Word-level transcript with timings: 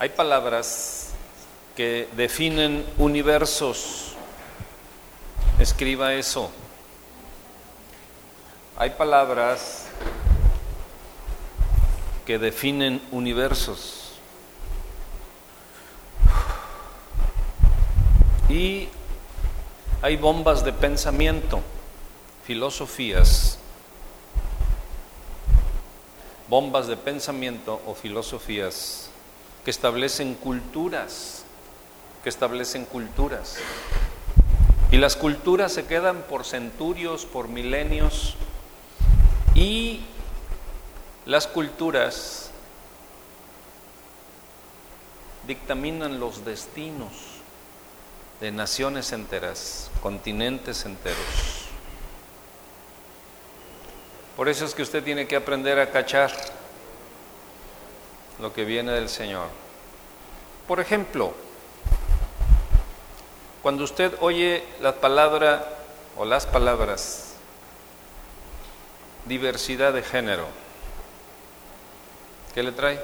Hay 0.00 0.10
palabras 0.10 1.10
que 1.74 2.08
definen 2.12 2.86
universos. 2.98 4.14
Escriba 5.58 6.14
eso. 6.14 6.52
Hay 8.76 8.90
palabras 8.90 9.86
que 12.24 12.38
definen 12.38 13.02
universos. 13.10 14.12
Y 18.48 18.88
hay 20.00 20.16
bombas 20.16 20.64
de 20.64 20.72
pensamiento, 20.72 21.60
filosofías, 22.44 23.58
bombas 26.48 26.86
de 26.86 26.96
pensamiento 26.96 27.82
o 27.84 27.94
filosofías 27.94 29.10
que 29.68 29.72
establecen 29.72 30.32
culturas, 30.32 31.44
que 32.22 32.30
establecen 32.30 32.86
culturas. 32.86 33.58
Y 34.90 34.96
las 34.96 35.14
culturas 35.14 35.72
se 35.72 35.84
quedan 35.84 36.22
por 36.22 36.46
centurios, 36.46 37.26
por 37.26 37.48
milenios, 37.48 38.34
y 39.54 40.00
las 41.26 41.46
culturas 41.46 42.50
dictaminan 45.46 46.18
los 46.18 46.46
destinos 46.46 47.12
de 48.40 48.50
naciones 48.50 49.12
enteras, 49.12 49.90
continentes 50.00 50.86
enteros. 50.86 51.66
Por 54.34 54.48
eso 54.48 54.64
es 54.64 54.74
que 54.74 54.80
usted 54.80 55.04
tiene 55.04 55.28
que 55.28 55.36
aprender 55.36 55.78
a 55.78 55.90
cachar 55.90 56.32
lo 58.40 58.52
que 58.52 58.64
viene 58.64 58.92
del 58.92 59.08
Señor. 59.08 59.48
Por 60.66 60.80
ejemplo, 60.80 61.32
cuando 63.62 63.84
usted 63.84 64.14
oye 64.20 64.64
la 64.80 64.94
palabra 64.94 65.66
o 66.16 66.24
las 66.24 66.46
palabras 66.46 67.28
diversidad 69.28 69.92
de 69.92 70.02
género. 70.02 70.46
¿Qué 72.54 72.62
le 72.62 72.72
trae? 72.72 72.98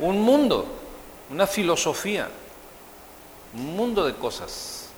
Un 0.00 0.20
mundo, 0.20 0.66
una 1.30 1.46
filosofía, 1.46 2.28
un 3.54 3.76
mundo 3.76 4.04
de 4.04 4.14
cosas, 4.14 4.88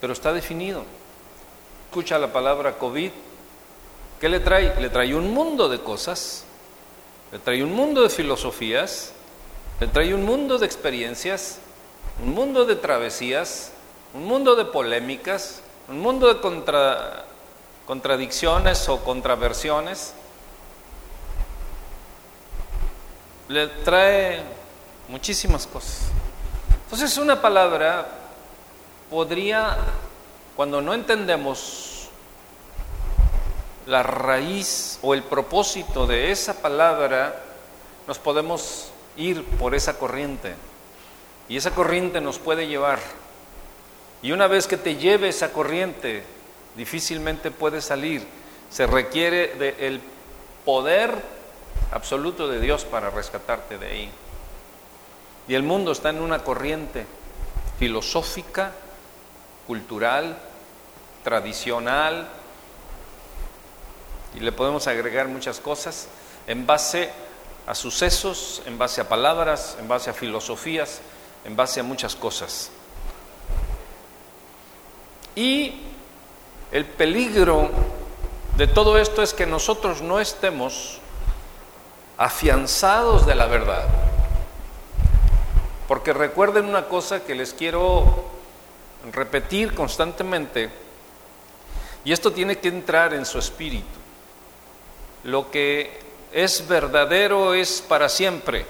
pero 0.00 0.12
está 0.12 0.32
definido. 0.32 0.84
Escucha 1.88 2.18
la 2.18 2.32
palabra 2.32 2.78
COVID, 2.78 3.10
¿qué 4.24 4.30
le 4.30 4.40
trae? 4.40 4.80
Le 4.80 4.88
trae 4.88 5.14
un 5.14 5.34
mundo 5.34 5.68
de 5.68 5.80
cosas, 5.80 6.46
le 7.30 7.38
trae 7.38 7.62
un 7.62 7.74
mundo 7.74 8.00
de 8.00 8.08
filosofías, 8.08 9.12
le 9.78 9.86
trae 9.86 10.14
un 10.14 10.24
mundo 10.24 10.56
de 10.56 10.64
experiencias, 10.64 11.58
un 12.24 12.32
mundo 12.32 12.64
de 12.64 12.74
travesías, 12.74 13.72
un 14.14 14.24
mundo 14.24 14.56
de 14.56 14.64
polémicas, 14.64 15.60
un 15.90 16.00
mundo 16.00 16.32
de 16.32 16.40
contradicciones 17.84 18.88
o 18.88 19.04
contraversiones, 19.04 20.14
le 23.48 23.66
trae 23.66 24.40
muchísimas 25.08 25.66
cosas. 25.66 25.98
Entonces 26.84 27.18
una 27.18 27.42
palabra 27.42 28.08
podría, 29.10 29.76
cuando 30.56 30.80
no 30.80 30.94
entendemos 30.94 31.93
la 33.86 34.02
raíz 34.02 34.98
o 35.02 35.14
el 35.14 35.22
propósito 35.22 36.06
de 36.06 36.30
esa 36.30 36.54
palabra, 36.62 37.42
nos 38.06 38.18
podemos 38.18 38.90
ir 39.16 39.44
por 39.44 39.74
esa 39.74 39.98
corriente. 39.98 40.54
Y 41.48 41.56
esa 41.56 41.72
corriente 41.72 42.20
nos 42.20 42.38
puede 42.38 42.66
llevar 42.66 42.98
y 44.24 44.32
una 44.32 44.46
vez 44.46 44.66
que 44.66 44.78
te 44.78 44.96
lleve 44.96 45.28
esa 45.28 45.52
corriente, 45.52 46.22
difícilmente 46.76 47.50
puedes 47.50 47.84
salir. 47.84 48.26
Se 48.70 48.86
requiere 48.86 49.54
del 49.56 50.00
poder 50.64 51.14
absoluto 51.92 52.48
de 52.48 52.58
Dios 52.58 52.86
para 52.86 53.10
rescatarte 53.10 53.76
de 53.76 53.86
ahí. 53.86 54.10
Y 55.46 55.54
el 55.54 55.62
mundo 55.62 55.92
está 55.92 56.08
en 56.08 56.22
una 56.22 56.38
corriente 56.38 57.04
filosófica, 57.78 58.72
cultural, 59.66 60.38
tradicional, 61.22 62.26
y 64.34 64.40
le 64.40 64.52
podemos 64.52 64.86
agregar 64.86 65.28
muchas 65.28 65.60
cosas 65.60 66.08
en 66.46 66.66
base 66.66 67.10
a 67.66 67.74
sucesos, 67.74 68.62
en 68.66 68.76
base 68.76 69.00
a 69.00 69.08
palabras, 69.08 69.76
en 69.78 69.88
base 69.88 70.10
a 70.10 70.12
filosofías, 70.12 71.00
en 71.44 71.56
base 71.56 71.80
a 71.80 71.82
muchas 71.82 72.14
cosas. 72.14 72.70
Y 75.34 75.80
el 76.72 76.84
peligro 76.84 77.70
de 78.56 78.66
todo 78.66 78.98
esto 78.98 79.22
es 79.22 79.32
que 79.32 79.46
nosotros 79.46 80.02
no 80.02 80.20
estemos 80.20 80.98
afianzados 82.16 83.26
de 83.26 83.34
la 83.34 83.46
verdad. 83.46 83.86
Porque 85.88 86.12
recuerden 86.12 86.66
una 86.66 86.86
cosa 86.86 87.24
que 87.24 87.34
les 87.34 87.52
quiero 87.52 88.24
repetir 89.12 89.74
constantemente, 89.74 90.70
y 92.04 92.12
esto 92.12 92.32
tiene 92.32 92.58
que 92.58 92.68
entrar 92.68 93.14
en 93.14 93.26
su 93.26 93.38
espíritu. 93.38 94.03
Lo 95.24 95.50
que 95.50 95.98
es 96.32 96.68
verdadero 96.68 97.54
es 97.54 97.82
para 97.86 98.08
siempre. 98.08 98.66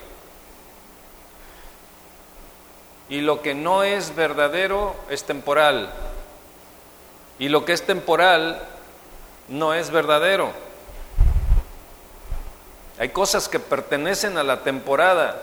Y 3.08 3.20
lo 3.20 3.42
que 3.42 3.54
no 3.54 3.82
es 3.82 4.14
verdadero 4.14 4.96
es 5.10 5.24
temporal. 5.24 5.90
Y 7.38 7.48
lo 7.48 7.64
que 7.64 7.72
es 7.72 7.82
temporal 7.82 8.62
no 9.48 9.74
es 9.74 9.90
verdadero. 9.90 10.52
Hay 12.98 13.08
cosas 13.08 13.48
que 13.48 13.58
pertenecen 13.58 14.38
a 14.38 14.44
la 14.44 14.62
temporada 14.62 15.42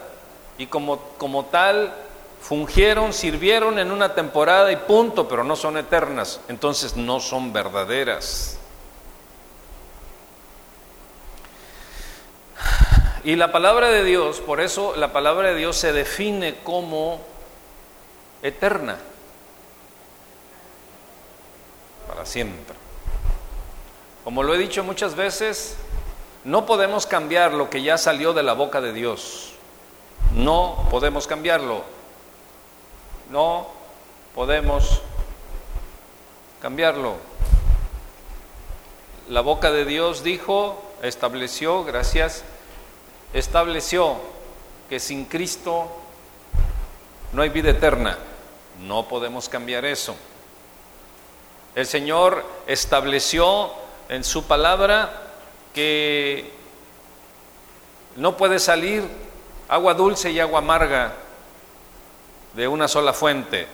y 0.58 0.68
como, 0.68 1.00
como 1.18 1.46
tal 1.46 1.94
fungieron, 2.42 3.14
sirvieron 3.14 3.78
en 3.78 3.92
una 3.92 4.16
temporada 4.16 4.72
y 4.72 4.78
punto, 4.78 5.28
pero 5.28 5.44
no 5.44 5.56
son 5.56 5.78
eternas, 5.78 6.40
entonces 6.48 6.96
no 6.96 7.20
son 7.20 7.52
verdaderas. 7.52 8.58
Y 13.24 13.36
la 13.36 13.52
palabra 13.52 13.90
de 13.90 14.04
Dios, 14.04 14.40
por 14.40 14.62
eso 14.62 14.96
la 14.96 15.14
palabra 15.14 15.50
de 15.50 15.56
Dios 15.56 15.78
se 15.78 15.94
define 15.94 16.56
como 16.64 17.22
eterna. 18.42 18.98
para 22.12 22.26
siempre. 22.26 22.76
Como 24.26 24.44
lo 24.44 24.54
he 24.54 24.58
dicho 24.58 24.84
muchas 24.84 25.16
veces, 25.16 25.78
no 26.44 26.66
podemos 26.66 27.06
cambiar 27.06 27.54
lo 27.54 27.70
que 27.70 27.82
ya 27.82 27.98
salió 27.98 28.34
de 28.34 28.44
la 28.44 28.52
boca 28.52 28.82
de 28.82 28.92
Dios. 28.92 29.54
No 30.34 30.88
podemos 30.92 31.26
cambiarlo. 31.26 31.84
No 33.30 33.68
podemos 34.36 35.02
cambiarlo. 36.62 37.16
La 39.30 39.40
boca 39.40 39.72
de 39.72 39.86
Dios 39.86 40.22
dijo, 40.22 40.84
estableció, 41.02 41.86
gracias, 41.86 42.44
estableció 43.34 44.18
que 44.90 45.00
sin 45.00 45.26
Cristo 45.26 45.88
no 47.34 47.42
hay 47.42 47.50
vida 47.50 47.72
eterna. 47.72 48.18
No 48.82 49.08
podemos 49.08 49.48
cambiar 49.48 49.86
eso. 49.86 50.16
El 51.76 51.86
Señor 51.86 52.44
estableció 52.68 53.72
en 54.10 54.24
su 54.24 54.44
palabra 54.44 55.22
que 55.74 56.52
no 58.18 58.36
puede 58.36 58.60
salir 58.60 59.08
agua 59.70 59.94
dulce 59.94 60.32
y 60.32 60.40
agua 60.40 60.60
amarga 60.60 61.14
de 62.54 62.68
una 62.68 62.90
sola 62.90 63.14
fuente. 63.14 63.68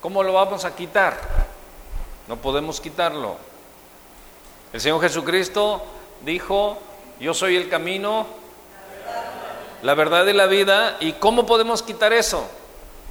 ¿Cómo 0.00 0.22
lo 0.22 0.32
vamos 0.32 0.64
a 0.64 0.76
quitar? 0.76 1.18
No 2.28 2.36
podemos 2.36 2.80
quitarlo. 2.80 3.36
El 4.72 4.80
Señor 4.80 5.00
Jesucristo 5.00 5.82
dijo, 6.20 6.78
yo 7.18 7.34
soy 7.34 7.56
el 7.56 7.68
camino, 7.68 8.26
la 9.82 9.94
verdad 9.94 10.26
y 10.26 10.32
la 10.32 10.46
vida. 10.46 10.96
¿Y 11.00 11.12
cómo 11.12 11.46
podemos 11.46 11.82
quitar 11.82 12.12
eso? 12.12 12.48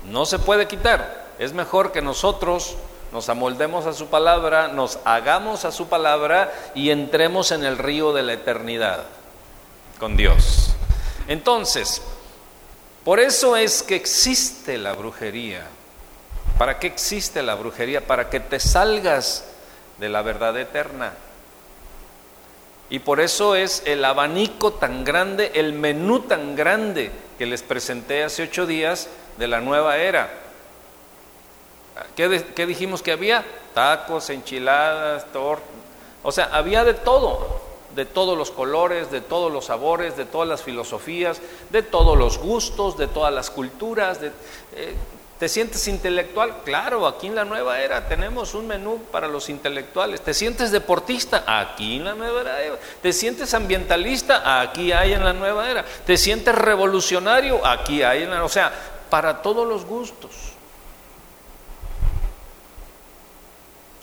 No 0.05 0.25
se 0.25 0.39
puede 0.39 0.67
quitar. 0.67 1.27
Es 1.39 1.53
mejor 1.53 1.91
que 1.91 2.01
nosotros 2.01 2.75
nos 3.11 3.29
amoldemos 3.29 3.85
a 3.85 3.93
su 3.93 4.07
palabra, 4.07 4.67
nos 4.67 4.99
hagamos 5.05 5.65
a 5.65 5.71
su 5.71 5.87
palabra 5.87 6.51
y 6.75 6.89
entremos 6.89 7.51
en 7.51 7.63
el 7.63 7.77
río 7.77 8.13
de 8.13 8.23
la 8.23 8.33
eternidad 8.33 9.03
con 9.99 10.17
Dios. 10.17 10.69
Entonces, 11.27 12.01
por 13.03 13.19
eso 13.19 13.55
es 13.55 13.83
que 13.83 13.95
existe 13.95 14.77
la 14.77 14.93
brujería. 14.93 15.65
¿Para 16.57 16.79
qué 16.79 16.87
existe 16.87 17.41
la 17.43 17.55
brujería? 17.55 18.05
Para 18.05 18.29
que 18.29 18.39
te 18.39 18.59
salgas 18.59 19.45
de 19.97 20.09
la 20.09 20.21
verdad 20.21 20.57
eterna. 20.57 21.13
Y 22.89 22.99
por 22.99 23.19
eso 23.19 23.55
es 23.55 23.83
el 23.85 24.05
abanico 24.05 24.73
tan 24.73 25.03
grande, 25.03 25.51
el 25.55 25.73
menú 25.73 26.21
tan 26.21 26.55
grande 26.55 27.11
que 27.37 27.45
les 27.45 27.61
presenté 27.61 28.23
hace 28.23 28.43
ocho 28.43 28.65
días 28.65 29.09
de 29.37 29.47
la 29.47 29.59
nueva 29.59 29.97
era. 29.97 30.29
¿Qué, 32.15 32.65
dijimos 32.65 33.01
que 33.01 33.11
había? 33.11 33.43
Tacos, 33.73 34.29
enchiladas, 34.29 35.25
tortas. 35.31 35.67
O 36.23 36.31
sea, 36.31 36.45
había 36.45 36.83
de 36.83 36.93
todo, 36.93 37.61
de 37.95 38.05
todos 38.05 38.37
los 38.37 38.51
colores, 38.51 39.11
de 39.11 39.21
todos 39.21 39.51
los 39.51 39.65
sabores, 39.65 40.15
de 40.15 40.25
todas 40.25 40.47
las 40.47 40.63
filosofías, 40.63 41.41
de 41.69 41.83
todos 41.83 42.17
los 42.17 42.37
gustos, 42.37 42.97
de 42.97 43.07
todas 43.07 43.33
las 43.33 43.49
culturas. 43.49 44.21
De, 44.21 44.31
eh, 44.75 44.95
¿Te 45.39 45.47
sientes 45.47 45.87
intelectual? 45.87 46.63
Claro, 46.65 47.05
aquí 47.05 47.27
en 47.27 47.35
la 47.35 47.45
nueva 47.45 47.79
era 47.79 48.07
tenemos 48.07 48.55
un 48.55 48.65
menú 48.65 49.03
para 49.11 49.27
los 49.27 49.49
intelectuales. 49.49 50.21
¿Te 50.21 50.33
sientes 50.33 50.71
deportista? 50.71 51.43
Aquí 51.45 51.97
en 51.97 52.05
la 52.05 52.15
nueva 52.15 52.41
era. 52.41 52.79
¿Te 53.03 53.13
sientes 53.13 53.53
ambientalista? 53.53 54.59
Aquí 54.61 54.91
hay 54.91 55.13
en 55.13 55.23
la 55.23 55.33
nueva 55.33 55.69
era. 55.69 55.85
¿Te 56.05 56.17
sientes 56.17 56.55
revolucionario? 56.55 57.63
Aquí 57.63 58.01
hay 58.01 58.23
en 58.23 58.31
la... 58.31 58.43
O 58.43 58.49
sea, 58.49 58.71
para 59.11 59.43
todos 59.43 59.67
los 59.67 59.85
gustos. 59.85 60.31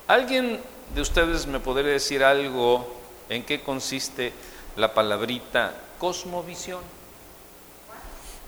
¿Alguien 0.07 0.61
de 0.95 1.01
ustedes 1.01 1.47
me 1.47 1.59
podría 1.59 1.93
decir 1.93 2.23
algo 2.23 2.95
en 3.29 3.43
qué 3.43 3.61
consiste 3.61 4.33
la 4.77 4.95
palabrita 4.95 5.75
cosmovisión? 5.99 6.83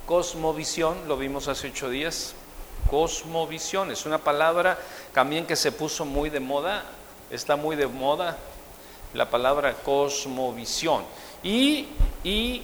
Cosmovisión, 0.07 1.09
lo 1.09 1.17
vimos 1.17 1.49
hace 1.49 1.67
ocho 1.67 1.91
días. 1.91 2.35
Cosmovisión 2.91 3.91
es 3.91 4.07
una 4.07 4.19
palabra 4.19 4.79
también 5.13 5.47
que 5.47 5.57
se 5.57 5.73
puso 5.73 6.05
muy 6.05 6.31
de 6.31 6.41
moda, 6.41 6.85
está 7.31 7.57
muy 7.57 7.77
de 7.77 7.87
moda 7.87 8.37
la 9.15 9.29
palabra 9.31 9.75
cosmovisión. 9.75 11.03
Y, 11.43 11.89
y 12.23 12.63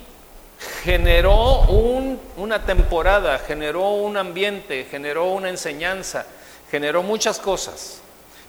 generó 0.85 1.63
un, 1.63 2.21
una 2.37 2.65
temporada, 2.65 3.39
generó 3.39 3.91
un 3.91 4.17
ambiente, 4.17 4.87
generó 4.91 5.33
una 5.33 5.49
enseñanza, 5.49 6.27
generó 6.71 7.03
muchas 7.03 7.39
cosas. 7.39 8.01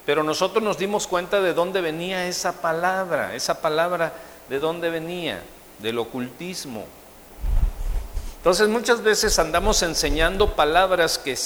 Pero 0.05 0.23
nosotros 0.23 0.63
nos 0.63 0.77
dimos 0.77 1.07
cuenta 1.07 1.41
de 1.41 1.53
dónde 1.53 1.81
venía 1.81 2.27
esa 2.27 2.61
palabra, 2.61 3.35
esa 3.35 3.61
palabra 3.61 4.11
de 4.49 4.59
dónde 4.59 4.89
venía, 4.89 5.41
del 5.79 5.97
ocultismo, 5.97 6.85
entonces 8.43 8.67
muchas 8.67 9.01
veces 9.01 9.39
andamos 9.39 9.83
enseñando 9.83 10.53
palabras 10.53 11.17
que, 11.17 11.37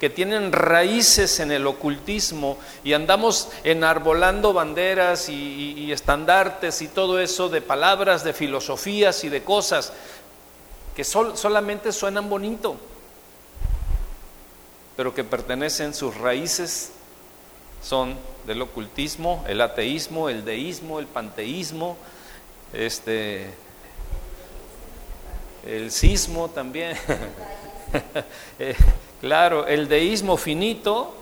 que, 0.00 0.08
tienen 0.08 0.50
raíces 0.50 1.40
en 1.40 1.52
el 1.52 1.66
ocultismo 1.66 2.56
y 2.82 2.94
andamos 2.94 3.50
enarbolando 3.64 4.54
banderas 4.54 5.28
y, 5.28 5.92
estandartes 5.92 6.80
y 6.80 6.88
todo 6.88 7.20
eso 7.20 7.50
de 7.50 7.60
palabras, 7.60 8.24
de 8.24 8.32
filosofías 8.32 9.24
y 9.24 9.28
de 9.28 9.44
cosas 9.44 9.92
que 10.96 11.04
solamente 11.04 11.92
suenan 11.92 12.30
bonito, 12.30 12.76
pero 14.96 15.14
que 15.14 15.22
pertenecen, 15.22 15.92
sus 15.92 16.16
raíces 16.16 16.92
son 17.82 18.16
del 18.46 18.62
ocultismo, 18.62 19.44
el 19.46 19.60
ateísmo, 19.60 20.30
el 20.30 20.46
deísmo, 20.46 20.98
el 20.98 21.06
panteísmo, 21.06 21.98
este, 22.72 23.52
el 25.66 25.90
sismo 25.90 26.48
también, 26.48 26.96
eh, 28.58 28.74
claro, 29.20 29.66
el 29.66 29.88
deísmo 29.88 30.36
finito, 30.36 31.14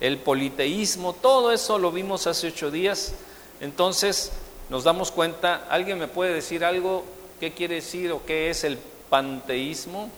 el 0.00 0.18
politeísmo, 0.18 1.12
todo 1.12 1.52
eso 1.52 1.78
lo 1.78 1.92
vimos 1.92 2.26
hace 2.26 2.48
ocho 2.48 2.70
días. 2.70 3.14
Entonces 3.60 4.32
nos 4.70 4.84
damos 4.84 5.12
cuenta, 5.12 5.66
¿alguien 5.68 5.98
me 5.98 6.08
puede 6.08 6.34
decir 6.34 6.64
algo? 6.64 7.04
¿Qué 7.38 7.52
quiere 7.52 7.76
decir 7.76 8.10
o 8.12 8.24
qué 8.24 8.50
es 8.50 8.64
el 8.64 8.78
panteísmo? 9.10 10.10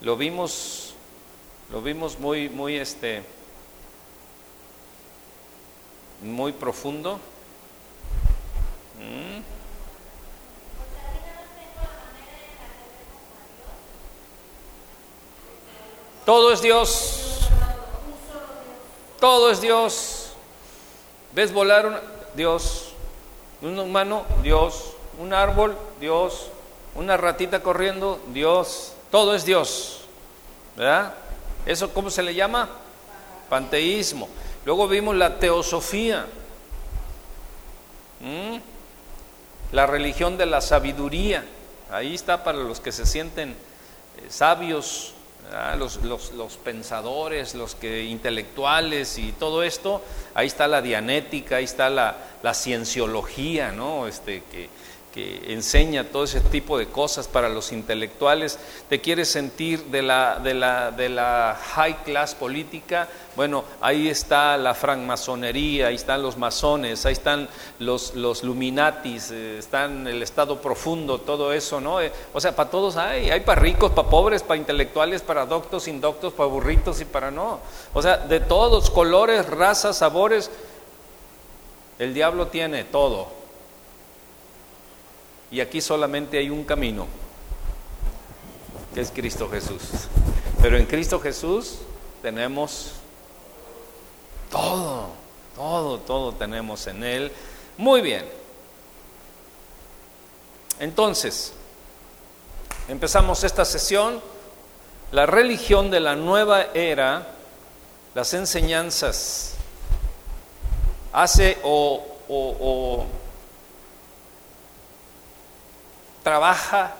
Lo 0.00 0.16
vimos, 0.16 0.94
lo 1.72 1.82
vimos 1.82 2.18
muy, 2.18 2.48
muy, 2.48 2.76
este, 2.76 3.22
muy 6.22 6.52
profundo. 6.52 7.18
¿Mm? 8.98 9.59
Todo 16.30 16.52
es 16.52 16.62
Dios. 16.62 17.40
Todo 19.18 19.50
es 19.50 19.60
Dios. 19.60 20.30
¿Ves 21.32 21.52
volar 21.52 21.86
un 21.86 21.96
Dios? 22.36 22.92
Un 23.60 23.76
humano, 23.76 24.24
Dios. 24.40 24.92
Un 25.18 25.34
árbol, 25.34 25.76
Dios. 25.98 26.46
Una 26.94 27.16
ratita 27.16 27.64
corriendo, 27.64 28.20
Dios. 28.28 28.92
Todo 29.10 29.34
es 29.34 29.44
Dios. 29.44 30.02
¿Verdad? 30.76 31.14
¿Eso 31.66 31.92
cómo 31.92 32.10
se 32.10 32.22
le 32.22 32.32
llama? 32.32 32.68
Panteísmo. 33.48 34.28
Luego 34.64 34.86
vimos 34.86 35.16
la 35.16 35.36
teosofía. 35.40 36.26
¿Mm? 38.20 38.58
La 39.72 39.84
religión 39.84 40.38
de 40.38 40.46
la 40.46 40.60
sabiduría. 40.60 41.44
Ahí 41.90 42.14
está 42.14 42.44
para 42.44 42.58
los 42.58 42.78
que 42.78 42.92
se 42.92 43.04
sienten 43.04 43.50
eh, 43.50 44.26
sabios 44.28 45.14
los, 45.78 45.96
los, 46.02 46.56
pensadores, 46.56 47.54
los 47.54 47.74
que 47.74 48.04
intelectuales 48.04 49.18
y 49.18 49.32
todo 49.32 49.62
esto, 49.62 50.02
ahí 50.34 50.46
está 50.46 50.68
la 50.68 50.82
dianética, 50.82 51.56
ahí 51.56 51.64
está 51.64 51.90
la, 51.90 52.16
la 52.42 52.54
cienciología, 52.54 53.72
¿no? 53.72 54.06
Este, 54.06 54.42
que, 54.50 54.68
que 55.12 55.52
enseña 55.52 56.04
todo 56.04 56.24
ese 56.24 56.40
tipo 56.40 56.78
de 56.78 56.86
cosas 56.86 57.26
para 57.26 57.48
los 57.48 57.72
intelectuales, 57.72 58.58
te 58.88 59.00
quieres 59.00 59.28
sentir 59.28 59.84
de 59.86 60.02
la, 60.02 60.38
de 60.38 60.54
la, 60.54 60.92
de 60.92 61.08
la 61.08 61.58
high 61.74 62.04
class 62.04 62.34
política, 62.36 63.08
bueno, 63.34 63.64
ahí 63.80 64.08
está 64.08 64.56
la 64.56 64.74
francmasonería, 64.74 65.88
ahí 65.88 65.96
están 65.96 66.22
los 66.22 66.36
masones, 66.36 67.06
ahí 67.06 67.12
están 67.12 67.48
los, 67.78 68.14
los 68.14 68.44
luminatis, 68.44 69.30
eh, 69.32 69.58
están 69.58 70.06
el 70.06 70.22
estado 70.22 70.60
profundo, 70.60 71.18
todo 71.18 71.52
eso, 71.52 71.80
¿no? 71.80 72.00
Eh, 72.00 72.12
o 72.32 72.40
sea, 72.40 72.54
para 72.54 72.70
todos 72.70 72.96
hay, 72.96 73.30
hay 73.30 73.40
para 73.40 73.60
ricos, 73.60 73.92
para 73.92 74.08
pobres, 74.08 74.42
para 74.42 74.58
intelectuales, 74.58 75.22
para 75.22 75.46
doctos, 75.46 75.88
indoctos, 75.88 76.32
para 76.32 76.48
burritos 76.48 77.00
y 77.00 77.04
para 77.04 77.30
no. 77.30 77.60
O 77.94 78.02
sea, 78.02 78.18
de 78.18 78.40
todos, 78.40 78.90
colores, 78.90 79.46
razas, 79.46 79.98
sabores, 79.98 80.50
el 81.98 82.14
diablo 82.14 82.46
tiene 82.46 82.84
todo. 82.84 83.39
Y 85.50 85.60
aquí 85.60 85.80
solamente 85.80 86.38
hay 86.38 86.48
un 86.48 86.64
camino, 86.64 87.06
que 88.94 89.00
es 89.00 89.10
Cristo 89.10 89.48
Jesús. 89.50 89.82
Pero 90.62 90.76
en 90.76 90.86
Cristo 90.86 91.18
Jesús 91.18 91.78
tenemos 92.22 92.92
todo, 94.50 95.08
todo, 95.56 95.98
todo 95.98 96.32
tenemos 96.32 96.86
en 96.86 97.02
Él. 97.02 97.32
Muy 97.76 98.00
bien. 98.00 98.24
Entonces, 100.78 101.52
empezamos 102.88 103.42
esta 103.42 103.64
sesión. 103.64 104.20
La 105.10 105.26
religión 105.26 105.90
de 105.90 105.98
la 105.98 106.14
nueva 106.14 106.66
era, 106.74 107.26
las 108.14 108.32
enseñanzas, 108.34 109.54
hace 111.12 111.58
o, 111.64 112.06
o 112.28 113.06
trabaja 116.22 116.94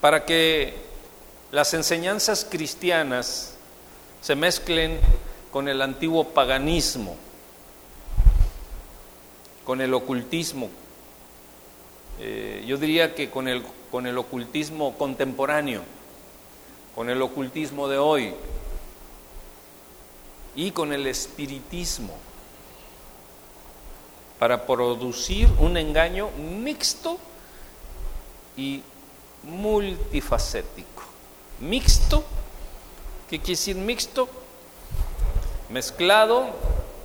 para 0.00 0.24
que 0.24 0.74
las 1.50 1.74
enseñanzas 1.74 2.46
cristianas 2.48 3.54
se 4.20 4.34
mezclen 4.34 4.98
con 5.50 5.68
el 5.68 5.82
antiguo 5.82 6.28
paganismo, 6.30 7.16
con 9.64 9.80
el 9.80 9.94
ocultismo. 9.94 10.70
Eh, 12.20 12.64
yo 12.66 12.78
diría 12.78 13.14
que 13.14 13.30
con 13.30 13.48
el, 13.48 13.62
con 13.90 14.06
el 14.06 14.18
ocultismo 14.18 14.96
contemporáneo, 14.96 15.82
con 16.94 17.10
el 17.10 17.20
ocultismo 17.22 17.88
de 17.88 17.98
hoy 17.98 18.34
y 20.54 20.70
con 20.70 20.92
el 20.92 21.06
espiritismo 21.06 22.16
para 24.42 24.66
producir 24.66 25.48
un 25.60 25.76
engaño 25.76 26.28
mixto 26.32 27.16
y 28.56 28.82
multifacético. 29.44 31.04
Mixto, 31.60 32.24
¿qué 33.30 33.38
quiere 33.38 33.52
decir 33.52 33.76
mixto? 33.76 34.28
Mezclado, 35.68 36.46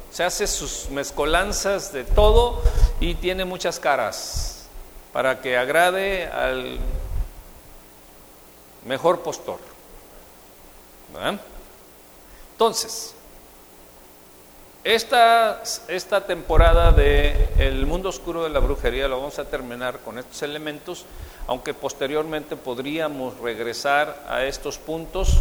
se 0.09 0.23
hace 0.23 0.47
sus 0.47 0.89
mezcolanzas 0.89 1.93
de 1.93 2.05
todo 2.05 2.59
y 2.99 3.13
tiene 3.13 3.45
muchas 3.45 3.79
caras 3.79 4.65
para 5.13 5.39
que 5.39 5.57
agrade 5.57 6.25
al 6.29 6.79
mejor 8.83 9.19
postor. 9.19 9.59
Entonces, 12.53 13.13
esta, 14.95 15.61
esta 15.89 16.25
temporada 16.25 16.93
de 16.93 17.49
El 17.57 17.85
mundo 17.85 18.07
oscuro 18.07 18.43
de 18.43 18.49
la 18.49 18.59
brujería 18.59 19.09
lo 19.09 19.17
vamos 19.17 19.37
a 19.37 19.43
terminar 19.43 19.99
con 19.99 20.17
estos 20.17 20.41
elementos, 20.43 21.03
aunque 21.45 21.73
posteriormente 21.73 22.55
podríamos 22.55 23.37
regresar 23.39 24.23
a 24.29 24.45
estos 24.45 24.77
puntos 24.77 25.39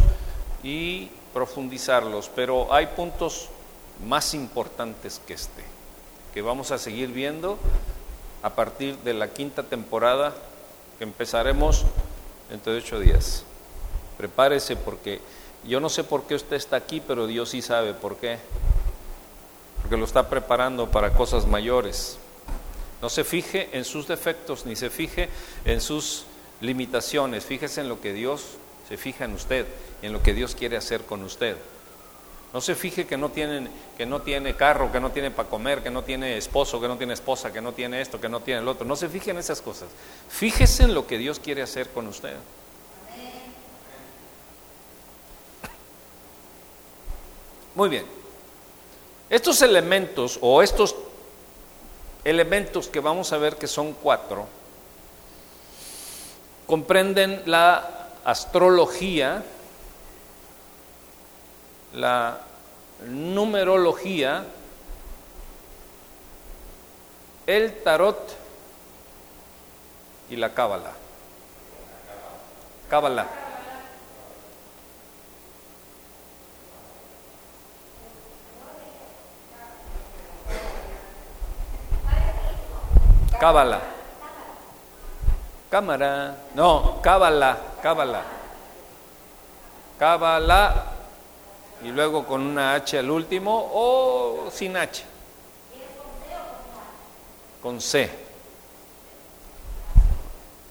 y 0.64 1.10
profundizarlos, 1.32 2.28
pero 2.34 2.74
hay 2.74 2.86
puntos 2.86 3.48
más 4.04 4.34
importantes 4.34 5.20
que 5.24 5.34
este, 5.34 5.62
que 6.34 6.42
vamos 6.42 6.72
a 6.72 6.78
seguir 6.78 7.10
viendo 7.10 7.56
a 8.42 8.50
partir 8.50 8.96
de 8.98 9.14
la 9.14 9.28
quinta 9.28 9.62
temporada 9.62 10.34
que 10.98 11.04
empezaremos 11.04 11.84
dentro 12.50 12.72
de 12.72 12.80
ocho 12.80 12.98
días. 12.98 13.44
Prepárese 14.18 14.74
porque 14.74 15.20
yo 15.62 15.78
no 15.78 15.88
sé 15.88 16.02
por 16.02 16.24
qué 16.24 16.34
usted 16.34 16.56
está 16.56 16.74
aquí, 16.74 17.00
pero 17.00 17.28
Dios 17.28 17.50
sí 17.50 17.62
sabe 17.62 17.94
por 17.94 18.16
qué. 18.16 18.38
Porque 19.80 19.96
lo 19.96 20.04
está 20.04 20.28
preparando 20.28 20.90
para 20.90 21.12
cosas 21.12 21.46
mayores. 21.46 22.18
No 23.02 23.08
se 23.08 23.24
fije 23.24 23.68
en 23.72 23.84
sus 23.84 24.08
defectos 24.08 24.66
ni 24.66 24.74
se 24.74 24.90
fije 24.90 25.28
en 25.64 25.80
sus 25.80 26.24
limitaciones. 26.60 27.44
Fíjese 27.44 27.82
en 27.82 27.88
lo 27.88 28.00
que 28.00 28.12
Dios 28.12 28.56
se 28.88 28.96
fija 28.96 29.24
en 29.24 29.32
usted, 29.32 29.66
en 30.02 30.12
lo 30.12 30.22
que 30.22 30.34
Dios 30.34 30.54
quiere 30.54 30.76
hacer 30.76 31.02
con 31.02 31.22
usted. 31.22 31.56
No 32.52 32.60
se 32.60 32.74
fije 32.74 33.06
que 33.06 33.18
no, 33.18 33.28
tienen, 33.28 33.68
que 33.98 34.06
no 34.06 34.22
tiene 34.22 34.54
carro, 34.54 34.90
que 34.90 35.00
no 35.00 35.10
tiene 35.10 35.30
para 35.30 35.48
comer, 35.48 35.82
que 35.82 35.90
no 35.90 36.04
tiene 36.04 36.38
esposo, 36.38 36.80
que 36.80 36.88
no 36.88 36.96
tiene 36.96 37.12
esposa, 37.12 37.52
que 37.52 37.60
no 37.60 37.72
tiene 37.72 38.00
esto, 38.00 38.20
que 38.20 38.28
no 38.28 38.40
tiene 38.40 38.60
el 38.60 38.68
otro. 38.68 38.86
No 38.86 38.96
se 38.96 39.08
fije 39.08 39.30
en 39.30 39.38
esas 39.38 39.60
cosas. 39.60 39.88
Fíjese 40.30 40.84
en 40.84 40.94
lo 40.94 41.06
que 41.06 41.18
Dios 41.18 41.38
quiere 41.38 41.60
hacer 41.60 41.90
con 41.90 42.06
usted. 42.06 42.34
Muy 47.74 47.90
bien. 47.90 48.06
Estos 49.28 49.62
elementos 49.62 50.38
o 50.40 50.62
estos 50.62 50.94
elementos 52.24 52.88
que 52.88 53.00
vamos 53.00 53.32
a 53.32 53.38
ver 53.38 53.56
que 53.56 53.66
son 53.66 53.92
cuatro, 53.92 54.46
comprenden 56.66 57.42
la 57.46 58.08
astrología, 58.24 59.42
la 61.94 62.40
numerología, 63.08 64.44
el 67.46 67.82
tarot 67.82 68.36
y 70.30 70.36
la 70.36 70.52
cábala. 70.52 70.92
Cábala. 72.90 73.45
Cábala. 83.38 83.80
Cámara. 85.70 86.36
No, 86.54 87.00
cábala, 87.02 87.58
cábala. 87.82 88.22
Cábala 89.98 90.92
y 91.82 91.88
luego 91.88 92.24
con 92.26 92.42
una 92.42 92.74
H 92.74 92.98
al 92.98 93.10
último 93.10 93.70
o 93.74 94.50
sin 94.50 94.76
H. 94.76 95.04
Con 97.62 97.80
C. 97.80 98.10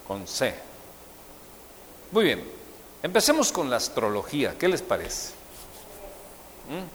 Con 0.07 0.27
C. 0.27 0.55
Muy 2.11 2.23
bien. 2.23 2.51
Empecemos 3.03 3.51
con 3.51 3.69
la 3.69 3.77
astrología. 3.77 4.55
¿Qué 4.57 4.67
les 4.67 4.81
parece? 4.81 5.33
¿Mm? 6.69 6.94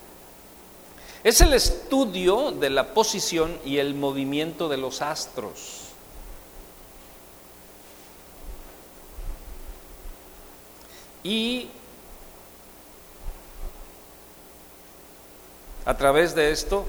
Es 1.23 1.43
el 1.43 1.53
estudio 1.53 2.51
de 2.51 2.71
la 2.71 2.95
posición 2.95 3.59
y 3.65 3.77
el 3.77 3.95
movimiento 3.95 4.71
de 4.71 4.79
los 4.79 5.03
astros. 5.03 5.91
Y 11.23 11.69
a 15.85 15.95
través 15.97 16.35
de 16.35 16.53
esto, 16.53 16.87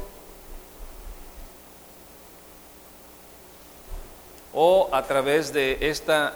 o 4.54 4.90
a 4.94 5.04
través 5.04 5.52
de 5.52 5.78
esta 5.82 6.36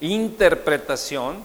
interpretación, 0.00 1.42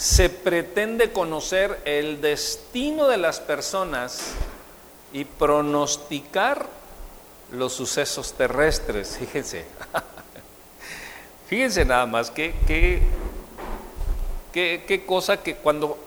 se 0.00 0.30
pretende 0.30 1.12
conocer 1.12 1.78
el 1.84 2.22
destino 2.22 3.06
de 3.06 3.18
las 3.18 3.38
personas 3.38 4.32
y 5.12 5.26
pronosticar 5.26 6.66
los 7.52 7.74
sucesos 7.74 8.32
terrestres. 8.32 9.18
Fíjense, 9.18 9.66
fíjense 11.48 11.84
nada 11.84 12.06
más 12.06 12.30
que, 12.30 12.54
qué 14.54 15.04
cosa 15.06 15.42
que 15.42 15.56
cuando, 15.56 15.98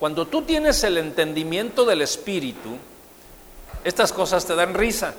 cuando 0.00 0.26
tú 0.26 0.42
tienes 0.42 0.82
el 0.82 0.98
entendimiento 0.98 1.84
del 1.84 2.02
Espíritu, 2.02 2.76
estas 3.84 4.12
cosas 4.12 4.46
te 4.46 4.56
dan 4.56 4.74
risa. 4.74 5.14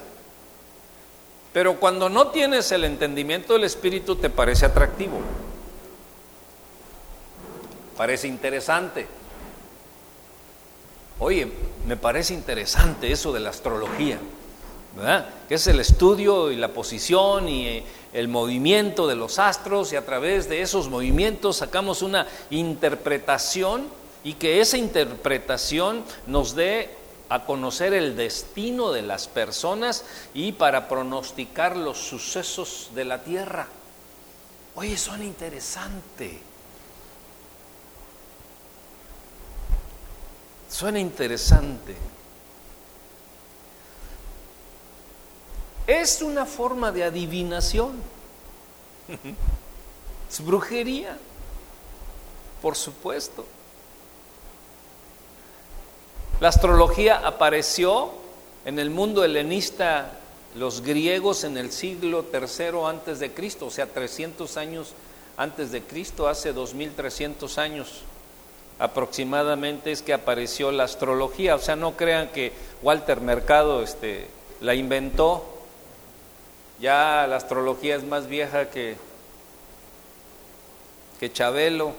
Pero 1.54 1.80
cuando 1.80 2.10
no 2.10 2.28
tienes 2.28 2.70
el 2.74 2.84
entendimiento 2.84 3.54
del 3.54 3.64
Espíritu 3.64 4.18
te 4.18 4.30
parece 4.30 4.66
atractivo 4.66 5.22
parece 8.00 8.30
interesante. 8.30 9.06
Oye, 11.20 11.52
me 11.86 11.98
parece 11.98 12.34
interesante 12.34 13.12
eso 13.12 13.34
de 13.34 13.42
la 13.42 13.50
astrología, 13.50 14.18
¿verdad? 14.96 15.28
Que 15.50 15.56
es 15.56 15.68
el 15.68 15.82
estudio 15.82 16.50
y 16.50 16.56
la 16.56 16.70
posición 16.70 17.50
y 17.50 17.68
eh, 17.68 17.84
el 18.14 18.30
movimiento 18.30 19.06
de 19.06 19.18
los 19.18 19.38
astros 19.38 19.92
y 19.92 19.98
a 19.98 20.06
través 20.06 20.48
de 20.48 20.62
esos 20.62 20.88
movimientos 20.88 21.58
sacamos 21.58 22.02
una 22.02 22.26
interpretación 22.52 23.90
y 24.24 24.36
que 24.36 24.62
esa 24.62 24.78
interpretación 24.78 26.06
nos 26.26 26.56
dé 26.56 26.92
a 27.28 27.44
conocer 27.44 27.94
el 27.94 28.16
destino 28.16 28.94
de 28.94 29.02
las 29.02 29.28
personas 29.28 30.06
y 30.34 30.54
para 30.54 30.88
pronosticar 30.88 31.76
los 31.76 31.98
sucesos 31.98 32.92
de 32.96 33.04
la 33.04 33.24
tierra. 33.24 33.68
Oye, 34.76 34.98
suena 34.98 35.26
interesante. 35.26 36.49
Suena 40.70 41.00
interesante. 41.00 41.96
Es 45.88 46.22
una 46.22 46.46
forma 46.46 46.92
de 46.92 47.04
adivinación. 47.04 47.94
Es 50.30 50.46
brujería, 50.46 51.18
por 52.62 52.76
supuesto. 52.76 53.48
La 56.40 56.50
astrología 56.50 57.18
apareció 57.26 58.12
en 58.64 58.78
el 58.78 58.92
mundo 58.92 59.24
helenista, 59.24 60.20
los 60.54 60.82
griegos 60.82 61.44
en 61.46 61.58
el 61.58 61.72
siglo 61.72 62.26
III 62.32 62.86
antes 62.86 63.20
de 63.20 63.34
Cristo, 63.34 63.66
o 63.66 63.72
sea, 63.72 63.88
300 63.88 64.56
años 64.58 64.94
antes 65.36 65.72
de 65.72 65.82
Cristo, 65.82 66.28
hace 66.28 66.54
2300 66.54 67.58
años 67.58 68.04
aproximadamente 68.80 69.92
es 69.92 70.02
que 70.02 70.14
apareció 70.14 70.72
la 70.72 70.86
astrología. 70.86 71.56
O 71.56 71.60
sea, 71.60 71.76
no 71.76 71.96
crean 71.98 72.30
que 72.30 72.54
Walter 72.82 73.20
Mercado 73.22 73.84
este, 73.84 74.28
la 74.62 74.74
inventó. 74.74 75.46
Ya 76.80 77.28
la 77.28 77.36
astrología 77.36 77.98
es 77.98 78.06
más 78.06 78.28
vieja 78.28 78.70
que, 78.70 78.96
que 81.20 81.32
Chabelo. 81.32 81.94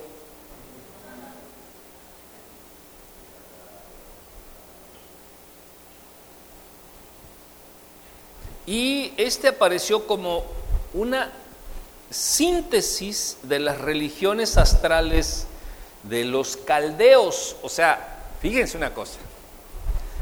Y 8.66 9.12
este 9.16 9.48
apareció 9.48 10.06
como 10.06 10.44
una 10.94 11.30
síntesis 12.08 13.36
de 13.42 13.58
las 13.58 13.78
religiones 13.78 14.56
astrales 14.56 15.46
de 16.02 16.24
los 16.24 16.56
caldeos. 16.56 17.56
O 17.62 17.68
sea, 17.68 18.18
fíjense 18.40 18.76
una 18.76 18.92
cosa. 18.92 19.18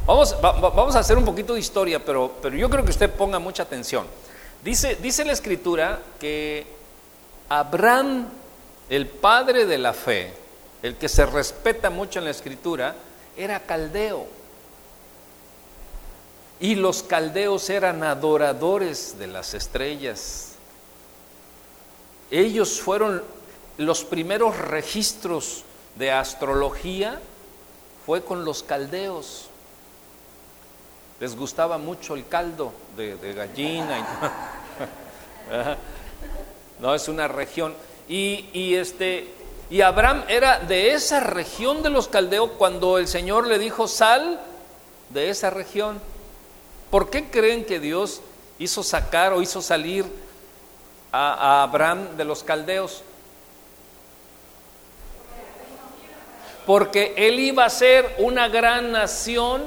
Vamos, 0.07 0.35
vamos 0.41 0.97
a 0.97 1.01
hacer 1.01 1.19
un 1.19 1.25
poquito 1.25 1.55
de 1.55 1.61
historia, 1.61 2.03
pero, 2.03 2.33
pero 2.41 2.57
yo 2.57 2.71
creo 2.71 2.85
que 2.85 2.91
usted 2.91 3.11
ponga 3.11 3.39
mucha 3.39 3.63
atención. 3.63 4.07
Dice, 4.65 4.97
dice 4.97 5.25
la 5.25 5.33
escritura 5.33 6.01
que 6.19 6.67
Abraham, 7.49 8.29
el 8.89 9.07
padre 9.07 9.67
de 9.67 9.79
la 9.79 9.93
fe, 9.93 10.33
el 10.83 10.97
que 10.97 11.09
se 11.09 11.27
respeta 11.27 11.91
mucho 11.91 12.19
en 12.19 12.25
la 12.25 12.31
escritura, 12.31 12.95
era 13.37 13.61
caldeo. 13.61 14.27
Y 16.61 16.75
los 16.75 17.03
caldeos 17.03 17.71
eran 17.71 18.03
adoradores 18.03 19.19
de 19.19 19.29
las 19.29 19.55
estrellas. 19.55 20.53
Ellos 22.31 22.81
fueron 22.81 23.23
los 23.77 24.05
primeros 24.05 24.57
registros 24.57 25.65
de 25.99 26.13
astrología 26.13 27.21
fue 28.07 28.23
con 28.23 28.45
los 28.45 28.63
caldeos. 28.63 29.49
Les 31.21 31.37
gustaba 31.37 31.77
mucho 31.79 32.15
el 32.15 32.27
caldo 32.29 32.73
de, 32.97 33.35
gallina. 33.35 34.07
no, 36.81 36.95
es 36.95 37.09
una 37.09 37.27
región. 37.27 37.75
Y, 38.09 38.49
y, 38.53 38.77
este, 38.77 39.35
y 39.69 39.81
Abraham 39.81 40.25
era 40.29 40.61
de 40.61 40.93
esa 40.93 41.21
región 41.21 41.83
de 41.83 41.91
los 41.91 42.07
caldeos 42.07 42.53
cuando 42.57 42.99
el 42.99 43.09
Señor 43.09 43.49
le 43.49 43.59
dijo, 43.59 43.89
sal 43.89 44.41
de 45.11 45.31
esa 45.31 45.51
región. 45.51 46.01
¿Por 46.91 47.11
qué 47.11 47.29
creen 47.29 47.65
que 47.65 47.81
Dios 47.81 48.23
hizo 48.61 48.85
sacar 48.85 49.33
o 49.33 49.43
hizo 49.43 49.61
salir 49.61 50.07
a 51.11 51.65
Abraham 51.65 52.17
de 52.17 52.25
los 52.25 52.45
caldeos? 52.45 53.03
Porque 56.69 57.15
él 57.17 57.41
iba 57.41 57.65
a 57.65 57.71
ser 57.71 58.15
una 58.19 58.49
gran 58.49 58.93
nación 58.93 59.65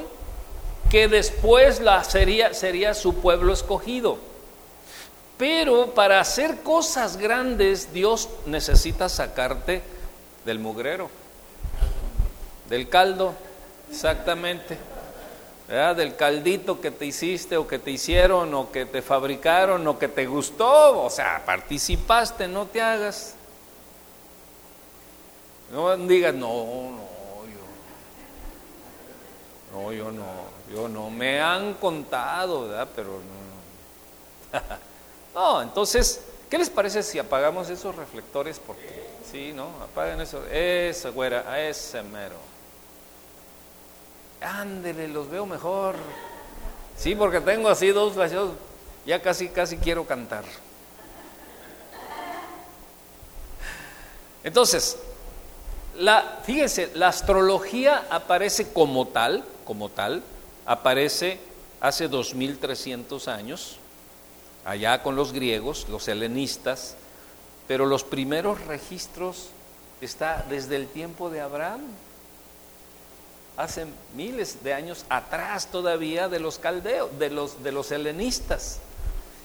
que 0.92 1.08
después 1.08 1.80
la 1.80 2.04
sería, 2.04 2.54
sería 2.54 2.94
su 2.94 3.16
pueblo 3.16 3.54
escogido. 3.54 4.20
Pero 5.36 5.96
para 5.96 6.20
hacer 6.20 6.62
cosas 6.62 7.18
grandes, 7.18 7.92
Dios 7.92 8.30
necesita 8.46 9.10
sacarte 9.10 9.82
del 10.46 10.60
mugrero, 10.60 11.10
del 12.70 12.88
caldo, 12.88 13.34
exactamente, 13.90 14.78
del 15.96 16.16
caldito 16.16 16.82
que 16.82 16.92
te 16.92 17.08
hiciste 17.08 17.58
o 17.58 17.68
que 17.68 17.80
te 17.80 17.90
hicieron 17.90 18.54
o 18.54 18.72
que 18.72 18.86
te 18.86 19.02
fabricaron 19.02 19.88
o 19.88 19.98
que 19.98 20.08
te 20.08 20.28
gustó, 20.28 21.02
o 21.02 21.10
sea, 21.10 21.42
participaste, 21.48 22.48
no 22.48 22.68
te 22.68 22.80
hagas. 22.80 23.38
No 25.72 25.96
digas, 25.98 26.34
no, 26.34 26.48
no, 26.48 27.08
yo, 29.74 29.82
no, 29.82 29.92
yo 29.94 30.12
no. 30.12 30.52
Yo 30.74 30.88
no, 30.88 31.10
me 31.10 31.42
han 31.42 31.74
contado, 31.74 32.68
¿verdad? 32.68 32.88
Pero 32.96 33.20
no. 34.54 34.60
no, 35.34 35.62
entonces, 35.64 36.22
¿qué 36.50 36.58
les 36.58 36.70
parece 36.70 37.04
si 37.04 37.20
apagamos 37.20 37.70
esos 37.70 37.96
reflectores? 37.96 38.60
Porque, 38.60 39.08
sí, 39.30 39.52
¿no? 39.54 39.68
Apaguen 39.84 40.22
eso. 40.22 40.46
Esa 40.48 41.10
güera, 41.10 41.60
ese 41.68 42.02
mero. 42.04 42.38
Ándele, 44.40 45.10
los 45.10 45.30
veo 45.30 45.46
mejor. 45.46 45.96
Sí, 46.98 47.16
porque 47.16 47.42
tengo 47.42 47.68
así 47.68 47.90
dos 47.90 48.14
flasheos. 48.14 48.52
Ya 49.06 49.22
casi, 49.22 49.50
casi 49.50 49.78
quiero 49.78 50.06
cantar. 50.06 50.46
Entonces, 54.44 54.98
la, 55.98 56.40
fíjense, 56.44 56.92
la 56.96 57.10
astrología 57.10 58.06
aparece 58.10 58.72
como 58.72 59.08
tal, 59.08 59.44
como 59.66 59.90
tal, 59.90 60.24
aparece 60.66 61.40
hace 61.80 62.08
2300 62.08 63.28
años, 63.28 63.78
allá 64.66 65.02
con 65.04 65.16
los 65.16 65.34
griegos, 65.34 65.88
los 65.90 66.08
helenistas, 66.08 66.96
pero 67.68 67.86
los 67.86 68.04
primeros 68.04 68.62
registros 68.66 69.50
está 70.02 70.46
desde 70.50 70.76
el 70.76 70.88
tiempo 70.88 71.30
de 71.30 71.42
Abraham, 71.42 71.82
hace 73.58 73.86
miles 74.16 74.64
de 74.64 74.74
años 74.74 75.06
atrás 75.10 75.68
todavía 75.68 76.30
de 76.30 76.40
los 76.40 76.58
caldeos, 76.58 77.10
de 77.20 77.30
los, 77.30 77.64
de 77.64 77.72
los 77.72 77.92
helenistas. 77.92 78.80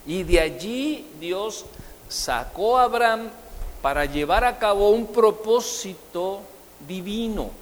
Y 0.06 0.22
de 0.22 0.40
allí 0.40 1.06
Dios 1.20 1.66
sacó 2.08 2.78
a 2.78 2.84
Abraham 2.84 3.28
para 3.86 4.04
llevar 4.04 4.42
a 4.44 4.58
cabo 4.58 4.90
un 4.90 5.06
propósito 5.06 6.40
divino. 6.88 7.52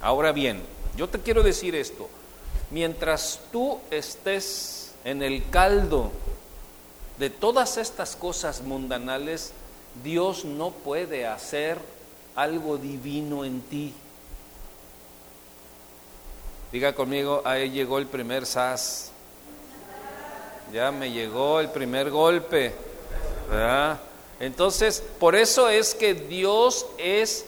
Ahora 0.00 0.30
bien, 0.30 0.62
yo 0.96 1.08
te 1.08 1.18
quiero 1.18 1.42
decir 1.42 1.74
esto, 1.74 2.08
mientras 2.70 3.40
tú 3.50 3.80
estés 3.90 4.94
en 5.04 5.20
el 5.20 5.50
caldo 5.50 6.12
de 7.18 7.28
todas 7.28 7.76
estas 7.76 8.14
cosas 8.14 8.62
mundanales, 8.62 9.52
Dios 10.04 10.44
no 10.44 10.70
puede 10.70 11.26
hacer 11.26 11.80
algo 12.36 12.76
divino 12.76 13.44
en 13.44 13.60
ti. 13.62 13.92
Diga 16.70 16.94
conmigo, 16.94 17.42
ahí 17.44 17.72
llegó 17.72 17.98
el 17.98 18.06
primer 18.06 18.46
sas. 18.46 19.10
Ya 20.72 20.92
me 20.92 21.10
llegó 21.10 21.58
el 21.58 21.68
primer 21.70 22.12
golpe. 22.12 22.72
Entonces, 24.40 25.02
por 25.18 25.36
eso 25.36 25.68
es 25.68 25.94
que 25.94 26.14
Dios 26.14 26.86
es 26.98 27.46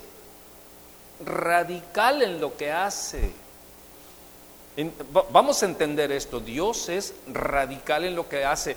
radical 1.25 2.22
en 2.22 2.40
lo 2.40 2.57
que 2.57 2.72
hace. 2.72 3.33
Vamos 5.33 5.62
a 5.62 5.66
entender 5.66 6.12
esto, 6.12 6.38
Dios 6.40 6.88
es 6.88 7.14
radical 7.27 8.05
en 8.05 8.14
lo 8.14 8.29
que 8.29 8.44
hace. 8.44 8.77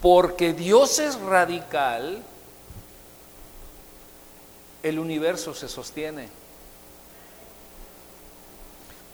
Porque 0.00 0.52
Dios 0.52 0.98
es 0.98 1.18
radical, 1.18 2.22
el 4.82 4.98
universo 4.98 5.54
se 5.54 5.68
sostiene. 5.68 6.28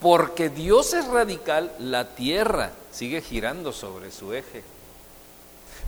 Porque 0.01 0.49
Dios 0.49 0.95
es 0.95 1.07
radical, 1.07 1.73
la 1.79 2.15
tierra 2.15 2.73
sigue 2.91 3.23
girando 3.23 3.73
sobre 3.73 4.11
su 4.11 4.33
eje. 4.33 4.63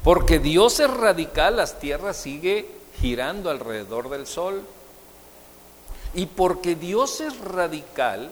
Porque 0.02 0.38
Dios 0.38 0.80
es 0.80 0.90
radical, 0.90 1.56
la 1.56 1.66
tierra 1.66 2.12
sigue 2.12 2.68
girando 3.00 3.50
alrededor 3.50 4.10
del 4.10 4.26
sol. 4.26 4.62
Y 6.14 6.26
porque 6.26 6.74
Dios 6.74 7.20
es 7.20 7.38
radical, 7.38 8.30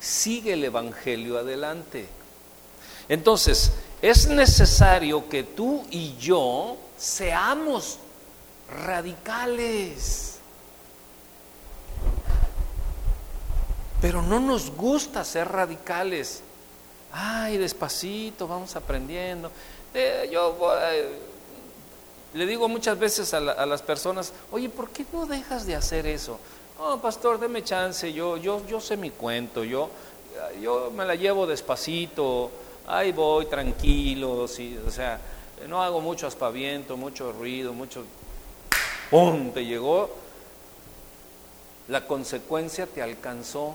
sigue 0.00 0.54
el 0.54 0.64
Evangelio 0.64 1.38
adelante. 1.38 2.06
Entonces, 3.08 3.72
es 4.00 4.26
necesario 4.26 5.28
que 5.28 5.44
tú 5.44 5.84
y 5.90 6.16
yo 6.16 6.76
seamos 6.96 7.98
radicales. 8.84 10.38
Pero 14.00 14.22
no 14.22 14.40
nos 14.40 14.70
gusta 14.70 15.24
ser 15.24 15.48
radicales. 15.48 16.42
Ay, 17.12 17.58
despacito, 17.58 18.48
vamos 18.48 18.74
aprendiendo. 18.74 19.52
Eh, 19.94 20.28
yo 20.32 20.56
le 22.34 22.46
digo 22.46 22.68
muchas 22.68 22.98
veces 22.98 23.34
a, 23.34 23.40
las 23.40 23.82
personas, 23.82 24.32
oye, 24.50 24.68
¿por 24.68 24.88
qué 24.90 25.04
no 25.12 25.26
dejas 25.26 25.66
de 25.66 25.74
hacer 25.74 26.06
eso? 26.06 26.38
No, 26.78 27.00
pastor, 27.00 27.38
deme 27.38 27.62
chance, 27.62 28.12
yo, 28.12 28.38
yo, 28.38 28.66
yo 28.66 28.80
sé 28.80 28.96
mi 28.96 29.10
cuento, 29.10 29.64
yo, 29.64 29.90
yo 30.60 30.90
me 30.90 31.04
la 31.04 31.14
llevo 31.14 31.46
despacito, 31.46 32.50
ahí 32.86 33.12
voy 33.12 33.46
tranquilo, 33.46 34.32
o 34.40 34.48
sea, 34.48 35.20
no 35.68 35.82
hago 35.82 36.00
mucho 36.00 36.26
aspaviento, 36.26 36.96
mucho 36.96 37.32
ruido, 37.32 37.72
mucho... 37.72 38.04
¡Pum! 39.10 39.52
Te 39.52 39.66
llegó, 39.66 40.10
la 41.88 42.06
consecuencia 42.06 42.86
te 42.86 43.02
alcanzó, 43.02 43.74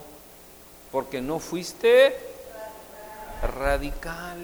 porque 0.91 1.21
no 1.21 1.37
fuiste 1.37 2.17
radical. 3.59 4.39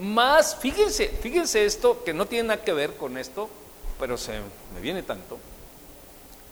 Más, 0.00 0.56
fíjense, 0.56 1.08
fíjense 1.08 1.66
esto, 1.66 2.02
que 2.02 2.14
no 2.14 2.26
tiene 2.26 2.48
nada 2.48 2.64
que 2.64 2.72
ver 2.72 2.96
con 2.96 3.18
esto, 3.18 3.50
pero 3.98 4.16
se 4.16 4.32
me 4.74 4.80
viene 4.80 5.02
tanto. 5.02 5.38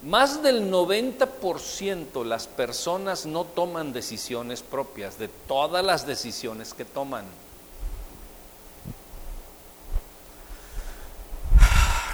Más 0.03 0.43
del 0.43 0.71
90% 0.71 2.23
las 2.23 2.47
personas 2.47 3.25
no 3.25 3.43
toman 3.45 3.91
decisiones 3.91 4.61
propias 4.61 5.17
de 5.17 5.27
todas 5.27 5.83
las 5.83 6.05
decisiones 6.05 6.75
que 6.75 6.85
toman. 6.85 7.25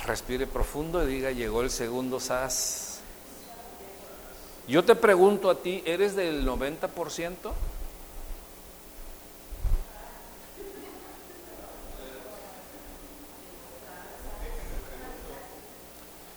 Respire 0.06 0.48
profundo 0.48 1.04
y 1.04 1.08
diga, 1.08 1.32
llegó 1.32 1.62
el 1.62 1.70
segundo 1.70 2.20
SAS. 2.20 3.00
Yo 4.68 4.86
te 4.86 4.96
pregunto 4.96 5.50
a 5.50 5.56
ti, 5.56 5.84
¿eres 5.86 6.16
del 6.16 6.48
90%? 6.48 7.36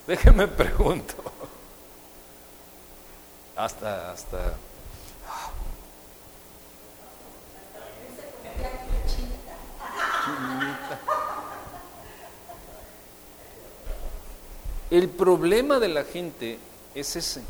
Déjeme 0.09 0.49
pregunto. 0.49 1.17
Hasta, 3.55 4.11
hasta. 4.11 4.55
El 14.91 15.11
problema 15.11 15.79
de 15.79 15.89
la 15.89 16.05
gente 16.05 16.59
es 16.95 17.15
ese, 17.15 17.43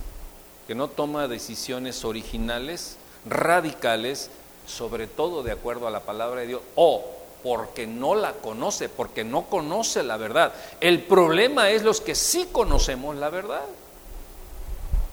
que 0.66 0.74
no 0.74 0.88
toma 0.88 1.28
decisiones 1.28 2.04
originales, 2.04 2.96
radicales, 3.24 4.30
sobre 4.66 5.06
todo 5.06 5.44
de 5.44 5.52
acuerdo 5.52 5.86
a 5.86 5.92
la 5.92 6.00
palabra 6.00 6.40
de 6.40 6.48
Dios, 6.48 6.62
o 6.74 7.17
porque 7.42 7.86
no 7.86 8.14
la 8.14 8.32
conoce, 8.34 8.88
porque 8.88 9.24
no 9.24 9.44
conoce 9.44 10.02
la 10.02 10.16
verdad. 10.16 10.52
El 10.80 11.02
problema 11.02 11.70
es 11.70 11.82
los 11.82 12.00
que 12.00 12.14
sí 12.14 12.48
conocemos 12.50 13.16
la 13.16 13.30
verdad. 13.30 13.64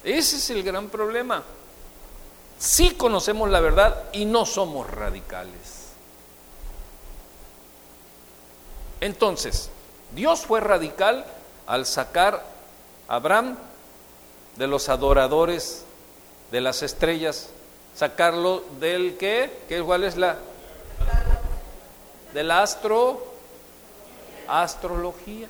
Ese 0.03 0.37
es 0.37 0.49
el 0.49 0.63
gran 0.63 0.89
problema. 0.89 1.43
Sí 2.57 2.91
conocemos 2.91 3.49
la 3.49 3.59
verdad 3.59 4.03
y 4.13 4.25
no 4.25 4.45
somos 4.45 4.89
radicales. 4.89 5.85
Entonces, 9.01 9.69
Dios 10.15 10.41
fue 10.41 10.61
radical 10.61 11.25
al 11.67 11.85
sacar 11.85 12.45
a 13.07 13.15
Abraham 13.15 13.57
de 14.55 14.67
los 14.67 14.89
adoradores 14.89 15.83
de 16.51 16.61
las 16.61 16.81
estrellas, 16.81 17.49
sacarlo 17.95 18.63
del 18.79 19.17
que, 19.17 19.51
¿cuál 19.85 20.03
es 20.03 20.15
la? 20.15 20.37
Del 22.35 22.51
astro, 22.51 23.23
astrología. 24.45 25.47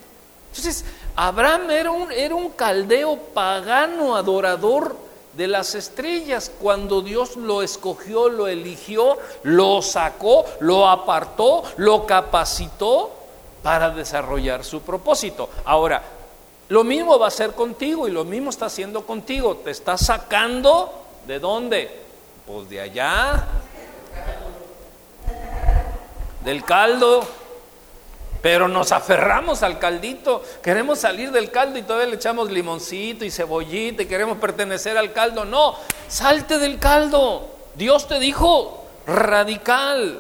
Entonces, 0.50 0.86
Abraham 1.16 1.72
era 1.72 1.90
un, 1.90 2.12
era 2.12 2.36
un 2.36 2.52
caldeo 2.52 3.18
pagano, 3.34 4.16
adorador 4.16 4.96
de 5.34 5.48
las 5.48 5.74
estrellas. 5.74 6.52
Cuando 6.62 7.02
Dios 7.02 7.38
lo 7.38 7.64
escogió, 7.64 8.30
lo 8.30 8.46
eligió, 8.46 9.18
lo 9.42 9.82
sacó, 9.82 10.46
lo 10.60 10.88
apartó, 10.88 11.64
lo 11.78 12.06
capacitó 12.06 13.10
para 13.64 13.90
desarrollar 13.90 14.64
su 14.64 14.82
propósito. 14.82 15.50
Ahora, 15.66 16.04
lo 16.70 16.84
mismo 16.84 17.18
va 17.18 17.30
a 17.30 17.32
ser 17.32 17.54
contigo 17.54 18.08
y 18.08 18.12
lo 18.12 18.26
mismo 18.26 18.52
está 18.52 18.68
haciendo 18.68 19.08
contigo. 19.08 19.56
Te 19.56 19.72
está 19.72 19.98
sacando 19.98 20.94
de 21.26 21.40
dónde? 21.40 22.04
Pues 22.46 22.70
de 22.70 22.80
allá, 22.80 23.48
del 26.46 26.64
caldo 26.64 27.28
pero 28.46 28.68
nos 28.68 28.92
aferramos 28.92 29.64
al 29.64 29.80
caldito, 29.80 30.44
queremos 30.62 31.00
salir 31.00 31.32
del 31.32 31.50
caldo 31.50 31.80
y 31.80 31.82
todavía 31.82 32.06
le 32.06 32.18
echamos 32.18 32.52
limoncito 32.52 33.26
y 33.26 33.32
cebollita 33.32 34.04
y 34.04 34.06
queremos 34.06 34.38
pertenecer 34.38 35.00
al 35.00 35.14
caldo. 35.14 35.46
No, 35.46 35.74
salte 36.08 36.60
del 36.60 36.78
caldo. 36.78 37.48
Dios 37.74 38.08
te 38.08 38.20
dijo 38.20 38.86
radical. 39.08 40.20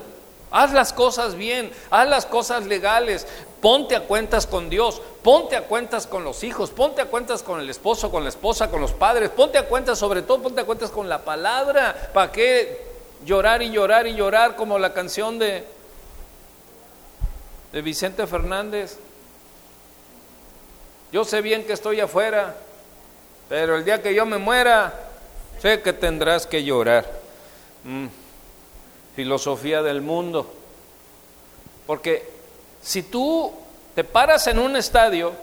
Haz 0.49 0.73
las 0.73 0.91
cosas 0.91 1.35
bien, 1.35 1.71
haz 1.91 2.09
las 2.09 2.25
cosas 2.25 2.65
legales, 2.65 3.27
ponte 3.61 3.95
a 3.95 4.01
cuentas 4.01 4.47
con 4.47 4.71
Dios, 4.71 5.03
ponte 5.21 5.55
a 5.55 5.67
cuentas 5.67 6.07
con 6.07 6.23
los 6.23 6.43
hijos, 6.43 6.71
ponte 6.71 7.03
a 7.03 7.05
cuentas 7.05 7.43
con 7.43 7.59
el 7.59 7.69
esposo, 7.69 8.09
con 8.09 8.23
la 8.23 8.29
esposa, 8.29 8.71
con 8.71 8.81
los 8.81 8.93
padres, 8.93 9.29
ponte 9.29 9.59
a 9.59 9.67
cuentas, 9.67 9.99
sobre 9.99 10.23
todo 10.23 10.41
ponte 10.41 10.61
a 10.61 10.65
cuentas 10.65 10.89
con 10.89 11.07
la 11.07 11.23
palabra. 11.23 12.09
¿Para 12.11 12.31
qué 12.31 12.87
llorar 13.23 13.61
y 13.61 13.69
llorar 13.69 14.07
y 14.07 14.15
llorar 14.15 14.55
como 14.55 14.79
la 14.79 14.93
canción 14.93 15.37
de 15.37 15.74
de 17.75 17.81
Vicente 17.81 18.25
Fernández. 18.25 18.97
Yo 21.11 21.25
sé 21.25 21.41
bien 21.41 21.65
que 21.65 21.73
estoy 21.73 21.99
afuera, 21.99 22.55
pero 23.49 23.75
el 23.75 23.83
día 23.83 24.01
que 24.01 24.15
yo 24.15 24.25
me 24.25 24.37
muera, 24.37 25.07
sé 25.61 25.81
que 25.81 25.91
tendrás 25.91 26.47
que 26.47 26.63
llorar. 26.63 27.05
Mm, 27.83 28.05
filosofía 29.17 29.81
del 29.81 30.01
mundo. 30.01 30.49
Porque 31.85 32.25
si 32.81 33.03
tú 33.03 33.53
te 33.93 34.05
paras 34.05 34.47
en 34.47 34.59
un 34.59 34.77
estadio 34.77 35.33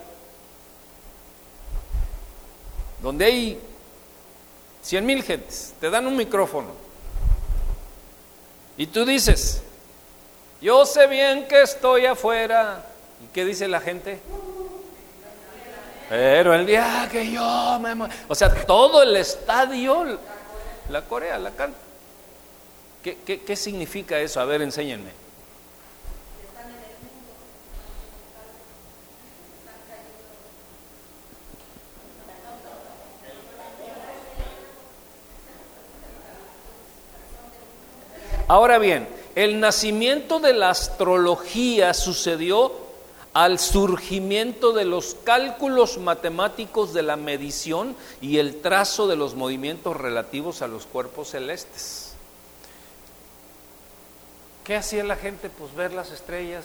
donde 3.03 3.27
hay 3.27 3.61
cien 4.81 5.05
mil 5.05 5.23
gentes, 5.23 5.75
te 5.79 5.91
dan 5.91 6.07
un 6.07 6.17
micrófono 6.17 6.71
y 8.79 8.87
tú 8.87 9.05
dices, 9.05 9.63
yo 10.63 10.87
sé 10.87 11.09
bien 11.09 11.47
que 11.49 11.63
estoy 11.63 12.07
afuera. 12.07 12.85
¿Y 13.23 13.27
qué 13.35 13.45
dice 13.45 13.67
la 13.69 13.81
gente? 13.81 14.21
Pero 16.09 16.55
el 16.55 16.65
día 16.65 17.09
que 17.11 17.31
yo 17.31 17.79
me... 17.81 18.09
O 18.29 18.35
sea, 18.35 18.49
todo 18.65 19.03
el 19.03 19.17
estadio, 19.17 20.19
la 20.89 21.03
Corea, 21.03 21.39
la 21.39 21.51
canta. 21.51 21.79
¿Qué, 23.03 23.19
qué, 23.27 23.43
qué 23.43 23.57
significa 23.57 24.19
eso? 24.19 24.41
A 24.41 24.45
ver, 24.45 24.63
enséñenme. 24.63 25.11
Ahora 38.49 38.79
bien, 38.79 39.09
el 39.35 39.61
nacimiento 39.61 40.41
de 40.41 40.53
la 40.53 40.71
astrología 40.71 41.95
sucedió 41.95 42.73
al 43.33 43.59
surgimiento 43.59 44.73
de 44.73 44.85
los 44.85 45.17
cálculos 45.25 45.97
matemáticos 45.99 46.93
de 46.93 47.03
la 47.03 47.17
medición 47.17 47.97
y 48.21 48.39
el 48.39 48.61
trazo 48.61 49.09
de 49.09 49.17
los 49.17 49.35
movimientos 49.35 49.97
relativos 49.97 50.61
a 50.61 50.69
los 50.69 50.85
cuerpos 50.85 51.31
celestes. 51.31 52.13
¿Qué 54.65 54.77
hacía 54.77 55.03
la 55.03 55.17
gente? 55.17 55.49
Pues 55.49 55.75
ver 55.75 55.93
las 55.93 56.11
estrellas. 56.11 56.65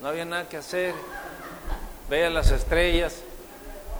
No 0.00 0.08
había 0.08 0.24
nada 0.24 0.48
que 0.48 0.56
hacer. 0.56 0.94
Veía 2.08 2.30
las 2.30 2.50
estrellas 2.52 3.16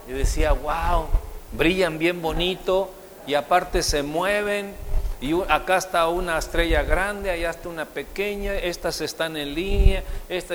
y 0.09 0.13
decía, 0.13 0.53
wow, 0.53 1.07
brillan 1.53 1.99
bien 1.99 2.23
bonito 2.23 2.91
y 3.27 3.35
aparte 3.35 3.83
se 3.83 4.03
mueven 4.03 4.75
y 5.21 5.35
acá 5.49 5.77
está 5.77 6.09
una 6.09 6.39
estrella 6.39 6.83
grande, 6.83 7.31
allá 7.31 7.51
está 7.51 7.69
una 7.69 7.85
pequeña, 7.85 8.55
estas 8.55 9.01
están 9.03 9.37
en 9.37 9.55
línea, 9.55 10.03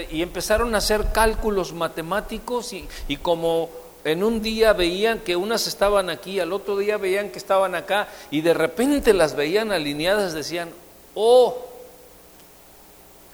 y 0.10 0.22
empezaron 0.24 0.74
a 0.74 0.80
hacer 0.80 1.12
cálculos 1.12 1.72
matemáticos 1.74 2.74
y, 2.74 2.88
y 3.08 3.18
como 3.18 3.70
en 4.04 4.24
un 4.24 4.42
día 4.42 4.74
veían 4.74 5.20
que 5.20 5.36
unas 5.36 5.68
estaban 5.68 6.10
aquí, 6.10 6.40
al 6.40 6.52
otro 6.52 6.78
día 6.78 6.98
veían 6.98 7.30
que 7.30 7.38
estaban 7.38 7.76
acá, 7.76 8.08
y 8.32 8.42
de 8.42 8.54
repente 8.54 9.14
las 9.14 9.36
veían 9.36 9.72
alineadas, 9.72 10.34
decían, 10.34 10.72
oh, 11.14 11.58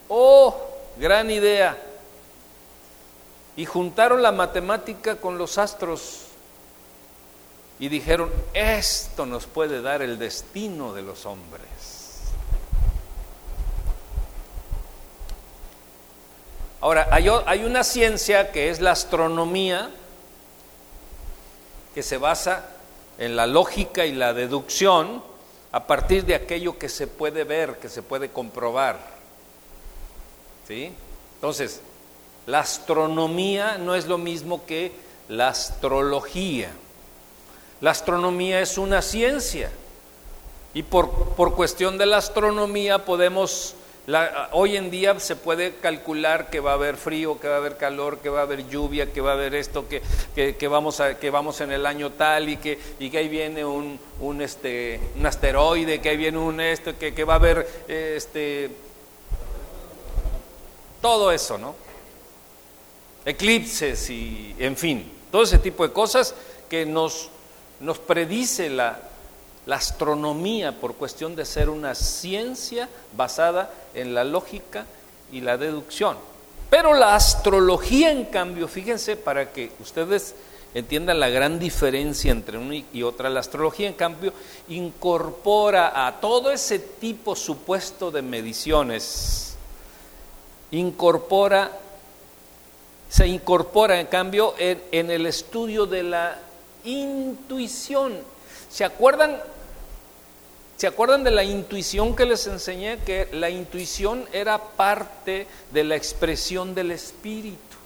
oh, 0.09 0.55
gran 0.97 1.31
idea. 1.31 1.77
Y 3.55 3.65
juntaron 3.65 4.21
la 4.21 4.31
matemática 4.31 5.15
con 5.15 5.37
los 5.37 5.57
astros 5.57 6.30
y 7.81 7.89
dijeron, 7.89 8.31
esto 8.53 9.25
nos 9.25 9.47
puede 9.47 9.81
dar 9.81 10.03
el 10.03 10.19
destino 10.19 10.93
de 10.93 11.01
los 11.01 11.25
hombres. 11.25 11.65
Ahora, 16.79 17.07
hay, 17.09 17.63
una 17.63 17.83
ciencia 17.83 18.51
que 18.51 18.69
es 18.69 18.81
la 18.81 18.91
astronomía, 18.91 19.89
que 21.95 22.03
se 22.03 22.19
basa 22.19 22.69
en 23.17 23.35
la 23.35 23.47
lógica 23.47 24.05
y 24.05 24.13
la 24.13 24.35
deducción 24.35 25.23
a 25.71 25.87
partir 25.87 26.23
de 26.25 26.35
aquello 26.35 26.77
que 26.77 26.87
se 26.87 27.07
puede 27.07 27.43
ver, 27.45 27.79
que 27.79 27.89
se 27.89 28.03
puede 28.03 28.29
comprobar. 28.29 28.99
¿Sí? 30.67 30.93
Entonces, 31.33 31.81
la 32.45 32.59
astronomía 32.59 33.79
no 33.79 33.95
es 33.95 34.05
lo 34.05 34.19
mismo 34.19 34.67
que 34.67 34.91
la 35.29 35.47
astrología. 35.47 36.69
La 37.81 37.91
astronomía 37.91 38.61
es 38.61 38.77
una 38.77 39.01
ciencia 39.01 39.71
y 40.75 40.83
por, 40.83 41.09
por 41.35 41.55
cuestión 41.55 41.97
de 41.97 42.05
la 42.05 42.17
astronomía 42.17 43.05
podemos, 43.05 43.73
hoy 44.51 44.77
en 44.77 44.91
día 44.91 45.19
se 45.19 45.35
puede 45.35 45.75
calcular 45.77 46.51
que 46.51 46.59
va 46.59 46.71
a 46.71 46.73
haber 46.75 46.95
frío, 46.95 47.39
que 47.39 47.47
va 47.47 47.55
a 47.55 47.57
haber 47.57 47.77
calor, 47.77 48.19
que 48.19 48.29
va 48.29 48.41
a 48.41 48.43
haber 48.43 48.69
lluvia, 48.69 49.11
que 49.11 49.19
va 49.19 49.31
a 49.31 49.33
haber 49.33 49.55
esto, 49.55 49.87
que, 49.89 50.03
que, 50.55 50.67
vamos, 50.67 50.99
a, 50.99 51.17
que 51.17 51.31
vamos 51.31 51.59
en 51.61 51.71
el 51.71 51.87
año 51.87 52.11
tal 52.11 52.49
y 52.49 52.57
que, 52.57 52.79
y 52.99 53.09
que 53.09 53.17
ahí 53.17 53.27
viene 53.27 53.65
un, 53.65 53.99
un, 54.19 54.41
este, 54.43 54.99
un 55.17 55.25
asteroide, 55.25 55.99
que 55.99 56.09
ahí 56.09 56.17
viene 56.17 56.37
un 56.37 56.61
esto, 56.61 56.95
que, 56.99 57.15
que 57.15 57.23
va 57.23 57.33
a 57.33 57.37
haber 57.37 57.67
este, 57.87 58.69
todo 61.01 61.31
eso, 61.31 61.57
¿no? 61.57 61.75
Eclipses 63.25 64.07
y 64.11 64.55
en 64.59 64.77
fin, 64.77 65.11
todo 65.31 65.41
ese 65.41 65.57
tipo 65.57 65.85
de 65.85 65.91
cosas 65.91 66.35
que 66.69 66.85
nos 66.85 67.31
nos 67.81 67.97
predice 67.97 68.69
la, 68.69 68.99
astronomía 69.69 70.73
por 70.81 70.95
cuestión 70.95 71.35
de 71.35 71.45
ser 71.45 71.69
una 71.69 71.95
ciencia 71.95 72.89
basada 73.15 73.71
en 73.93 74.13
la 74.13 74.23
lógica 74.23 74.85
y 75.31 75.39
la 75.39 75.57
deducción. 75.57 76.17
Pero 76.69 76.93
la 76.93 77.15
astrología, 77.15 78.11
en 78.11 78.25
cambio, 78.25 78.67
fíjense, 78.67 79.15
para 79.15 79.53
que 79.53 79.71
ustedes 79.79 80.35
entiendan 80.73 81.19
la 81.19 81.29
gran 81.29 81.59
diferencia 81.59 82.31
entre 82.31 82.57
una 82.57 82.75
y 82.91 83.03
otra, 83.03 83.29
la 83.29 83.39
astrología, 83.39 83.87
en 83.87 83.93
cambio, 83.93 84.33
incorpora 84.67 86.07
a 86.07 86.19
todo 86.19 86.51
ese 86.51 86.79
tipo 86.79 87.35
supuesto 87.35 88.09
de 88.11 88.21
mediciones, 88.21 89.55
incorpora, 90.71 91.71
se 93.09 93.27
incorpora, 93.27 93.99
en 93.99 94.07
cambio, 94.07 94.55
en 94.57 95.11
el 95.11 95.27
estudio 95.27 95.85
de 95.85 96.03
la 96.03 96.37
intuición. 96.83 98.17
¿Se 98.69 98.83
acuerdan? 98.83 99.39
¿Se 100.77 100.87
acuerdan 100.87 101.23
de 101.23 101.31
la 101.31 101.43
intuición 101.43 102.15
que 102.15 102.25
les 102.25 102.47
enseñé? 102.47 102.97
Que 102.99 103.27
la 103.33 103.49
intuición 103.49 104.25
era 104.33 104.57
parte 104.57 105.47
de 105.71 105.83
la 105.83 105.95
expresión 105.95 106.73
del 106.73 106.91
espíritu. 106.91 107.77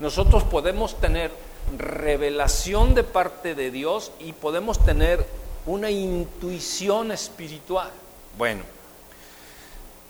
Nosotros 0.00 0.42
podemos 0.44 0.98
tener 1.00 1.30
revelación 1.76 2.94
de 2.94 3.04
parte 3.04 3.54
de 3.54 3.70
Dios 3.70 4.12
y 4.18 4.32
podemos 4.32 4.84
tener 4.84 5.24
una 5.66 5.90
intuición 5.90 7.12
espiritual. 7.12 7.90
Bueno, 8.36 8.62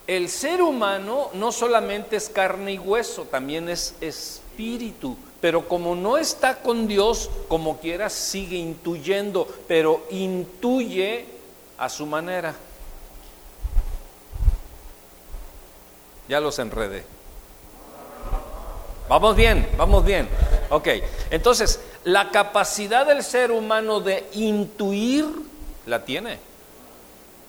el 0.06 0.28
ser 0.28 0.62
humano 0.62 1.30
no 1.34 1.52
solamente 1.52 2.16
es 2.16 2.28
carne 2.28 2.74
y 2.74 2.78
hueso, 2.78 3.24
también 3.24 3.68
es 3.68 3.94
espíritu, 4.00 5.16
pero 5.42 5.66
como 5.66 5.96
no 5.96 6.18
está 6.18 6.62
con 6.62 6.86
Dios, 6.86 7.28
como 7.48 7.80
quiera, 7.80 8.08
sigue 8.08 8.56
intuyendo, 8.56 9.48
pero 9.66 10.06
intuye 10.12 11.26
a 11.76 11.88
su 11.88 12.06
manera. 12.06 12.54
Ya 16.28 16.38
los 16.38 16.60
enredé. 16.60 17.04
Vamos 19.08 19.34
bien, 19.34 19.68
vamos 19.76 20.04
bien. 20.04 20.28
Ok, 20.70 20.86
entonces, 21.32 21.80
la 22.04 22.30
capacidad 22.30 23.04
del 23.04 23.24
ser 23.24 23.50
humano 23.50 23.98
de 23.98 24.24
intuir 24.34 25.26
la 25.86 26.04
tiene. 26.04 26.38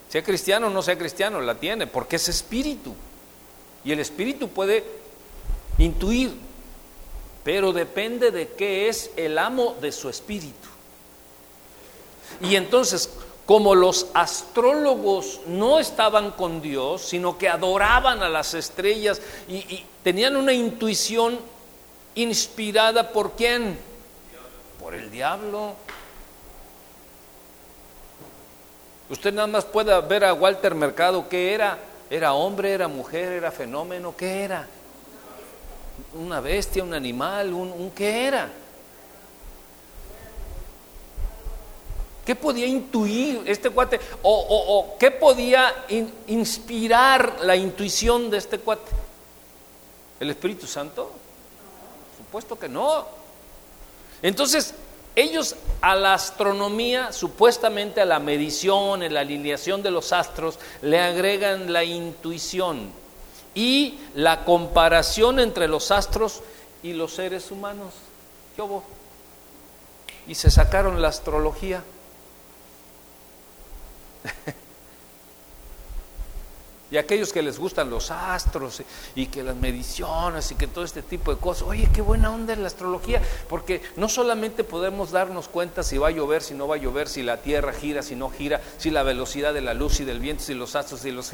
Sea 0.09 0.23
cristiano 0.23 0.65
o 0.65 0.69
no 0.71 0.81
sea 0.81 0.97
cristiano, 0.97 1.39
la 1.41 1.59
tiene, 1.59 1.85
porque 1.85 2.15
es 2.15 2.27
espíritu. 2.27 2.95
Y 3.85 3.91
el 3.91 3.99
espíritu 3.99 4.47
puede 4.47 4.83
intuir, 5.77 6.33
pero 7.43 7.73
depende 7.73 8.31
de 8.31 8.49
qué 8.49 8.87
es 8.87 9.11
el 9.17 9.37
amo 9.37 9.75
de 9.81 9.91
su 9.91 10.09
espíritu. 10.09 10.69
Y 12.41 12.55
entonces, 12.55 13.09
como 13.45 13.75
los 13.75 14.07
astrólogos 14.13 15.41
no 15.47 15.79
estaban 15.79 16.31
con 16.31 16.61
Dios, 16.61 17.01
sino 17.01 17.37
que 17.37 17.49
adoraban 17.49 18.23
a 18.23 18.29
las 18.29 18.53
estrellas 18.53 19.21
y, 19.47 19.85
tenían 20.03 20.35
una 20.35 20.53
intuición 20.53 21.39
inspirada 22.15 23.11
por 23.11 23.33
quién? 23.33 23.77
Por 24.79 24.95
el 24.95 25.09
diablo. 25.11 25.75
Usted 29.09 29.33
nada 29.33 29.47
más 29.47 29.65
puede 29.65 29.99
ver 30.01 30.25
a 30.25 30.33
Walter 30.33 30.75
Mercado, 30.75 31.27
¿qué 31.29 31.53
era? 31.53 31.77
¿Era 32.09 32.33
hombre, 32.33 32.71
era 32.71 32.87
mujer, 32.87 33.31
era 33.31 33.51
fenómeno? 33.51 34.13
¿Qué 34.17 34.43
era? 34.43 34.67
Una 36.13 36.39
bestia, 36.39 36.83
un 36.83 36.93
animal, 36.93 37.53
un, 37.53 37.91
¿qué 37.91 38.27
era? 38.27 38.49
¿Qué 42.25 42.35
podía 42.35 42.65
intuir 42.65 43.41
este 43.45 43.69
cuate? 43.69 43.99
¿O, 44.21 44.95
qué 44.99 45.11
podía 45.11 45.85
inspirar 46.27 47.39
la 47.41 47.55
intuición 47.55 48.29
de 48.29 48.37
este 48.37 48.59
cuate? 48.59 48.91
¿El 50.19 50.29
Espíritu 50.29 50.65
Santo? 50.65 51.11
Supuesto 52.17 52.57
que 52.57 52.69
no. 52.69 53.05
Entonces, 54.21 54.73
ellos 55.15 55.55
a 55.81 55.95
la 55.95 56.13
astronomía, 56.13 57.11
supuestamente 57.11 57.99
a 57.99 58.05
la 58.05 58.19
medición, 58.19 59.03
en 59.03 59.13
la 59.13 59.19
alineación 59.19 59.83
de 59.83 59.91
los 59.91 60.13
astros, 60.13 60.59
le 60.81 61.01
agregan 61.01 61.73
la 61.73 61.83
intuición 61.83 63.02
y 63.55 63.99
la 64.15 64.45
comparación 64.45 65.39
entre 65.39 65.67
los 65.67 65.91
astros 65.91 66.41
y 66.81 66.93
los 66.93 67.13
seres 67.13 67.51
humanos. 67.51 67.93
Y 70.27 70.35
se 70.35 70.49
sacaron 70.49 71.01
la 71.01 71.09
astrología. 71.09 71.83
Y 76.93 76.97
aquellos 76.97 77.33
que 77.33 77.41
les 77.41 77.57
gustan 77.57 77.89
los 77.89 78.11
astros 78.11 78.83
y 79.15 79.25
que 79.25 79.41
las 79.41 79.55
mediciones 79.55 80.51
y 80.51 80.55
que 80.55 80.67
todo 80.67 80.83
este 80.83 81.01
tipo 81.01 81.33
de 81.33 81.41
cosas, 81.41 81.67
oye, 81.67 81.89
qué 81.91 82.03
buena 82.03 82.29
onda 82.29 82.53
es 82.53 82.59
la 82.59 82.67
astrología, 82.67 83.19
porque 83.49 83.81
no 83.95 84.07
solamente 84.07 84.63
podemos 84.63 85.09
darnos 85.09 85.47
cuenta 85.47 85.81
si 85.81 85.97
va 85.97 86.09
a 86.09 86.11
llover, 86.11 86.43
si 86.43 86.53
no 86.53 86.67
va 86.67 86.75
a 86.75 86.77
llover, 86.77 87.09
si 87.09 87.23
la 87.23 87.41
tierra 87.41 87.73
gira, 87.73 88.03
si 88.03 88.15
no 88.15 88.29
gira, 88.29 88.61
si 88.77 88.91
la 88.91 89.01
velocidad 89.01 89.55
de 89.55 89.61
la 89.61 89.73
luz 89.73 90.01
y 90.01 90.05
del 90.05 90.19
viento, 90.19 90.43
si 90.43 90.53
los 90.53 90.75
astros 90.75 91.03
y 91.05 91.09
los, 91.09 91.31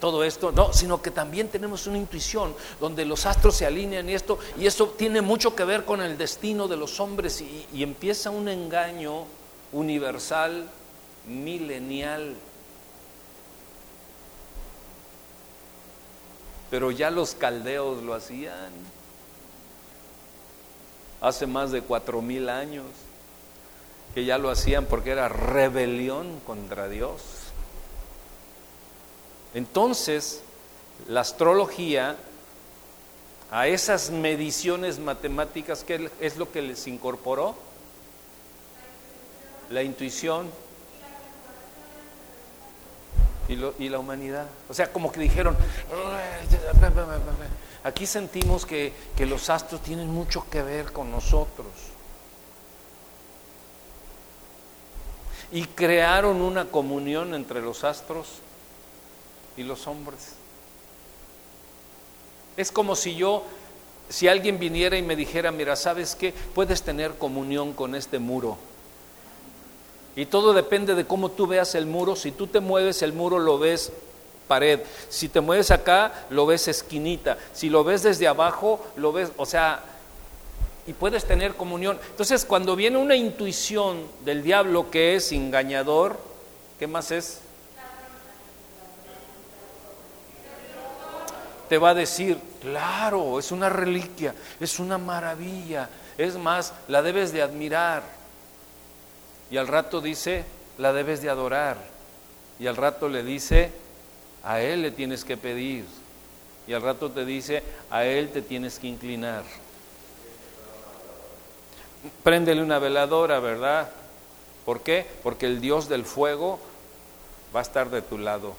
todo 0.00 0.24
esto, 0.24 0.52
no, 0.52 0.72
sino 0.72 1.02
que 1.02 1.10
también 1.10 1.48
tenemos 1.48 1.86
una 1.86 1.98
intuición 1.98 2.54
donde 2.80 3.04
los 3.04 3.26
astros 3.26 3.54
se 3.54 3.66
alinean 3.66 4.08
y 4.08 4.14
esto, 4.14 4.38
y 4.58 4.66
eso 4.66 4.86
tiene 4.96 5.20
mucho 5.20 5.54
que 5.54 5.64
ver 5.64 5.84
con 5.84 6.00
el 6.00 6.16
destino 6.16 6.66
de 6.66 6.78
los 6.78 6.98
hombres 6.98 7.42
y 7.42 7.82
empieza 7.82 8.30
un 8.30 8.48
engaño 8.48 9.26
universal, 9.70 10.66
milenial 11.28 12.36
pero 16.72 16.90
ya 16.90 17.10
los 17.10 17.34
caldeos 17.34 18.02
lo 18.02 18.14
hacían 18.14 18.72
hace 21.20 21.46
más 21.46 21.70
de 21.70 21.82
cuatro 21.82 22.22
mil 22.22 22.48
años, 22.48 22.86
que 24.14 24.24
ya 24.24 24.38
lo 24.38 24.48
hacían 24.48 24.86
porque 24.86 25.10
era 25.10 25.28
rebelión 25.28 26.40
contra 26.46 26.88
Dios. 26.88 27.20
Entonces, 29.52 30.40
la 31.08 31.20
astrología, 31.20 32.16
a 33.50 33.66
esas 33.68 34.08
mediciones 34.08 34.98
matemáticas, 34.98 35.84
¿qué 35.84 36.10
es 36.20 36.38
lo 36.38 36.50
que 36.52 36.62
les 36.62 36.86
incorporó? 36.86 37.54
La 39.68 39.82
intuición, 39.82 40.48
y, 43.52 43.88
la 43.88 43.98
humanidad. 43.98 44.46
O 44.68 44.74
sea, 44.74 44.92
como 44.92 45.12
que 45.12 45.20
dijeron, 45.20 45.56
aquí 47.84 48.06
sentimos 48.06 48.66
que, 48.66 48.92
que 49.16 49.26
los 49.26 49.50
astros 49.50 49.82
tienen 49.82 50.08
mucho 50.08 50.46
que 50.50 50.62
ver 50.62 50.92
con 50.92 51.10
nosotros. 51.10 51.68
Y 55.50 55.64
crearon 55.64 56.40
una 56.40 56.66
comunión 56.66 57.34
entre 57.34 57.60
los 57.60 57.84
astros 57.84 58.26
y 59.56 59.62
los 59.62 59.86
hombres. 59.86 60.34
Es 62.56 62.72
como 62.72 62.96
si 62.96 63.14
yo, 63.14 63.44
si 64.08 64.28
alguien 64.28 64.58
viniera 64.58 64.96
y 64.96 65.02
me 65.02 65.16
dijera, 65.16 65.52
mira, 65.52 65.76
¿sabes 65.76 66.14
qué? 66.14 66.32
Puedes 66.54 66.82
tener 66.82 67.18
comunión 67.18 67.72
con 67.72 67.94
este 67.94 68.18
muro 68.18 68.56
y 70.14 70.26
todo 70.26 70.52
depende 70.52 70.94
de 70.94 71.06
cómo 71.06 71.30
tú 71.30 71.46
veas 71.46 71.74
el 71.74 71.86
muro. 71.86 72.16
Si 72.16 72.32
tú 72.32 72.46
te 72.46 72.60
mueves 72.60 73.02
el 73.02 73.12
muro 73.12 73.38
lo 73.38 73.58
ves 73.58 73.92
pared. 74.46 74.80
Si 75.08 75.28
te 75.28 75.40
mueves 75.40 75.70
acá 75.70 76.26
lo 76.30 76.44
ves 76.44 76.68
esquinita. 76.68 77.38
Si 77.52 77.70
lo 77.70 77.84
ves 77.84 78.02
desde 78.02 78.28
abajo 78.28 78.84
lo 78.96 79.12
ves, 79.12 79.32
o 79.36 79.46
sea, 79.46 79.82
y 80.86 80.92
puedes 80.92 81.24
tener 81.24 81.54
comunión. 81.54 81.98
Entonces 82.10 82.44
cuando 82.44 82.76
viene 82.76 82.98
una 82.98 83.16
intuición 83.16 84.06
del 84.24 84.42
diablo 84.42 84.90
que 84.90 85.16
es 85.16 85.32
engañador, 85.32 86.18
¿qué 86.78 86.86
más 86.86 87.10
es? 87.10 87.40
Te 91.70 91.78
va 91.78 91.90
a 91.90 91.94
decir, 91.94 92.38
claro, 92.60 93.38
es 93.38 93.50
una 93.50 93.70
reliquia, 93.70 94.34
es 94.60 94.78
una 94.78 94.98
maravilla. 94.98 95.88
Es 96.18 96.36
más, 96.36 96.74
la 96.86 97.00
debes 97.00 97.32
de 97.32 97.40
admirar 97.40 98.02
y 99.52 99.58
al 99.58 99.68
rato 99.68 100.00
dice, 100.00 100.46
la 100.78 100.94
debes 100.94 101.20
de 101.20 101.28
adorar. 101.28 101.76
Y 102.58 102.66
al 102.66 102.74
rato 102.74 103.06
le 103.10 103.22
dice, 103.22 103.70
a 104.42 104.62
Él 104.62 104.80
le 104.80 104.90
tienes 104.90 105.26
que 105.26 105.36
pedir. 105.36 105.84
Y 106.66 106.72
al 106.72 106.80
rato 106.80 107.10
te 107.10 107.26
dice, 107.26 107.62
a 107.90 108.06
Él 108.06 108.30
te 108.30 108.40
tienes 108.40 108.78
que 108.78 108.86
inclinar. 108.86 109.44
Préndele 112.22 112.62
una 112.62 112.78
veladora, 112.78 113.40
¿verdad? 113.40 113.90
¿Por 114.64 114.80
qué? 114.80 115.06
Porque 115.22 115.44
el 115.44 115.60
Dios 115.60 115.86
del 115.86 116.06
fuego 116.06 116.58
va 117.54 117.60
a 117.60 117.62
estar 117.62 117.90
de 117.90 118.00
tu 118.00 118.16
lado. 118.16 118.54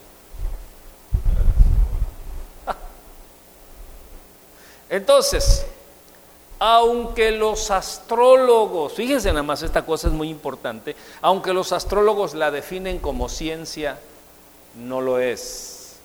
Entonces, 4.92 5.66
aunque 6.66 7.32
los 7.32 7.72
astrólogos, 7.72 8.94
fíjense 8.94 9.28
nada 9.28 9.44
más, 9.44 9.64
esta 9.64 9.86
cosa 9.86 10.08
es 10.08 10.14
muy 10.14 10.30
importante, 10.30 10.96
aunque 11.22 11.52
los 11.52 11.74
astrólogos 11.74 12.36
la 12.36 12.52
definen 12.52 13.00
como 13.00 13.28
ciencia, 13.28 14.00
no 14.78 15.02
lo 15.02 15.20
es. 15.20 15.98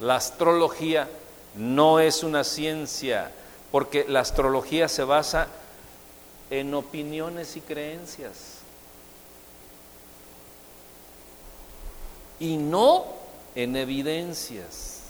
La 0.00 0.16
astrología 0.16 1.06
no 1.54 2.00
es 2.00 2.22
una 2.22 2.44
ciencia, 2.44 3.30
porque 3.70 4.06
la 4.08 4.20
astrología 4.20 4.88
se 4.88 5.04
basa 5.04 5.48
en 6.48 6.72
opiniones 6.72 7.58
y 7.58 7.60
creencias. 7.60 8.54
Y 12.40 12.56
no 12.56 13.04
en 13.54 13.76
evidencias, 13.76 15.02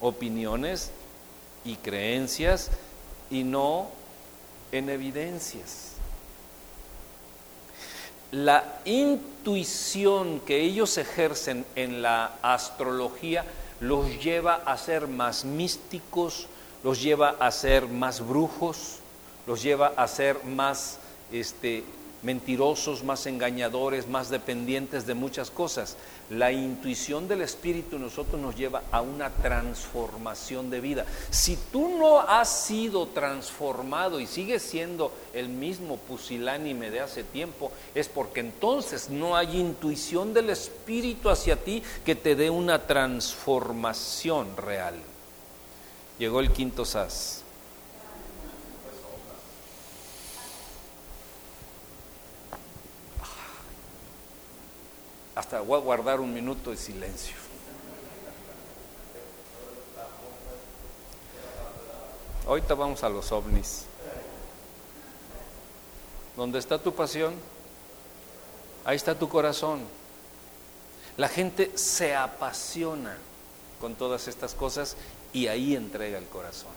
opiniones 0.00 0.90
y 1.66 1.76
creencias 1.76 2.70
y 3.34 3.44
no 3.44 3.88
en 4.72 4.88
evidencias. 4.88 5.94
la 8.34 8.80
intuición 8.84 10.40
que 10.40 10.60
ellos 10.60 10.98
ejercen 10.98 11.64
en 11.76 12.02
la 12.02 12.32
astrología 12.42 13.44
los 13.80 14.22
lleva 14.22 14.54
a 14.66 14.76
ser 14.76 15.06
más 15.06 15.44
místicos, 15.44 16.48
los 16.82 17.00
lleva 17.00 17.36
a 17.38 17.52
ser 17.52 17.86
más 17.86 18.26
brujos, 18.26 18.96
los 19.46 19.62
lleva 19.62 19.92
a 19.96 20.08
ser 20.08 20.42
más 20.44 20.98
este, 21.30 21.84
mentirosos, 22.24 23.04
más 23.04 23.26
engañadores, 23.26 24.08
más 24.08 24.30
dependientes 24.30 25.06
de 25.06 25.14
muchas 25.14 25.50
cosas. 25.50 25.96
La 26.30 26.50
intuición 26.50 27.28
del 27.28 27.42
Espíritu 27.42 27.96
en 27.96 28.02
nosotros 28.02 28.40
nos 28.40 28.56
lleva 28.56 28.82
a 28.90 29.02
una 29.02 29.30
transformación 29.30 30.70
de 30.70 30.80
vida. 30.80 31.06
Si 31.30 31.56
tú 31.70 31.98
no 31.98 32.20
has 32.20 32.48
sido 32.48 33.06
transformado 33.08 34.18
y 34.18 34.26
sigues 34.26 34.62
siendo 34.62 35.12
el 35.34 35.48
mismo 35.48 35.98
pusilánime 35.98 36.90
de 36.90 37.00
hace 37.00 37.22
tiempo, 37.22 37.70
es 37.94 38.08
porque 38.08 38.40
entonces 38.40 39.10
no 39.10 39.36
hay 39.36 39.60
intuición 39.60 40.32
del 40.32 40.50
Espíritu 40.50 41.28
hacia 41.28 41.62
ti 41.62 41.82
que 42.04 42.14
te 42.14 42.34
dé 42.34 42.48
una 42.50 42.86
transformación 42.86 44.56
real. 44.56 44.94
Llegó 46.18 46.40
el 46.40 46.50
quinto 46.52 46.84
sas. 46.84 47.43
Hasta 55.34 55.58
guardar 55.60 56.20
un 56.20 56.32
minuto 56.32 56.70
de 56.70 56.76
silencio. 56.76 57.36
Ahorita 62.46 62.74
vamos 62.74 63.02
a 63.02 63.08
los 63.08 63.32
ovnis. 63.32 63.86
¿Dónde 66.36 66.58
está 66.58 66.78
tu 66.78 66.94
pasión? 66.94 67.34
Ahí 68.84 68.96
está 68.96 69.18
tu 69.18 69.28
corazón. 69.28 69.80
La 71.16 71.28
gente 71.28 71.76
se 71.76 72.14
apasiona 72.14 73.16
con 73.80 73.94
todas 73.94 74.28
estas 74.28 74.54
cosas 74.54 74.96
y 75.32 75.46
ahí 75.46 75.74
entrega 75.74 76.18
el 76.18 76.26
corazón. 76.26 76.72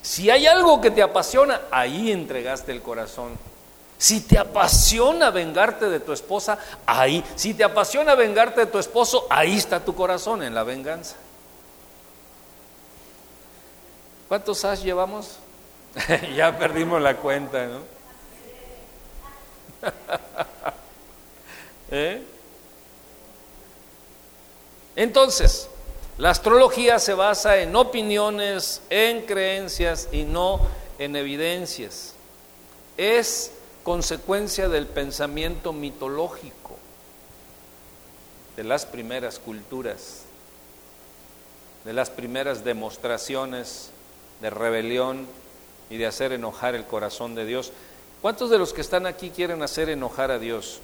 Si 0.00 0.30
hay 0.30 0.46
algo 0.46 0.80
que 0.80 0.90
te 0.90 1.02
apasiona, 1.02 1.62
ahí 1.70 2.12
entregaste 2.12 2.72
el 2.72 2.82
corazón. 2.82 3.36
Si 3.98 4.20
te 4.20 4.38
apasiona 4.38 5.30
vengarte 5.30 5.88
de 5.88 6.00
tu 6.00 6.12
esposa, 6.12 6.58
ahí. 6.84 7.24
Si 7.36 7.54
te 7.54 7.64
apasiona 7.64 8.14
vengarte 8.14 8.62
de 8.62 8.66
tu 8.66 8.78
esposo, 8.78 9.26
ahí 9.30 9.56
está 9.56 9.80
tu 9.80 9.94
corazón 9.94 10.42
en 10.42 10.54
la 10.54 10.64
venganza. 10.64 11.16
¿Cuántos 14.28 14.64
as 14.64 14.82
llevamos? 14.82 15.36
ya 16.36 16.58
perdimos 16.58 17.00
la 17.00 17.16
cuenta, 17.16 17.66
¿no? 17.66 17.80
¿Eh? 21.90 22.22
Entonces, 24.96 25.68
la 26.18 26.30
astrología 26.30 26.98
se 26.98 27.14
basa 27.14 27.58
en 27.58 27.74
opiniones, 27.74 28.80
en 28.90 29.22
creencias 29.22 30.08
y 30.12 30.22
no 30.22 30.60
en 30.98 31.16
evidencias. 31.16 32.14
Es 32.96 33.52
consecuencia 33.84 34.68
del 34.68 34.86
pensamiento 34.86 35.72
mitológico 35.72 36.76
de 38.56 38.64
las 38.64 38.86
primeras 38.86 39.38
culturas, 39.38 40.22
de 41.84 41.92
las 41.92 42.08
primeras 42.08 42.64
demostraciones 42.64 43.90
de 44.40 44.48
rebelión 44.48 45.26
y 45.90 45.98
de 45.98 46.06
hacer 46.06 46.32
enojar 46.32 46.74
el 46.74 46.84
corazón 46.86 47.34
de 47.34 47.44
Dios. 47.44 47.72
¿Cuántos 48.22 48.48
de 48.48 48.58
los 48.58 48.72
que 48.72 48.80
están 48.80 49.04
aquí 49.04 49.30
quieren 49.30 49.62
hacer 49.62 49.90
enojar 49.90 50.30
a 50.30 50.38
Dios? 50.38 50.80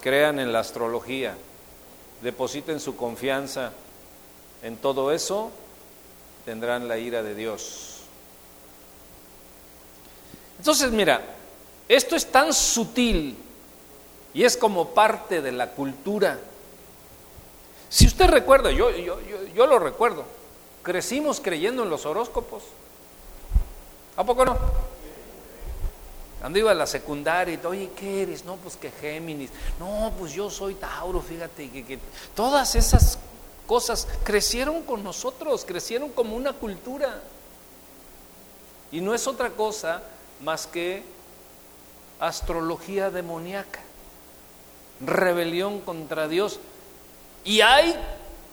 Crean 0.00 0.40
en 0.40 0.52
la 0.52 0.60
astrología, 0.60 1.36
depositen 2.22 2.80
su 2.80 2.96
confianza 2.96 3.72
en 4.62 4.76
todo 4.76 5.12
eso, 5.12 5.52
tendrán 6.44 6.88
la 6.88 6.98
ira 6.98 7.22
de 7.22 7.36
Dios. 7.36 8.00
Entonces, 10.58 10.90
mira, 10.90 11.35
esto 11.88 12.16
es 12.16 12.30
tan 12.30 12.52
sutil 12.52 13.36
y 14.34 14.44
es 14.44 14.56
como 14.56 14.88
parte 14.88 15.40
de 15.40 15.52
la 15.52 15.70
cultura. 15.70 16.38
Si 17.88 18.06
usted 18.06 18.26
recuerda, 18.26 18.70
yo, 18.70 18.90
yo, 18.90 19.18
yo, 19.54 19.66
lo 19.66 19.78
recuerdo, 19.78 20.24
crecimos 20.82 21.40
creyendo 21.40 21.84
en 21.84 21.90
los 21.90 22.04
horóscopos. 22.04 22.64
¿A 24.16 24.24
poco 24.24 24.44
no? 24.44 24.58
Cuando 26.40 26.58
iba 26.58 26.70
a 26.70 26.74
la 26.74 26.86
secundaria 26.86 27.58
y 27.62 27.66
oye, 27.66 27.90
¿qué 27.96 28.22
eres? 28.22 28.44
No, 28.44 28.56
pues 28.56 28.76
que 28.76 28.90
Géminis. 28.90 29.50
No, 29.78 30.12
pues 30.18 30.32
yo 30.32 30.50
soy 30.50 30.74
Tauro, 30.74 31.20
fíjate 31.20 31.70
que, 31.70 31.84
que 31.84 31.98
todas 32.34 32.74
esas 32.74 33.18
cosas 33.66 34.06
crecieron 34.24 34.82
con 34.82 35.02
nosotros, 35.02 35.64
crecieron 35.64 36.10
como 36.10 36.36
una 36.36 36.52
cultura. 36.52 37.22
Y 38.92 39.00
no 39.00 39.14
es 39.14 39.26
otra 39.26 39.50
cosa 39.50 40.02
más 40.42 40.66
que 40.66 41.02
astrología 42.20 43.10
demoníaca, 43.10 43.80
rebelión 45.00 45.80
contra 45.80 46.28
Dios. 46.28 46.60
Y 47.44 47.60
hay, 47.60 47.96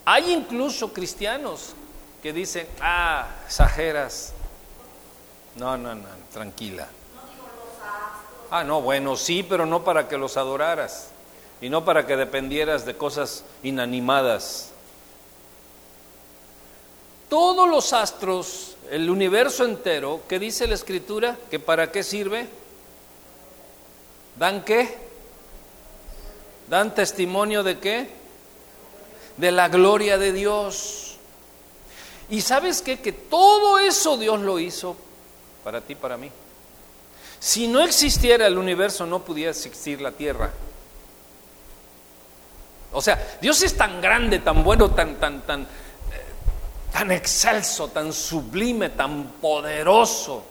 hay 0.05 0.31
incluso 0.31 0.93
cristianos 0.93 1.73
que 2.21 2.33
dicen, 2.33 2.67
ah, 2.81 3.27
exageras. 3.45 4.33
No, 5.55 5.77
no, 5.77 5.95
no, 5.95 6.07
tranquila. 6.31 6.87
Ah, 8.49 8.63
no, 8.63 8.81
bueno, 8.81 9.15
sí, 9.15 9.43
pero 9.43 9.65
no 9.65 9.83
para 9.83 10.07
que 10.07 10.17
los 10.17 10.37
adoraras 10.37 11.09
y 11.59 11.69
no 11.69 11.85
para 11.85 12.05
que 12.05 12.15
dependieras 12.15 12.85
de 12.85 12.95
cosas 12.95 13.43
inanimadas. 13.63 14.69
Todos 17.29 17.67
los 17.67 17.93
astros, 17.93 18.77
el 18.91 19.09
universo 19.09 19.65
entero, 19.65 20.21
¿qué 20.27 20.39
dice 20.39 20.67
la 20.67 20.75
escritura? 20.75 21.37
¿Que 21.49 21.59
para 21.59 21.91
qué 21.91 22.03
sirve? 22.03 22.47
¿Dan 24.37 24.63
qué? 24.63 24.97
¿Dan 26.67 26.95
testimonio 26.95 27.63
de 27.63 27.79
qué? 27.79 28.09
De 29.37 29.51
la 29.51 29.69
gloria 29.69 30.17
de 30.17 30.31
Dios. 30.31 31.17
Y 32.29 32.41
sabes 32.41 32.81
qué? 32.81 32.99
Que 32.99 33.11
todo 33.11 33.79
eso 33.79 34.17
Dios 34.17 34.39
lo 34.39 34.59
hizo 34.59 34.95
para 35.63 35.81
ti, 35.81 35.95
para 35.95 36.17
mí. 36.17 36.31
Si 37.39 37.67
no 37.67 37.81
existiera 37.81 38.47
el 38.47 38.57
universo, 38.57 39.05
no 39.05 39.19
pudiera 39.19 39.51
existir 39.51 40.01
la 40.01 40.11
tierra. 40.11 40.51
O 42.93 43.01
sea, 43.01 43.37
Dios 43.41 43.61
es 43.63 43.75
tan 43.75 43.99
grande, 44.01 44.39
tan 44.39 44.63
bueno, 44.63 44.91
tan, 44.91 45.15
tan, 45.19 45.41
tan, 45.41 45.61
eh, 45.63 45.65
tan 46.91 47.11
excelso, 47.11 47.89
tan 47.89 48.13
sublime, 48.13 48.89
tan 48.89 49.33
poderoso, 49.41 50.43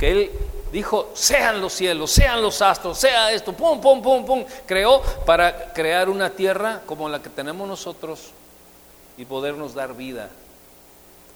que 0.00 0.10
Él 0.10 0.30
dijo, 0.72 1.10
sean 1.12 1.60
los 1.60 1.74
cielos, 1.74 2.10
sean 2.10 2.40
los 2.40 2.62
astros, 2.62 2.98
sea 2.98 3.30
esto, 3.32 3.52
pum, 3.52 3.82
pum, 3.82 4.00
pum, 4.00 4.24
pum. 4.24 4.44
Creó 4.66 5.02
para 5.26 5.74
crear 5.74 6.08
una 6.08 6.30
tierra 6.30 6.80
como 6.86 7.06
la 7.10 7.20
que 7.20 7.28
tenemos 7.28 7.68
nosotros 7.68 8.30
y 9.18 9.26
podernos 9.26 9.74
dar 9.74 9.94
vida 9.94 10.30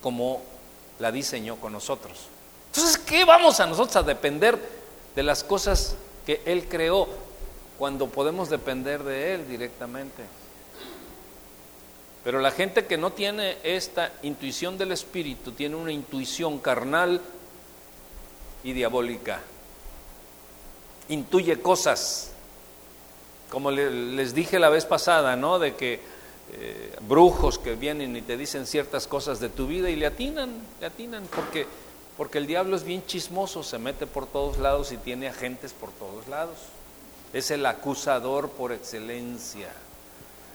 como 0.00 0.40
la 0.98 1.12
diseñó 1.12 1.56
con 1.56 1.74
nosotros. 1.74 2.28
Entonces, 2.68 2.96
¿qué 2.96 3.26
vamos 3.26 3.60
a 3.60 3.66
nosotros 3.66 3.96
a 3.96 4.02
depender 4.02 4.58
de 5.14 5.22
las 5.22 5.44
cosas 5.44 5.96
que 6.24 6.40
Él 6.46 6.66
creó 6.66 7.06
cuando 7.78 8.08
podemos 8.08 8.48
depender 8.48 9.02
de 9.02 9.34
Él 9.34 9.46
directamente? 9.46 10.22
Pero 12.24 12.40
la 12.40 12.50
gente 12.50 12.86
que 12.86 12.96
no 12.96 13.10
tiene 13.10 13.58
esta 13.62 14.10
intuición 14.22 14.78
del 14.78 14.92
Espíritu, 14.92 15.52
tiene 15.52 15.76
una 15.76 15.92
intuición 15.92 16.58
carnal, 16.58 17.20
y 18.64 18.72
diabólica. 18.72 19.40
Intuye 21.08 21.60
cosas, 21.60 22.32
como 23.50 23.70
les 23.70 24.34
dije 24.34 24.58
la 24.58 24.70
vez 24.70 24.86
pasada, 24.86 25.36
¿no? 25.36 25.58
De 25.58 25.76
que 25.76 26.00
eh, 26.52 26.96
brujos 27.02 27.58
que 27.58 27.74
vienen 27.76 28.16
y 28.16 28.22
te 28.22 28.36
dicen 28.36 28.66
ciertas 28.66 29.06
cosas 29.06 29.38
de 29.38 29.50
tu 29.50 29.66
vida 29.66 29.90
y 29.90 29.96
le 29.96 30.06
atinan, 30.06 30.50
le 30.80 30.86
atinan, 30.86 31.26
porque, 31.34 31.66
porque 32.16 32.38
el 32.38 32.46
diablo 32.46 32.74
es 32.74 32.84
bien 32.84 33.04
chismoso, 33.06 33.62
se 33.62 33.78
mete 33.78 34.06
por 34.06 34.26
todos 34.26 34.58
lados 34.58 34.90
y 34.92 34.96
tiene 34.96 35.28
agentes 35.28 35.72
por 35.72 35.90
todos 35.90 36.26
lados. 36.26 36.56
Es 37.34 37.50
el 37.50 37.66
acusador 37.66 38.48
por 38.48 38.72
excelencia. 38.72 39.68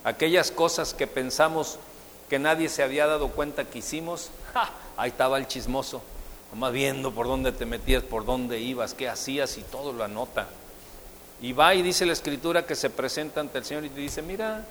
Aquellas 0.04 0.50
cosas 0.50 0.96
que 0.96 1.06
pensamos 1.06 1.78
que 2.28 2.40
nadie 2.40 2.70
se 2.70 2.82
había 2.82 3.06
dado 3.06 3.30
cuenta 3.30 3.66
que 3.66 3.80
hicimos, 3.80 4.30
ahí 4.98 5.10
estaba 5.10 5.38
el 5.38 5.48
chismoso 5.48 6.02
nomás 6.52 6.74
viendo 6.74 7.12
por 7.12 7.28
dónde 7.28 7.52
te 7.52 7.66
metías, 7.66 8.04
por 8.04 8.26
dónde 8.26 8.60
ibas, 8.60 8.94
qué 8.94 9.08
hacías 9.08 9.58
y 9.58 9.62
todo 9.62 9.94
lo 9.94 10.04
anota. 10.04 10.48
Y 11.42 11.54
va 11.54 11.74
y 11.74 11.82
dice 11.82 12.06
la 12.06 12.14
escritura 12.14 12.66
que 12.66 12.76
se 12.76 12.90
presenta 12.90 13.40
ante 13.40 13.60
el 13.60 13.66
Señor 13.66 13.86
y 13.86 13.90
te 13.90 14.00
dice, 14.00 14.22
mira, 14.22 14.66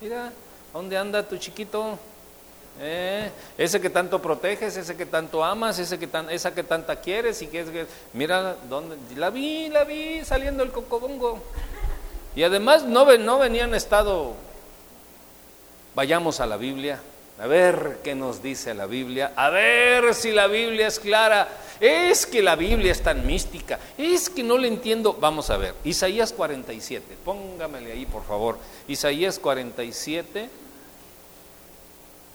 mira, 0.00 0.32
¿dónde 0.72 0.96
anda 0.96 1.26
tu 1.26 1.36
chiquito? 1.36 1.98
¿eh? 2.80 3.30
ese 3.58 3.80
que 3.80 3.90
tanto 3.90 4.20
proteges, 4.20 4.76
ese 4.76 4.96
que 4.96 5.06
tanto 5.06 5.44
amas, 5.44 5.78
ese 5.78 5.98
que 5.98 6.06
tan, 6.06 6.30
esa 6.30 6.54
que 6.54 6.62
tanta 6.62 6.96
quieres 6.96 7.42
y 7.42 7.46
que, 7.46 7.86
mira 8.12 8.56
dónde 8.68 8.96
la 9.16 9.30
vi, 9.30 9.68
la 9.68 9.84
vi 9.84 10.24
saliendo 10.24 10.62
el 10.62 10.70
cocobongo. 10.70 11.38
Y 12.34 12.42
además 12.42 12.84
no, 12.84 13.04
no 13.18 13.38
venían 13.38 13.74
estado 13.74 14.34
vayamos 15.94 16.40
a 16.40 16.46
la 16.46 16.56
Biblia, 16.56 17.00
a 17.38 17.46
ver 17.46 17.98
qué 18.04 18.14
nos 18.14 18.42
dice 18.42 18.74
la 18.74 18.86
Biblia, 18.86 19.32
a 19.34 19.50
ver 19.50 20.14
si 20.14 20.30
la 20.30 20.46
Biblia 20.46 20.86
es 20.86 21.00
clara. 21.00 21.48
Es 21.80 22.26
que 22.26 22.42
la 22.42 22.54
Biblia 22.54 22.92
es 22.92 23.02
tan 23.02 23.26
mística, 23.26 23.80
es 23.98 24.30
que 24.30 24.44
no 24.44 24.56
le 24.56 24.68
entiendo. 24.68 25.14
Vamos 25.14 25.50
a 25.50 25.56
ver, 25.56 25.74
Isaías 25.82 26.32
47, 26.32 27.16
póngamele 27.24 27.90
ahí 27.92 28.06
por 28.06 28.24
favor. 28.24 28.58
Isaías 28.86 29.40
47, 29.40 30.48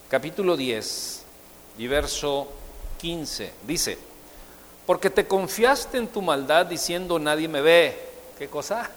capítulo 0.10 0.58
10 0.58 1.24
y 1.78 1.88
verso 1.88 2.50
15, 3.00 3.54
dice, 3.66 3.98
porque 4.86 5.10
te 5.10 5.28
confiaste 5.28 5.98
en 5.98 6.08
tu 6.08 6.22
maldad 6.22 6.66
diciendo 6.66 7.18
nadie 7.18 7.48
me 7.48 7.62
ve. 7.62 7.98
¿Qué 8.38 8.50
cosa? 8.50 8.90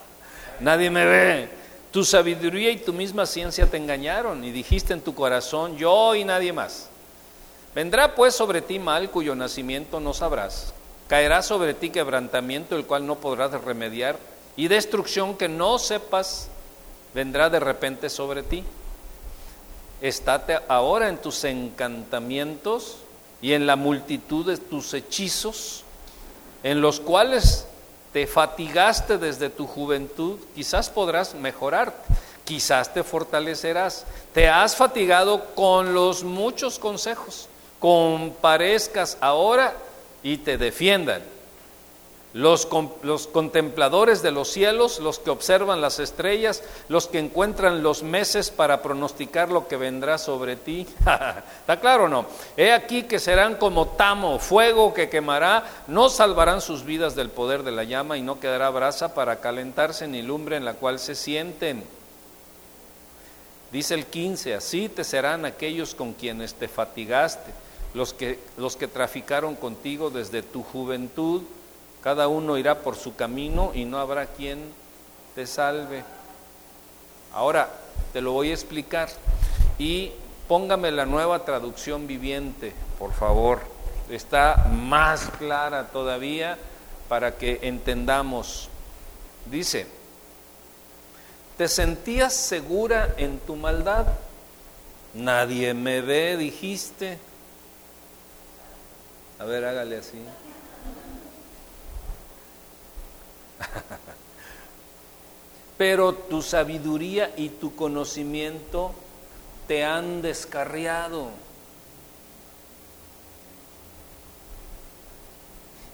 nadie 0.60 0.90
me 0.90 1.06
ve. 1.06 1.48
Tu 1.92 2.04
sabiduría 2.04 2.70
y 2.70 2.78
tu 2.78 2.92
misma 2.92 3.26
ciencia 3.26 3.66
te 3.66 3.76
engañaron 3.76 4.44
y 4.44 4.50
dijiste 4.50 4.92
en 4.92 5.00
tu 5.00 5.14
corazón, 5.14 5.76
yo 5.76 6.14
y 6.14 6.24
nadie 6.24 6.52
más. 6.52 6.88
Vendrá 7.74 8.14
pues 8.14 8.34
sobre 8.34 8.62
ti 8.62 8.78
mal 8.78 9.10
cuyo 9.10 9.34
nacimiento 9.34 10.00
no 10.00 10.14
sabrás. 10.14 10.74
Caerá 11.08 11.42
sobre 11.42 11.74
ti 11.74 11.90
quebrantamiento 11.90 12.76
el 12.76 12.86
cual 12.86 13.06
no 13.06 13.16
podrás 13.16 13.52
remediar 13.62 14.18
y 14.56 14.68
destrucción 14.68 15.36
que 15.36 15.48
no 15.48 15.78
sepas 15.78 16.48
vendrá 17.14 17.48
de 17.48 17.60
repente 17.60 18.10
sobre 18.10 18.42
ti. 18.42 18.64
Estate 20.00 20.58
ahora 20.68 21.08
en 21.08 21.18
tus 21.18 21.44
encantamientos 21.44 22.98
y 23.40 23.52
en 23.52 23.66
la 23.66 23.76
multitud 23.76 24.46
de 24.46 24.56
tus 24.56 24.92
hechizos, 24.92 25.84
en 26.62 26.80
los 26.80 27.00
cuales 27.00 27.66
te 28.16 28.26
fatigaste 28.26 29.18
desde 29.18 29.50
tu 29.50 29.66
juventud, 29.66 30.38
quizás 30.54 30.88
podrás 30.88 31.34
mejorar, 31.34 31.92
quizás 32.46 32.94
te 32.94 33.04
fortalecerás. 33.04 34.06
Te 34.32 34.48
has 34.48 34.74
fatigado 34.74 35.54
con 35.54 35.92
los 35.92 36.24
muchos 36.24 36.78
consejos, 36.78 37.46
comparezcas 37.78 39.18
ahora 39.20 39.74
y 40.22 40.38
te 40.38 40.56
defiendan. 40.56 41.20
Los, 42.36 42.68
los, 43.02 43.28
contempladores 43.28 44.20
de 44.20 44.30
los 44.30 44.48
cielos, 44.48 44.98
los 44.98 45.18
que 45.18 45.30
observan 45.30 45.80
las 45.80 45.98
estrellas, 45.98 46.62
los 46.90 47.06
que 47.06 47.18
encuentran 47.18 47.82
los 47.82 48.02
meses 48.02 48.50
para 48.50 48.82
pronosticar 48.82 49.50
lo 49.50 49.68
que 49.68 49.78
vendrá 49.78 50.18
sobre 50.18 50.54
ti. 50.54 50.86
¿Está 51.60 51.80
claro 51.80 52.04
o 52.04 52.08
no? 52.08 52.26
He 52.58 52.74
aquí 52.74 53.04
que 53.04 53.20
serán 53.20 53.54
como 53.54 53.86
tamo, 53.88 54.38
fuego 54.38 54.92
que 54.92 55.08
quemará, 55.08 55.64
no 55.86 56.10
salvarán 56.10 56.60
sus 56.60 56.84
vidas 56.84 57.16
del 57.16 57.30
poder 57.30 57.62
de 57.62 57.72
la 57.72 57.84
llama 57.84 58.18
y 58.18 58.22
no 58.22 58.38
quedará 58.38 58.68
brasa 58.68 59.14
para 59.14 59.40
calentarse 59.40 60.06
ni 60.06 60.20
lumbre 60.20 60.58
en 60.58 60.66
la 60.66 60.74
cual 60.74 60.98
se 60.98 61.14
sienten. 61.14 61.84
Dice 63.72 63.94
el 63.94 64.04
15, 64.04 64.52
así 64.52 64.90
te 64.90 65.04
serán 65.04 65.46
aquellos 65.46 65.94
con 65.94 66.12
quienes 66.12 66.52
te 66.52 66.68
fatigaste, 66.68 67.50
los 67.94 68.12
que, 68.12 68.38
los 68.58 68.76
que 68.76 68.88
traficaron 68.88 69.54
contigo 69.54 70.10
desde 70.10 70.42
tu 70.42 70.62
juventud 70.62 71.40
cada 72.06 72.28
uno 72.28 72.56
irá 72.56 72.82
por 72.82 72.94
su 72.94 73.16
camino 73.16 73.72
y 73.74 73.84
no 73.84 73.98
habrá 73.98 74.26
quien 74.26 74.60
te 75.34 75.44
salve. 75.44 76.04
Ahora 77.32 77.68
te 78.12 78.20
lo 78.20 78.30
voy 78.30 78.52
a 78.52 78.54
explicar 78.54 79.08
y 79.76 80.12
póngame 80.46 80.92
la 80.92 81.04
nueva 81.04 81.44
traducción 81.44 82.06
viviente, 82.06 82.72
por 83.00 83.12
favor. 83.12 83.58
Está 84.08 84.68
más 84.70 85.30
clara 85.36 85.88
todavía 85.88 86.56
para 87.08 87.38
que 87.38 87.58
entendamos. 87.62 88.68
Dice, 89.46 89.88
¿te 91.58 91.66
sentías 91.66 92.34
segura 92.34 93.16
en 93.16 93.40
tu 93.40 93.56
maldad? 93.56 94.06
Nadie 95.12 95.74
me 95.74 96.02
ve, 96.02 96.36
dijiste. 96.36 97.18
A 99.40 99.44
ver, 99.44 99.64
hágale 99.64 99.96
así. 99.96 100.18
Pero 105.78 106.14
tu 106.14 106.42
sabiduría 106.42 107.32
y 107.36 107.50
tu 107.50 107.76
conocimiento 107.76 108.92
te 109.66 109.84
han 109.84 110.22
descarriado. 110.22 111.28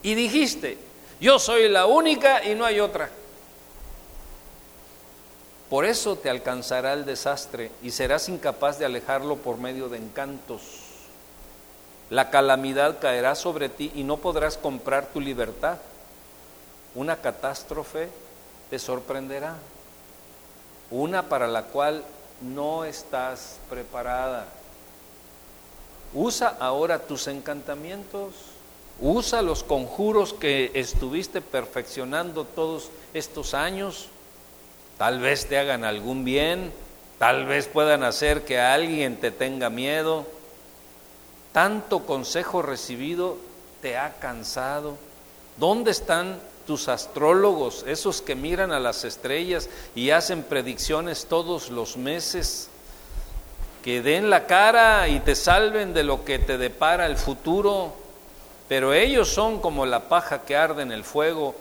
Y 0.03 0.15
dijiste, 0.15 0.79
yo 1.21 1.39
soy 1.39 1.69
la 1.69 1.87
única 1.87 2.45
y 2.45 2.55
no 2.55 2.65
hay 2.65 2.81
otra. 2.81 3.11
Por 5.71 5.87
eso 5.87 6.17
te 6.17 6.29
alcanzará 6.29 6.93
el 6.93 7.07
desastre 7.07 7.71
y 7.83 7.93
serás 7.93 8.29
incapaz 8.29 8.79
de 8.79 8.85
alejarlo 8.85 9.37
por 9.37 9.57
medio 9.57 9.89
de 9.89 9.99
encantos. 9.99 10.61
La 12.11 12.29
calamidad 12.29 13.01
caerá 13.01 13.35
sobre 13.35 13.71
ti 13.71 13.91
y 13.95 14.05
no 14.05 14.19
podrás 14.19 14.59
comprar 14.59 15.07
tu 15.07 15.21
libertad 15.21 15.79
una 16.95 17.17
catástrofe 17.17 18.09
te 18.71 18.79
sorprenderá, 18.79 19.57
una 20.91 21.29
para 21.29 21.47
la 21.47 21.65
cual 21.65 22.03
no 22.41 22.85
estás 22.85 23.59
preparada. 23.69 24.47
Usa 26.15 26.57
ahora 26.61 26.99
tus 26.99 27.27
encantamientos, 27.27 28.35
usa 29.01 29.43
los 29.43 29.63
conjuros 29.63 30.35
que 30.35 30.71
estuviste 30.75 31.41
perfeccionando 31.41 32.45
todos 32.45 32.91
estos 33.15 33.55
años, 33.55 34.09
tal 34.99 35.21
vez 35.21 35.47
te 35.47 35.59
hagan 35.59 35.85
algún 35.85 36.25
bien, 36.25 36.73
tal 37.19 37.47
vez 37.47 37.69
puedan 37.69 38.03
hacer 38.03 38.45
que 38.45 38.61
alguien 38.61 39.17
te 39.17 39.31
tenga 39.31 39.71
miedo. 39.71 40.27
Tanto 41.53 42.07
consejo 42.07 42.63
recibido 42.63 43.37
te 43.83 43.99
ha 43.99 44.15
cansado. 44.15 44.97
¿Dónde 45.59 45.91
están 45.91 46.41
tus 46.67 46.89
astrólogos, 46.89 47.85
esos 47.87 48.23
que 48.23 48.35
miran 48.35 48.73
a 48.73 48.81
las 48.81 49.05
estrellas 49.05 49.69
y 49.95 50.11
hacen 50.11 50.43
predicciones 50.43 51.27
todos 51.27 51.71
los 51.71 51.97
meses, 51.97 52.69
que 53.83 54.01
den 54.01 54.31
la 54.31 54.47
cara 54.47 55.09
y 55.09 55.21
te 55.21 55.35
salven 55.35 55.93
de 55.93 56.05
lo 56.05 56.25
que 56.25 56.39
te 56.39 56.57
depara 56.57 57.07
el 57.07 57.17
futuro, 57.17 57.93
pero 58.69 58.95
ellos 58.95 59.29
son 59.29 59.61
como 59.61 59.87
la 59.87 60.09
paja 60.09 60.43
que 60.43 60.57
arde 60.57 60.83
en 60.83 60.93
el 60.93 61.05
fuego, 61.05 61.55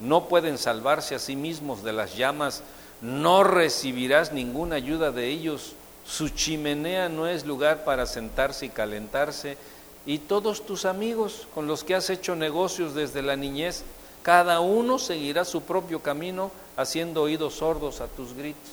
no 0.00 0.24
pueden 0.24 0.58
salvarse 0.58 1.14
a 1.14 1.18
sí 1.18 1.36
mismos 1.36 1.84
de 1.84 1.92
las 1.92 2.16
llamas, 2.16 2.62
no 3.00 3.44
recibirás 3.44 4.32
ninguna 4.32 4.76
ayuda 4.76 5.10
de 5.10 5.28
ellos, 5.28 5.74
su 6.06 6.30
chimenea 6.30 7.08
no 7.08 7.26
es 7.26 7.44
lugar 7.44 7.84
para 7.84 8.06
sentarse 8.06 8.66
y 8.66 8.70
calentarse, 8.70 9.58
y 10.06 10.18
todos 10.18 10.64
tus 10.64 10.84
amigos 10.84 11.48
con 11.54 11.66
los 11.66 11.84
que 11.84 11.94
has 11.94 12.10
hecho 12.10 12.36
negocios 12.36 12.94
desde 12.94 13.22
la 13.22 13.36
niñez, 13.36 13.84
cada 14.26 14.58
uno 14.58 14.98
seguirá 14.98 15.44
su 15.44 15.62
propio 15.62 16.02
camino 16.02 16.50
haciendo 16.76 17.22
oídos 17.22 17.54
sordos 17.54 18.00
a 18.00 18.08
tus 18.08 18.34
gritos. 18.34 18.72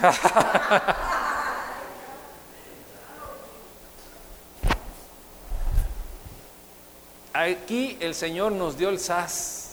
Aquí 7.32 7.98
el 7.98 8.14
Señor 8.14 8.52
nos 8.52 8.78
dio 8.78 8.90
el 8.90 9.00
sas 9.00 9.69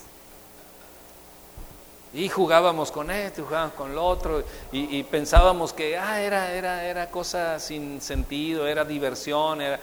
y 2.14 2.30
jugábamos 2.30 2.92
con 2.92 3.12
esto, 3.12 3.42
y 3.42 3.44
jugábamos 3.44 3.76
con 3.76 3.94
lo 3.94 4.06
otro, 4.06 4.44
y, 4.72 5.04
pensábamos 5.04 5.74
que 5.74 5.98
ah, 5.98 6.22
era, 6.22 6.54
era, 6.54 6.86
era 6.86 7.10
cosa 7.10 7.60
sin 7.60 8.02
sentido, 8.02 8.66
era 8.66 8.86
diversión, 8.86 9.62
era, 9.62 9.80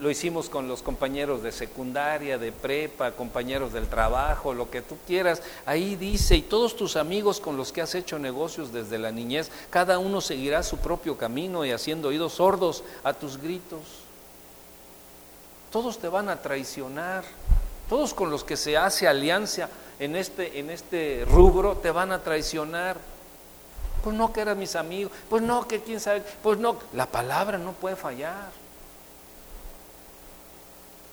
lo 0.00 0.10
hicimos 0.10 0.50
con 0.50 0.68
los 0.68 0.82
compañeros 0.82 1.42
de 1.42 1.50
secundaria, 1.50 2.36
de 2.36 2.52
prepa, 2.52 3.12
compañeros 3.12 3.72
del 3.72 3.86
trabajo, 3.86 4.52
lo 4.52 4.70
que 4.70 4.82
tú 4.82 4.96
quieras. 5.06 5.42
Ahí 5.64 5.96
dice, 5.96 6.36
y 6.36 6.42
todos 6.42 6.76
tus 6.76 6.96
amigos 6.96 7.40
con 7.40 7.56
los 7.56 7.72
que 7.72 7.80
has 7.80 7.94
hecho 7.94 8.18
negocios 8.18 8.72
desde 8.72 8.98
la 8.98 9.10
niñez, 9.10 9.50
cada 9.70 9.98
uno 9.98 10.20
seguirá 10.20 10.62
su 10.62 10.78
propio 10.78 11.16
camino 11.16 11.64
y 11.64 11.72
haciendo 11.72 12.08
oídos 12.08 12.34
sordos 12.34 12.84
a 13.02 13.14
tus 13.14 13.38
gritos. 13.38 13.80
Todos 15.72 15.98
te 15.98 16.08
van 16.08 16.28
a 16.28 16.42
traicionar, 16.42 17.24
todos 17.88 18.14
con 18.14 18.30
los 18.30 18.44
que 18.44 18.56
se 18.56 18.76
hace 18.76 19.08
alianza 19.08 19.68
en 19.98 20.16
este, 20.16 20.58
en 20.58 20.70
este 20.70 21.24
rubro 21.28 21.76
te 21.76 21.90
van 21.90 22.12
a 22.12 22.22
traicionar. 22.22 22.96
Pues 24.02 24.14
no 24.14 24.32
que 24.32 24.42
eran 24.42 24.58
mis 24.58 24.76
amigos, 24.76 25.12
pues 25.30 25.42
no 25.42 25.66
que 25.66 25.80
quién 25.80 25.98
sabe, 25.98 26.22
pues 26.42 26.58
no, 26.58 26.76
la 26.92 27.06
palabra 27.06 27.56
no 27.56 27.72
puede 27.72 27.96
fallar. 27.96 28.50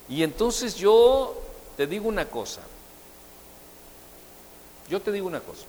Y 0.09 0.23
entonces 0.23 0.75
yo 0.75 1.41
te 1.77 1.87
digo 1.87 2.09
una 2.09 2.25
cosa, 2.25 2.59
yo 4.89 5.01
te 5.01 5.11
digo 5.13 5.25
una 5.25 5.39
cosa, 5.39 5.65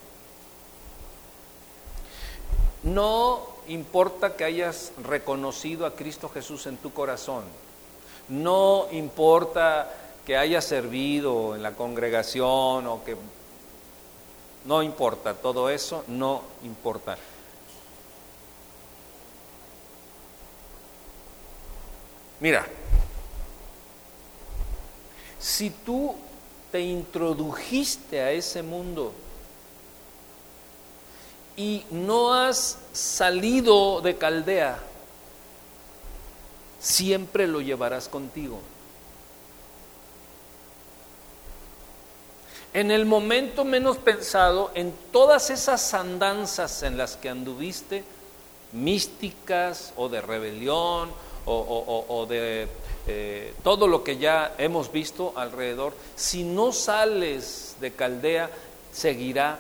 No 2.83 3.47
importa 3.69 4.35
que 4.35 4.43
hayas 4.43 4.93
reconocido 5.05 5.87
a 5.87 5.95
Cristo 5.95 6.29
Jesús 6.29 6.67
en 6.67 6.77
tu 6.77 6.93
corazón. 6.93 7.45
No 8.29 8.89
importa 8.91 10.02
que 10.27 10.37
hayas 10.37 10.65
servido 10.65 11.57
en 11.57 11.63
la 11.63 11.73
congregación 11.73 12.87
o 12.87 13.03
que... 13.05 13.17
No 14.65 14.83
importa, 14.83 15.35
todo 15.35 15.69
eso 15.69 16.05
no 16.07 16.43
importa. 16.63 17.19
Mira, 22.39 22.67
si 25.39 25.71
tú 25.71 26.15
te 26.71 26.81
introdujiste 26.81 28.21
a 28.21 28.31
ese 28.31 28.63
mundo 28.63 29.13
y 31.57 31.85
no 31.91 32.33
has 32.33 32.79
salido 32.93 34.01
de 34.01 34.17
Caldea, 34.17 34.79
siempre 36.81 37.47
lo 37.47 37.61
llevarás 37.61 38.09
contigo. 38.09 38.61
En 42.75 42.91
el 42.91 43.05
momento 43.05 43.65
menos 43.65 43.99
pensado, 43.99 44.71
en 44.75 44.95
todas 45.13 45.51
esas 45.51 45.93
andanzas 45.93 46.83
en 46.83 46.97
las 46.97 47.17
que 47.17 47.29
anduviste, 47.29 48.03
místicas 48.73 49.93
o 49.97 50.09
de 50.09 50.23
rebelión 50.23 51.11
o, 51.45 52.27
de 52.29 52.69
eh, 53.07 53.55
todo 53.63 53.89
lo 53.89 54.03
que 54.03 54.17
ya 54.17 54.55
hemos 54.57 54.91
visto 54.91 55.35
alrededor, 55.37 55.93
si 56.17 56.45
no 56.45 56.73
sales 56.73 57.77
de 57.81 57.93
Caldea, 57.93 58.49
seguirá 58.93 59.59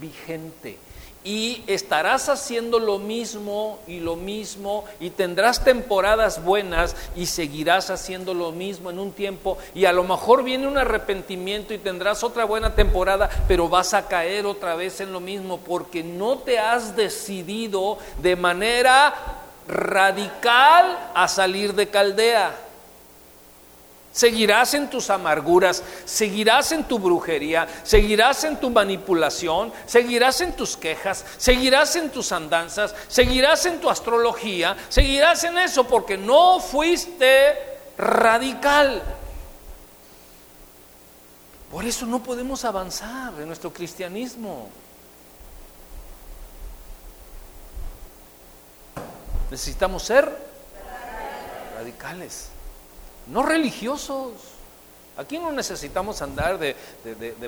vigente 0.00 0.78
y 1.24 1.64
estarás 1.66 2.28
haciendo 2.28 2.78
lo 2.78 2.98
mismo 2.98 3.78
y 3.86 4.00
lo 4.00 4.14
mismo 4.14 4.84
y 5.00 5.10
tendrás 5.10 5.64
temporadas 5.64 6.44
buenas 6.44 6.94
y 7.16 7.26
seguirás 7.26 7.88
haciendo 7.88 8.34
lo 8.34 8.52
mismo 8.52 8.90
en 8.90 8.98
un 8.98 9.10
tiempo 9.10 9.56
y 9.74 9.86
a 9.86 9.92
lo 9.92 10.04
mejor 10.04 10.44
viene 10.44 10.66
un 10.66 10.76
arrepentimiento 10.76 11.72
y 11.72 11.78
tendrás 11.78 12.22
otra 12.22 12.44
buena 12.44 12.74
temporada, 12.74 13.30
pero 13.48 13.68
vas 13.68 13.94
a 13.94 14.06
caer 14.06 14.44
otra 14.44 14.74
vez 14.74 15.00
en 15.00 15.12
lo 15.12 15.20
mismo 15.20 15.58
porque 15.58 16.02
no 16.02 16.38
te 16.38 16.58
has 16.58 16.94
decidido 16.94 17.98
de 18.22 18.36
manera 18.36 19.14
radical 19.66 21.10
a 21.14 21.26
salir 21.26 21.74
de 21.74 21.88
Caldea. 21.88 22.63
Seguirás 24.14 24.74
en 24.74 24.88
tus 24.88 25.10
amarguras, 25.10 25.82
seguirás 26.04 26.70
en 26.70 26.84
tu 26.84 27.00
brujería, 27.00 27.66
seguirás 27.82 28.44
en 28.44 28.60
tu 28.60 28.70
manipulación, 28.70 29.72
seguirás 29.86 30.40
en 30.40 30.52
tus 30.52 30.76
quejas, 30.76 31.24
seguirás 31.36 31.96
en 31.96 32.10
tus 32.10 32.30
andanzas, 32.30 32.94
seguirás 33.08 33.66
en 33.66 33.80
tu 33.80 33.90
astrología, 33.90 34.76
seguirás 34.88 35.42
en 35.42 35.58
eso 35.58 35.82
porque 35.82 36.16
no 36.16 36.60
fuiste 36.60 37.56
radical. 37.98 39.02
Por 41.72 41.84
eso 41.84 42.06
no 42.06 42.22
podemos 42.22 42.64
avanzar 42.64 43.32
en 43.40 43.48
nuestro 43.48 43.72
cristianismo. 43.72 44.68
Necesitamos 49.50 50.04
ser 50.04 50.38
radicales 51.76 52.53
no 53.26 53.42
religiosos. 53.42 54.32
Aquí 55.16 55.38
no 55.38 55.52
necesitamos 55.52 56.22
andar 56.22 56.58
de, 56.58 56.74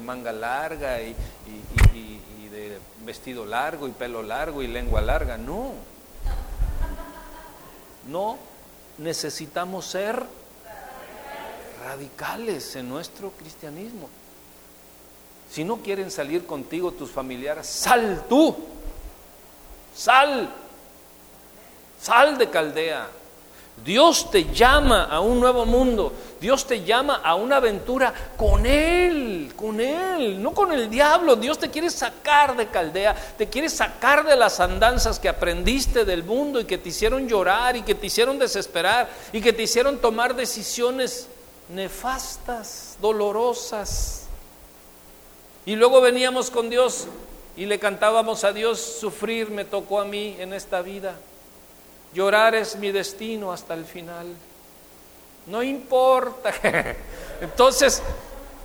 manga 0.00 0.32
larga 0.32 1.00
y, 1.02 1.14
de 2.50 2.78
vestido 3.04 3.44
largo 3.44 3.88
y 3.88 3.92
pelo 3.92 4.22
largo 4.22 4.62
y 4.62 4.68
lengua 4.68 5.00
larga, 5.00 5.36
no. 5.36 5.72
No 8.06 8.38
necesitamos 8.98 9.86
ser 9.86 10.24
radicales 11.84 12.76
en 12.76 12.88
nuestro 12.88 13.30
cristianismo. 13.30 14.08
Si 15.50 15.64
no 15.64 15.78
quieren 15.78 16.10
salir 16.10 16.46
contigo 16.46 16.92
tus 16.92 17.10
familiares, 17.10 17.66
sal 17.66 18.24
tú, 18.28 18.56
sal, 19.94 20.52
sal 22.00 22.36
de 22.38 22.50
Caldea, 22.50 23.08
Dios 23.84 24.30
te 24.30 24.52
llama 24.52 25.04
a 25.04 25.20
un 25.20 25.38
nuevo 25.38 25.66
mundo. 25.66 26.12
Dios 26.40 26.66
te 26.66 26.84
llama 26.84 27.20
a 27.22 27.34
una 27.34 27.56
aventura 27.56 28.12
con 28.36 28.66
Él, 28.66 29.52
con 29.56 29.80
Él, 29.80 30.42
no 30.42 30.52
con 30.52 30.72
el 30.72 30.90
diablo. 30.90 31.36
Dios 31.36 31.58
te 31.58 31.70
quiere 31.70 31.90
sacar 31.90 32.56
de 32.56 32.68
Caldea, 32.68 33.14
te 33.36 33.48
quiere 33.48 33.68
sacar 33.68 34.26
de 34.26 34.36
las 34.36 34.60
andanzas 34.60 35.18
que 35.18 35.28
aprendiste 35.28 36.04
del 36.04 36.24
mundo 36.24 36.60
y 36.60 36.64
que 36.64 36.78
te 36.78 36.88
hicieron 36.88 37.28
llorar 37.28 37.76
y 37.76 37.82
que 37.82 37.94
te 37.94 38.06
hicieron 38.06 38.38
desesperar 38.38 39.08
y 39.32 39.40
que 39.40 39.52
te 39.52 39.62
hicieron 39.62 39.98
tomar 39.98 40.34
decisiones 40.34 41.28
nefastas, 41.68 42.96
dolorosas. 43.00 44.24
Y 45.64 45.74
luego 45.76 46.00
veníamos 46.00 46.50
con 46.50 46.70
Dios 46.70 47.06
y 47.56 47.66
le 47.66 47.78
cantábamos 47.78 48.44
a 48.44 48.52
Dios, 48.52 48.80
sufrir 48.80 49.50
me 49.50 49.64
tocó 49.64 50.00
a 50.00 50.04
mí 50.04 50.36
en 50.38 50.52
esta 50.52 50.82
vida. 50.82 51.16
Llorar 52.12 52.54
es 52.54 52.76
mi 52.76 52.92
destino 52.92 53.52
hasta 53.52 53.74
el 53.74 53.84
final. 53.84 54.26
No 55.46 55.62
importa. 55.62 56.52
Entonces, 57.40 58.02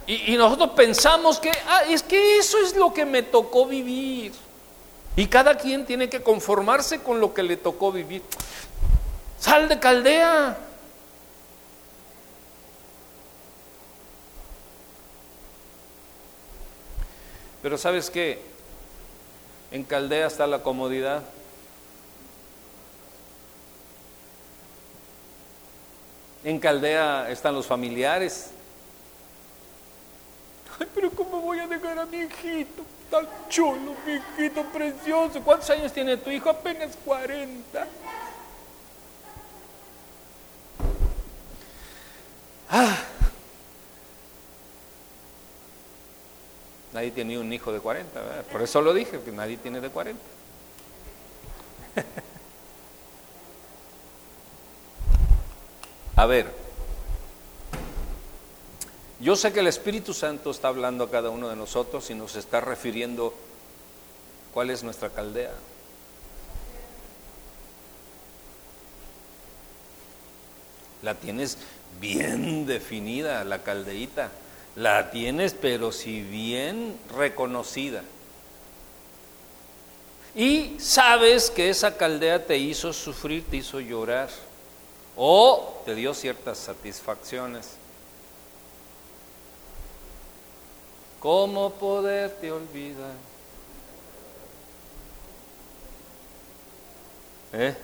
y, 0.08 0.36
nosotros 0.36 0.72
pensamos 0.72 1.40
que 1.40 1.52
ah, 1.68 1.84
es 1.88 2.04
que 2.04 2.38
eso 2.38 2.58
es 2.58 2.76
lo 2.76 2.94
que 2.94 3.06
me 3.06 3.24
tocó 3.24 3.66
vivir. 3.66 4.34
Y 5.16 5.28
cada 5.28 5.58
quien 5.58 5.86
tiene 5.86 6.10
que 6.10 6.22
conformarse 6.22 7.02
con 7.02 7.20
lo 7.20 7.34
que 7.34 7.44
le 7.44 7.58
tocó 7.58 7.92
vivir. 7.92 8.24
Sal 9.40 9.68
de 9.68 9.80
Caldea. 9.80 10.58
Pero 17.62 17.78
sabes 17.78 18.10
qué? 18.10 18.42
En 19.72 19.84
Caldea 19.84 20.28
está 20.28 20.48
la 20.48 20.64
comodidad. 20.64 21.24
En 26.44 26.60
Caldea 26.60 27.30
están 27.30 27.54
los 27.54 27.68
familiares. 27.68 28.50
Ay, 30.80 30.88
pero 30.96 31.12
¿cómo 31.12 31.42
voy 31.42 31.60
a 31.60 31.68
dejar 31.68 32.00
a 32.00 32.06
mi 32.06 32.18
hijito? 32.18 32.84
Tan 33.12 33.28
chulo, 33.50 33.94
mi 34.06 34.14
hijito 34.14 34.64
precioso. 34.64 35.42
¿Cuántos 35.42 35.70
años 35.70 35.94
tiene 35.94 36.18
tu 36.18 36.32
hijo? 36.32 36.50
Apenas 36.50 36.98
40. 37.06 37.88
Ah. 42.70 42.98
Nadie 46.94 47.12
tiene 47.12 47.38
un 47.38 47.52
hijo 47.54 47.72
de 47.72 47.80
40, 47.80 48.20
¿verdad? 48.20 48.44
por 48.46 48.62
eso 48.62 48.82
lo 48.82 48.94
dije, 48.94 49.20
que 49.22 49.32
nadie 49.32 49.58
tiene 49.58 49.80
de 49.80 49.90
40. 49.90 50.22
A 56.16 56.26
ver, 56.26 56.52
yo 59.20 59.36
sé 59.36 59.54
que 59.54 59.60
el 59.60 59.68
Espíritu 59.68 60.14
Santo 60.14 60.52
está 60.52 60.68
hablando 60.68 61.04
a 61.04 61.12
cada 61.12 61.30
uno 61.30 61.48
de 61.50 61.56
nosotros 61.56 62.10
y 62.10 62.16
nos 62.16 62.36
está 62.36 62.60
refiriendo 62.60 63.34
cuál 64.54 64.72
es 64.72 64.84
nuestra 64.84 65.10
caldea. 65.10 65.54
La 71.02 71.16
tienes 71.16 71.58
bien 72.00 72.66
definida, 72.66 73.44
la 73.44 73.64
caldeita. 73.64 74.32
La 74.76 75.12
tienes, 75.12 75.54
pero 75.54 75.92
si 75.92 76.22
bien 76.22 76.98
reconocida. 77.16 78.04
Y 80.34 80.78
sabes 80.80 81.50
que 81.50 81.70
esa 81.70 81.98
caldea 81.98 82.46
te 82.46 82.58
hizo 82.58 82.94
sufrir, 82.94 83.44
te 83.50 83.58
hizo 83.58 83.80
llorar 83.80 84.30
o 85.16 85.82
te 85.86 85.96
dio 85.96 86.14
ciertas 86.14 86.58
satisfacciones. 86.58 87.70
¿Cómo 91.20 91.72
poderte 91.72 92.52
olvidar? 92.52 93.14
¿Eh? 97.54 97.76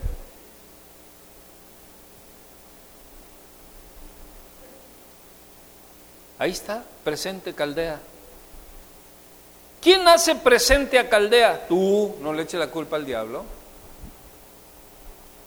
Ahí 6.39 6.51
está, 6.51 6.83
presente 7.03 7.53
Caldea. 7.53 7.99
¿Quién 9.81 10.07
hace 10.07 10.35
presente 10.35 10.97
a 10.97 11.09
Caldea? 11.09 11.67
Tú, 11.67 12.15
no 12.21 12.33
le 12.33 12.43
eches 12.43 12.59
la 12.59 12.71
culpa 12.71 12.95
al 12.95 13.05
diablo. 13.05 13.43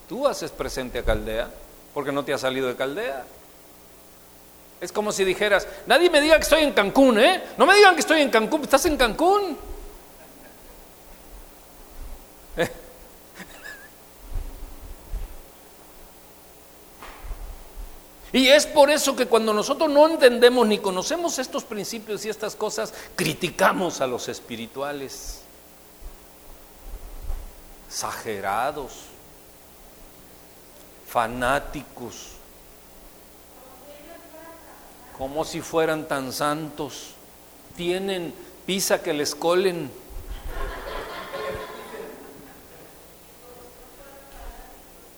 Tú 0.08 0.26
haces 0.28 0.50
presente 0.50 1.00
a 1.00 1.04
Caldea 1.04 1.50
porque 1.94 2.12
no 2.12 2.24
te 2.24 2.32
has 2.32 2.40
salido 2.40 2.68
de 2.68 2.76
Caldea. 2.76 3.24
Es 4.80 4.92
como 4.92 5.12
si 5.12 5.24
dijeras, 5.24 5.68
nadie 5.86 6.08
me 6.08 6.20
diga 6.20 6.36
que 6.36 6.42
estoy 6.42 6.62
en 6.62 6.72
Cancún, 6.72 7.18
¿eh? 7.20 7.42
No 7.58 7.66
me 7.66 7.74
digan 7.74 7.94
que 7.94 8.00
estoy 8.00 8.22
en 8.22 8.30
Cancún, 8.30 8.62
estás 8.62 8.86
en 8.86 8.96
Cancún. 8.96 9.58
Y 18.32 18.46
es 18.46 18.64
por 18.64 18.90
eso 18.90 19.16
que 19.16 19.26
cuando 19.26 19.52
nosotros 19.52 19.90
no 19.90 20.08
entendemos 20.08 20.64
ni 20.64 20.78
conocemos 20.78 21.40
estos 21.40 21.64
principios 21.64 22.24
y 22.24 22.28
estas 22.28 22.54
cosas, 22.54 22.94
criticamos 23.16 24.00
a 24.00 24.06
los 24.06 24.28
espirituales. 24.28 25.40
Exagerados 27.88 29.09
fanáticos, 31.10 32.36
como 35.18 35.44
si 35.44 35.60
fueran 35.60 36.06
tan 36.06 36.32
santos. 36.32 37.14
Tienen 37.76 38.32
pisa 38.64 39.02
que 39.02 39.12
les 39.12 39.34
colen. 39.34 39.90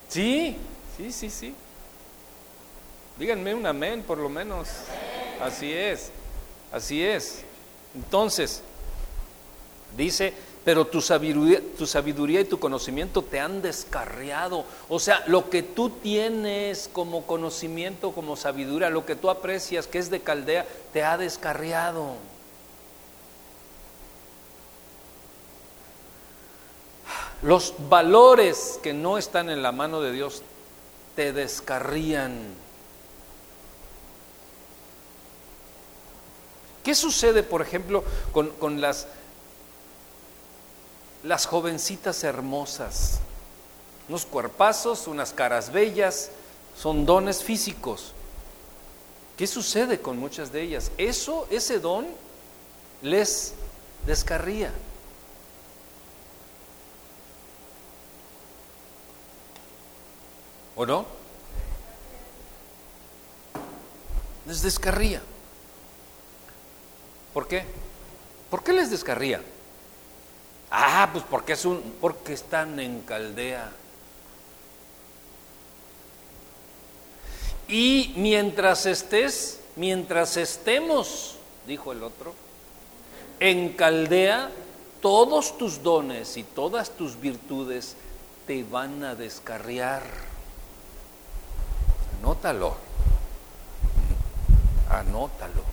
Sí, 0.09 0.57
sí, 0.97 1.13
sí, 1.13 1.31
sí. 1.31 1.55
Díganme 3.19 3.55
un 3.55 3.67
amén 3.67 4.03
por 4.03 4.17
lo 4.19 4.29
menos. 4.31 4.69
Así 5.43 5.73
es, 5.73 6.11
así 6.73 7.05
es. 7.05 7.45
Entonces, 7.95 8.63
dice, 9.97 10.33
pero 10.65 10.87
tu 10.87 11.01
sabiduría, 11.01 11.61
tu 11.77 11.87
sabiduría 11.87 12.41
y 12.41 12.45
tu 12.45 12.61
conocimiento 12.61 13.23
te 13.23 13.41
han 13.41 13.63
descarriado. 13.63 14.65
O 14.89 15.01
sea, 15.01 15.25
lo 15.27 15.51
que 15.51 15.63
tú 15.63 15.91
tienes 15.91 16.89
como 16.93 17.27
conocimiento, 17.27 18.13
como 18.13 18.37
sabiduría, 18.37 18.91
lo 18.91 19.05
que 19.05 19.17
tú 19.17 19.31
aprecias 19.31 19.87
que 19.87 19.99
es 19.99 20.11
de 20.11 20.21
Caldea, 20.21 20.67
te 20.93 21.03
ha 21.03 21.19
descarriado. 21.19 22.15
Los 27.43 27.75
valores 27.89 28.79
que 28.85 28.93
no 28.93 29.19
están 29.19 29.51
en 29.51 29.63
la 29.63 29.73
mano 29.73 30.01
de 30.01 30.13
Dios 30.13 30.43
te 31.17 31.33
descarrían. 31.33 32.55
¿Qué 36.85 36.95
sucede, 36.95 37.43
por 37.43 37.63
ejemplo, 37.63 38.05
con, 38.33 38.81
las, 38.81 39.07
las 41.23 41.47
jovencitas 41.47 42.25
hermosas? 42.25 43.21
Unos 44.09 44.27
cuerpazos, 44.27 45.07
unas 45.07 45.33
caras 45.33 45.73
bellas, 45.73 46.31
son 46.77 47.07
dones 47.07 47.43
físicos. 47.43 48.13
¿Qué 49.37 49.47
sucede 49.47 50.01
con 50.01 50.19
muchas 50.19 50.53
de 50.53 50.63
ellas? 50.63 50.91
Eso, 50.99 51.47
ese 51.51 51.79
don, 51.79 52.07
les 53.01 53.55
descarría. 54.07 54.73
¿O 60.75 60.87
no? 60.87 61.07
Les 64.47 64.63
descarría. 64.63 65.23
¿Por 67.33 67.47
qué? 67.47 67.65
¿Por 68.51 68.63
qué 68.63 68.73
les 68.73 68.91
descarría? 68.91 69.41
Ah, 70.75 71.11
pues 71.13 71.23
porque 71.29 71.53
es 71.53 71.67
un 71.67 71.83
porque 72.01 72.33
están 72.33 72.81
en 72.81 73.03
Caldea. 73.03 73.71
Y 77.69 78.15
mientras 78.17 78.87
estés, 78.87 79.61
mientras 79.77 80.39
estemos, 80.39 81.37
dijo 81.67 81.93
el 81.93 82.03
otro, 82.03 82.33
en 83.39 83.75
Caldea, 83.75 84.51
todos 85.03 85.59
tus 85.59 85.83
dones 85.83 86.39
y 86.39 86.43
todas 86.43 86.91
tus 86.93 87.21
virtudes 87.21 87.95
te 88.47 88.65
van 88.65 89.05
a 89.05 89.15
descarriar. 89.15 90.03
Anótalo. 92.19 92.77
Anótalo. 94.89 95.72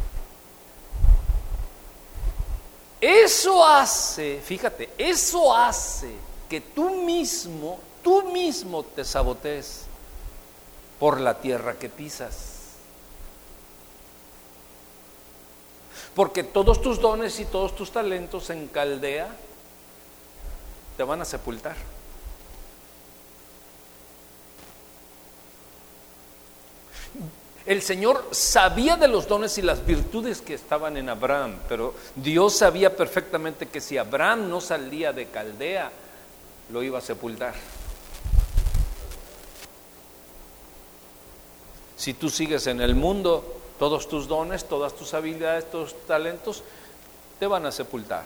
Eso 3.01 3.65
hace, 3.65 4.41
fíjate, 4.41 4.89
eso 4.97 5.55
hace 5.55 6.11
que 6.49 6.59
tú 6.59 6.89
mismo, 7.03 7.79
tú 8.03 8.23
mismo 8.23 8.83
te 8.83 9.05
sabotees 9.05 9.85
por 10.99 11.19
la 11.21 11.39
tierra 11.39 11.75
que 11.79 11.87
pisas. 11.87 12.57
Porque 16.13 16.43
todos 16.43 16.81
tus 16.81 16.99
dones 16.99 17.39
y 17.39 17.45
todos 17.45 17.75
tus 17.75 17.91
talentos 17.91 18.49
en 18.49 18.67
Caldea 18.67 19.29
te 20.97 21.03
van 21.03 21.21
a 21.21 21.25
sepultar. 21.25 21.77
El 27.69 27.83
Señor 27.83 28.29
sabía 28.31 28.97
de 28.97 29.07
los 29.07 29.27
dones 29.27 29.59
y 29.59 29.61
las 29.61 29.85
virtudes 29.85 30.41
que 30.41 30.55
estaban 30.55 30.97
en 30.97 31.07
Abraham, 31.07 31.59
pero 31.69 31.93
Dios 32.15 32.55
sabía 32.55 32.95
perfectamente 32.95 33.67
que 33.67 33.79
si 33.79 33.95
Abraham 33.95 34.49
no 34.49 34.59
salía 34.59 35.13
de 35.13 35.27
Caldea, 35.27 35.91
lo 36.71 36.81
iba 36.81 36.97
a 36.97 37.01
sepultar. 37.01 37.53
Si 41.95 42.15
tú 42.15 42.31
sigues 42.31 42.65
en 42.65 42.81
el 42.81 42.95
mundo, 42.95 43.61
todos 43.77 44.09
tus 44.09 44.27
dones, 44.27 44.67
todas 44.67 44.95
tus 44.95 45.13
habilidades, 45.13 45.69
todos 45.69 45.93
tus 45.93 46.07
talentos, 46.07 46.63
te 47.39 47.45
van 47.45 47.67
a 47.67 47.71
sepultar 47.71 48.23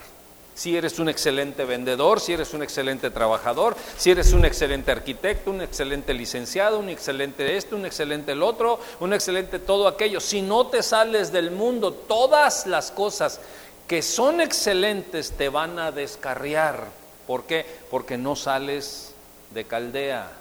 si 0.55 0.77
eres 0.77 0.99
un 0.99 1.09
excelente 1.09 1.65
vendedor, 1.65 2.19
si 2.19 2.33
eres 2.33 2.53
un 2.53 2.61
excelente 2.61 3.09
trabajador, 3.09 3.75
si 3.97 4.11
eres 4.11 4.33
un 4.33 4.45
excelente 4.45 4.91
arquitecto, 4.91 5.49
un 5.49 5.61
excelente 5.61 6.13
licenciado, 6.13 6.79
un 6.79 6.89
excelente 6.89 7.57
esto, 7.57 7.75
un 7.75 7.85
excelente 7.85 8.33
el 8.33 8.43
otro, 8.43 8.79
un 8.99 9.13
excelente 9.13 9.59
todo 9.59 9.87
aquello. 9.87 10.19
Si 10.19 10.41
no 10.41 10.67
te 10.67 10.83
sales 10.83 11.31
del 11.31 11.51
mundo, 11.51 11.91
todas 11.91 12.67
las 12.67 12.91
cosas 12.91 13.39
que 13.87 14.01
son 14.01 14.41
excelentes 14.41 15.31
te 15.31 15.49
van 15.49 15.79
a 15.79 15.91
descarriar. 15.91 16.87
¿Por 17.25 17.43
qué? 17.45 17.65
Porque 17.89 18.17
no 18.17 18.35
sales 18.35 19.13
de 19.51 19.65
Caldea. 19.65 20.31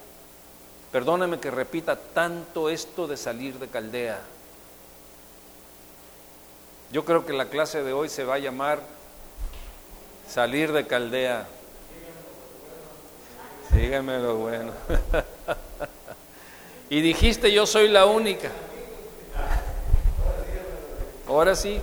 Perdóname 0.91 1.41
que 1.41 1.51
repita 1.51 1.97
tanto 1.97 2.69
esto 2.69 3.07
de 3.07 3.17
salir 3.17 3.59
de 3.59 3.69
Caldea. 3.69 4.21
Yo 6.93 7.07
creo 7.07 7.25
que 7.25 7.33
la 7.33 7.47
clase 7.47 7.83
de 7.83 7.95
hoy 7.95 8.11
se 8.11 8.25
va 8.25 8.35
a 8.35 8.39
llamar 8.39 8.81
salir 10.33 10.73
de 10.73 10.87
Caldea. 10.87 11.47
Sígueme 13.71 14.19
lo 14.19 14.37
bueno. 14.37 14.73
y 16.91 17.03
dijiste, 17.03 17.53
yo 17.53 17.67
soy 17.67 17.89
la 17.89 18.07
única. 18.07 18.51
Ahora 21.29 21.55
sí. 21.55 21.79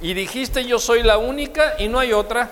Y 0.00 0.14
dijiste, 0.14 0.64
yo 0.64 0.78
soy 0.78 1.02
la 1.02 1.18
única 1.18 1.74
y 1.80 1.88
no 1.88 1.98
hay 1.98 2.12
otra. 2.12 2.48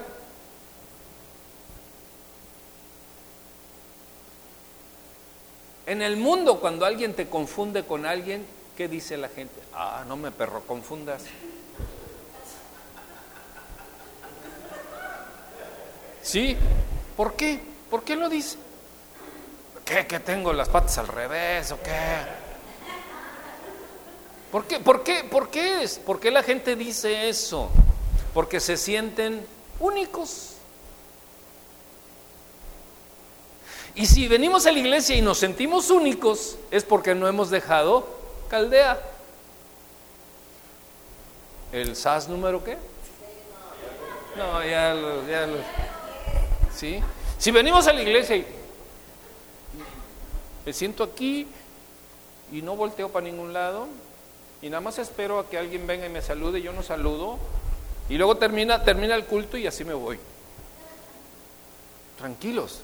En 5.87 6.03
el 6.03 6.17
mundo, 6.17 6.59
cuando 6.59 6.85
alguien 6.85 7.15
te 7.15 7.29
confunde 7.29 7.85
con 7.85 8.05
alguien, 8.05 8.45
¿qué 8.77 8.89
dice 8.89 9.17
la 9.17 9.29
gente? 9.29 9.61
Ah, 9.73 10.05
no 10.09 10.17
me 10.17 10.33
perro 10.33 10.63
confundas. 10.67 11.23
¿Sí? 16.23 16.57
¿Por 17.17 17.35
qué? 17.35 17.61
¿Por 17.91 18.05
qué 18.05 18.17
lo 18.17 18.29
dice? 18.29 18.57
¿Qué? 19.85 20.07
¿Que 20.07 20.21
tengo 20.21 20.53
las 20.53 20.69
patas 20.69 20.99
al 20.99 21.09
revés 21.09 21.73
o 21.73 21.81
qué? 21.83 21.93
¿Por 24.53 24.65
qué? 24.65 24.81
¿Por 24.81 25.03
qué? 25.03 25.25
¿Por 25.25 25.51
qué 25.51 25.83
es? 25.83 25.99
¿Por 25.99 26.21
qué 26.21 26.31
la 26.31 26.43
gente 26.43 26.77
dice 26.77 27.29
eso? 27.29 27.71
Porque 28.35 28.61
se 28.61 28.77
sienten 28.77 29.47
únicos. 29.81 30.55
Y 33.95 34.07
si 34.07 34.29
venimos 34.29 34.65
a 34.67 34.73
la 34.73 34.79
iglesia 34.79 35.17
y 35.17 35.23
nos 35.23 35.39
sentimos 35.39 35.91
únicos, 35.91 36.57
es 36.71 36.85
porque 36.85 37.15
no 37.15 37.27
hemos 37.27 37.51
dejado 37.51 38.07
caldea. 38.49 39.01
¿El 41.73 41.97
SAS 41.97 42.29
número 42.29 42.63
qué? 42.63 42.79
No, 44.37 44.65
ya 44.65 44.95
lo, 44.95 45.27
ya 45.27 45.47
lo, 45.47 45.57
si 47.39 47.51
venimos 47.51 47.87
a 47.87 47.93
la 47.93 48.03
iglesia 48.03 48.37
y 48.37 48.47
me 50.65 50.73
siento 50.73 51.03
aquí 51.03 51.47
y 52.53 52.63
no 52.63 52.77
volteo 52.77 53.11
para 53.11 53.25
ningún 53.25 53.53
lado 53.53 53.89
y 54.63 54.69
nada 54.71 54.81
más 54.81 54.99
espero 54.99 55.39
a 55.39 55.49
que 55.49 55.59
alguien 55.59 55.87
venga 55.87 56.07
y 56.07 56.11
me 56.11 56.23
salude 56.23 56.63
yo 56.63 56.73
no 56.73 56.83
saludo 56.83 57.39
y 58.09 58.17
luego 58.17 58.37
termina, 58.37 58.83
termina 58.85 59.15
el 59.15 59.27
culto 59.27 59.57
y 59.59 59.67
así 59.67 59.85
me 59.85 59.93
voy. 59.93 60.19
Tranquilos. 62.17 62.81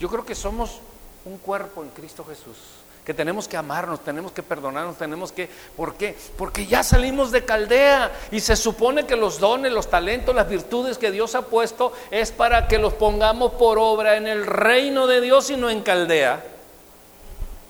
Yo 0.00 0.08
creo 0.08 0.24
que 0.24 0.34
somos 0.34 0.80
un 1.24 1.38
cuerpo 1.38 1.82
en 1.82 1.90
Cristo 1.90 2.24
Jesús 2.24 2.56
que 3.04 3.12
tenemos 3.12 3.48
que 3.48 3.56
amarnos, 3.56 4.04
tenemos 4.04 4.30
que 4.30 4.42
perdonarnos, 4.42 4.96
tenemos 4.96 5.32
que... 5.32 5.48
¿Por 5.76 5.94
qué? 5.94 6.16
Porque 6.38 6.66
ya 6.66 6.84
salimos 6.84 7.32
de 7.32 7.44
Caldea 7.44 8.12
y 8.30 8.38
se 8.38 8.54
supone 8.54 9.06
que 9.06 9.16
los 9.16 9.40
dones, 9.40 9.72
los 9.72 9.90
talentos, 9.90 10.34
las 10.34 10.48
virtudes 10.48 10.98
que 10.98 11.10
Dios 11.10 11.34
ha 11.34 11.42
puesto 11.42 11.92
es 12.12 12.30
para 12.30 12.68
que 12.68 12.78
los 12.78 12.92
pongamos 12.92 13.54
por 13.54 13.78
obra 13.78 14.16
en 14.16 14.28
el 14.28 14.46
reino 14.46 15.08
de 15.08 15.20
Dios 15.20 15.50
y 15.50 15.56
no 15.56 15.68
en 15.68 15.82
Caldea. 15.82 16.44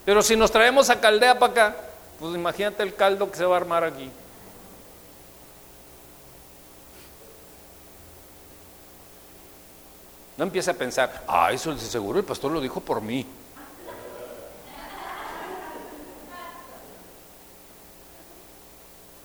Pero 0.05 0.21
si 0.21 0.37
nos 0.37 0.51
traemos 0.51 0.91
a 0.91 1.01
Caldea 1.01 1.39
para 1.39 1.53
acá, 1.53 1.77
pues 2.21 2.35
imagínate 2.35 2.83
el 2.83 2.95
caldo 2.95 3.31
que 3.31 3.39
se 3.39 3.47
va 3.47 3.57
a 3.57 3.61
armar 3.61 3.85
aquí. 3.85 4.11
No 10.37 10.45
empiece 10.45 10.71
a 10.71 10.75
pensar, 10.75 11.25
ah, 11.27 11.53
eso 11.53 11.77
seguro 11.79 12.19
el 12.19 12.25
pastor 12.25 12.53
lo 12.53 12.61
dijo 12.61 12.81
por 12.81 13.01
mí. 13.01 13.27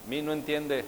Mí 0.08 0.22
no 0.22 0.32
entiende. 0.32 0.86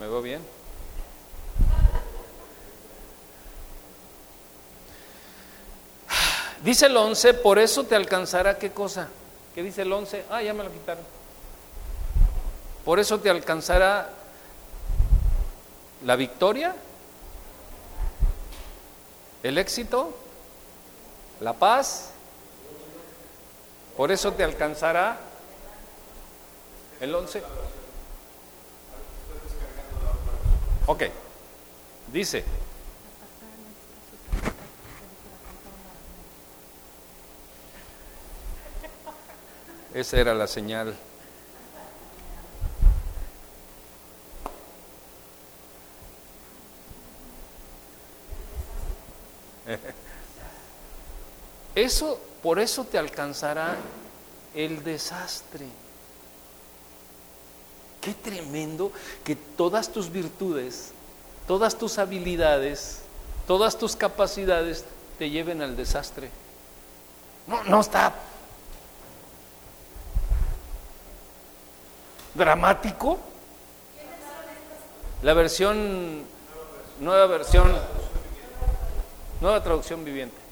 ¿Me 0.00 0.08
veo 0.08 0.22
bien? 0.22 0.40
Dice 6.64 6.86
el 6.86 6.96
11, 6.96 7.34
por 7.34 7.58
eso 7.58 7.84
te 7.84 7.94
alcanzará 7.94 8.58
qué 8.58 8.72
cosa. 8.72 9.10
¿Qué 9.54 9.62
dice 9.62 9.82
el 9.82 9.92
11? 9.92 10.24
Ah, 10.30 10.42
ya 10.42 10.52
me 10.52 10.64
lo 10.64 10.72
quitaron. 10.72 11.04
Por 12.84 12.98
eso 12.98 13.20
te 13.20 13.30
alcanzará 13.30 14.10
la 16.04 16.16
victoria, 16.16 16.74
el 19.44 19.58
éxito, 19.58 20.12
la 21.40 21.52
paz, 21.52 22.13
por 23.96 24.10
eso 24.10 24.32
te 24.32 24.44
alcanzará 24.44 25.18
el 27.00 27.14
11. 27.14 27.42
Ok, 30.86 31.04
dice. 32.12 32.44
Esa 39.94 40.18
era 40.18 40.34
la 40.34 40.48
señal. 40.48 40.96
Eso 51.74 52.20
por 52.44 52.58
eso 52.58 52.84
te 52.84 52.98
alcanzará 52.98 53.74
el 54.54 54.84
desastre. 54.84 55.64
Qué 58.02 58.12
tremendo 58.12 58.92
que 59.24 59.34
todas 59.34 59.88
tus 59.88 60.12
virtudes, 60.12 60.92
todas 61.48 61.78
tus 61.78 61.96
habilidades, 61.96 63.00
todas 63.46 63.78
tus 63.78 63.96
capacidades 63.96 64.84
te 65.18 65.30
lleven 65.30 65.62
al 65.62 65.74
desastre. 65.74 66.28
No, 67.46 67.64
no 67.64 67.80
está 67.80 68.12
dramático. 72.34 73.20
La 75.22 75.32
versión, 75.32 76.24
nueva 77.00 77.26
versión, 77.26 77.74
nueva 79.40 79.62
traducción 79.62 80.04
viviente. 80.04 80.43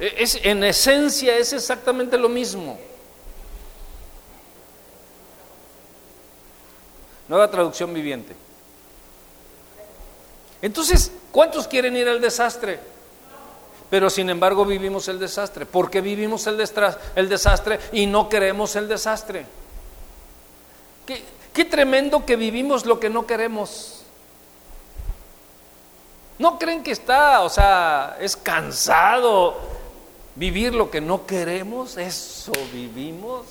Es, 0.00 0.40
en 0.42 0.64
esencia 0.64 1.36
es 1.36 1.52
exactamente 1.52 2.16
lo 2.16 2.30
mismo. 2.30 2.78
Nueva 7.28 7.50
traducción 7.50 7.92
viviente. 7.92 8.34
Entonces, 10.62 11.12
¿cuántos 11.30 11.68
quieren 11.68 11.94
ir 11.96 12.08
al 12.08 12.18
desastre? 12.18 12.80
Pero 13.90 14.08
sin 14.08 14.30
embargo 14.30 14.64
vivimos 14.64 15.06
el 15.08 15.18
desastre. 15.18 15.66
¿Por 15.66 15.90
qué 15.90 16.00
vivimos 16.00 16.46
el, 16.46 16.56
desastre 16.56 17.78
y 17.92 18.06
no 18.06 18.30
queremos 18.30 18.76
el 18.76 18.88
desastre? 18.88 19.44
Qué, 21.04 21.22
qué 21.52 21.66
tremendo 21.66 22.24
que 22.24 22.36
vivimos 22.36 22.86
lo 22.86 22.98
que 22.98 23.10
no 23.10 23.26
queremos. 23.26 24.02
¿No 26.38 26.58
creen 26.58 26.82
que 26.82 26.92
está, 26.92 27.42
o 27.42 27.50
sea, 27.50 28.16
es 28.18 28.34
cansado 28.34 29.79
Vivir 30.40 30.74
lo 30.74 30.90
que 30.90 31.02
no 31.02 31.26
queremos, 31.26 31.98
eso 31.98 32.52
vivimos. 32.72 33.44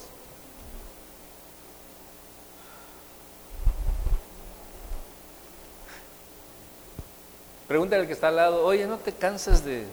Pregúntale 7.67 8.01
al 8.01 8.07
que 8.07 8.13
está 8.13 8.29
al 8.29 8.37
lado, 8.37 8.65
oye, 8.65 8.87
¿no 8.87 8.97
te 8.97 9.13
cansas 9.13 9.63
de... 9.63 9.85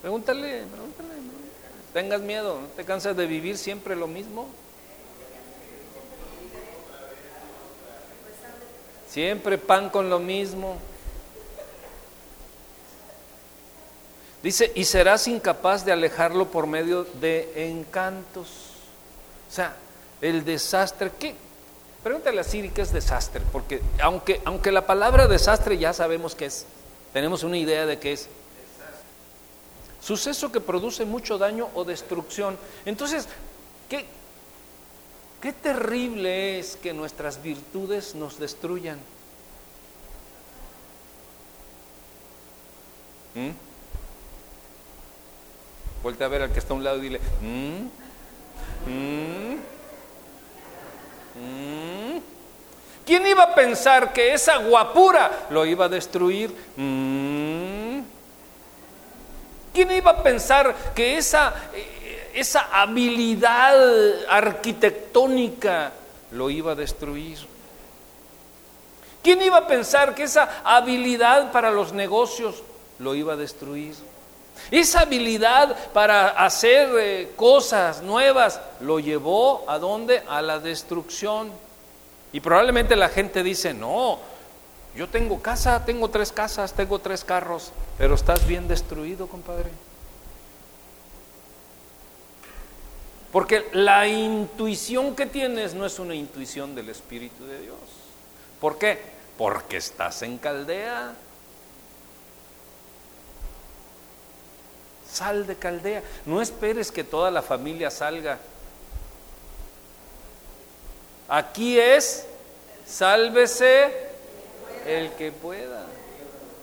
Pregúntale, 0.00 0.62
pregúntale, 0.62 1.10
tengas 1.92 2.22
miedo, 2.22 2.62
¿no 2.62 2.66
te 2.68 2.86
cansas 2.86 3.14
de 3.14 3.26
vivir 3.26 3.58
siempre 3.58 3.94
lo 3.94 4.06
mismo? 4.06 4.48
Siempre 9.10 9.58
pan 9.58 9.90
con 9.90 10.08
lo 10.08 10.18
mismo. 10.18 10.78
Dice, 14.44 14.70
y 14.74 14.84
serás 14.84 15.26
incapaz 15.26 15.86
de 15.86 15.92
alejarlo 15.92 16.50
por 16.50 16.66
medio 16.66 17.04
de 17.04 17.70
encantos. 17.70 18.46
O 19.48 19.50
sea, 19.50 19.74
el 20.20 20.44
desastre, 20.44 21.10
¿qué? 21.18 21.34
Pregúntale 22.02 22.42
a 22.42 22.44
Siri 22.44 22.68
qué 22.68 22.82
es 22.82 22.92
desastre, 22.92 23.40
porque 23.50 23.80
aunque, 24.02 24.42
aunque 24.44 24.70
la 24.70 24.86
palabra 24.86 25.28
desastre 25.28 25.78
ya 25.78 25.94
sabemos 25.94 26.34
qué 26.34 26.44
es, 26.44 26.66
tenemos 27.14 27.42
una 27.42 27.56
idea 27.56 27.86
de 27.86 27.98
qué 27.98 28.12
es. 28.12 28.28
Suceso 30.02 30.52
que 30.52 30.60
produce 30.60 31.06
mucho 31.06 31.38
daño 31.38 31.70
o 31.72 31.84
destrucción. 31.84 32.58
Entonces, 32.84 33.26
¿qué, 33.88 34.04
qué 35.40 35.54
terrible 35.54 36.58
es 36.58 36.76
que 36.76 36.92
nuestras 36.92 37.42
virtudes 37.42 38.14
nos 38.14 38.38
destruyan? 38.38 38.98
¿Mm? 43.34 43.73
Vuelta 46.04 46.26
a 46.26 46.28
ver 46.28 46.42
al 46.42 46.52
que 46.52 46.58
está 46.58 46.74
a 46.74 46.76
un 46.76 46.84
lado 46.84 46.98
y 46.98 47.00
dile, 47.00 47.18
¿Mm? 47.40 47.86
¿Mm? 48.90 49.54
¿Mm? 51.40 52.20
¿quién 53.06 53.26
iba 53.26 53.44
a 53.44 53.54
pensar 53.54 54.12
que 54.12 54.34
esa 54.34 54.58
guapura 54.58 55.46
lo 55.48 55.64
iba 55.64 55.86
a 55.86 55.88
destruir? 55.88 56.54
¿Quién 59.72 59.90
iba 59.92 60.10
a 60.10 60.22
pensar 60.22 60.74
que 60.94 61.16
esa, 61.16 61.54
eh, 61.72 62.32
esa 62.34 62.68
habilidad 62.70 64.26
arquitectónica 64.28 65.90
lo 66.32 66.50
iba 66.50 66.72
a 66.72 66.74
destruir? 66.74 67.38
¿Quién 69.22 69.40
iba 69.40 69.56
a 69.56 69.66
pensar 69.66 70.14
que 70.14 70.24
esa 70.24 70.60
habilidad 70.64 71.50
para 71.50 71.70
los 71.70 71.94
negocios 71.94 72.62
lo 72.98 73.14
iba 73.14 73.32
a 73.32 73.36
destruir? 73.36 73.94
Esa 74.74 75.02
habilidad 75.02 75.92
para 75.92 76.30
hacer 76.30 76.88
eh, 76.98 77.32
cosas 77.36 78.02
nuevas 78.02 78.60
lo 78.80 78.98
llevó 78.98 79.64
a 79.70 79.78
dónde? 79.78 80.24
A 80.26 80.42
la 80.42 80.58
destrucción. 80.58 81.52
Y 82.32 82.40
probablemente 82.40 82.96
la 82.96 83.08
gente 83.08 83.44
dice, 83.44 83.72
no, 83.72 84.18
yo 84.96 85.08
tengo 85.08 85.40
casa, 85.40 85.84
tengo 85.84 86.10
tres 86.10 86.32
casas, 86.32 86.72
tengo 86.72 86.98
tres 86.98 87.22
carros, 87.22 87.70
pero 87.98 88.16
estás 88.16 88.44
bien 88.48 88.66
destruido, 88.66 89.28
compadre. 89.28 89.70
Porque 93.30 93.68
la 93.74 94.08
intuición 94.08 95.14
que 95.14 95.26
tienes 95.26 95.74
no 95.74 95.86
es 95.86 96.00
una 96.00 96.16
intuición 96.16 96.74
del 96.74 96.88
Espíritu 96.88 97.46
de 97.46 97.60
Dios. 97.60 97.78
¿Por 98.60 98.76
qué? 98.76 98.98
Porque 99.38 99.76
estás 99.76 100.22
en 100.22 100.36
Caldea. 100.38 101.14
Sal 105.14 105.46
de 105.46 105.54
Caldea. 105.54 106.02
No 106.26 106.42
esperes 106.42 106.90
que 106.90 107.04
toda 107.04 107.30
la 107.30 107.40
familia 107.40 107.88
salga. 107.88 108.36
Aquí 111.28 111.78
es, 111.78 112.26
sálvese 112.84 113.92
el 114.84 115.12
que 115.12 115.30
pueda. 115.30 115.86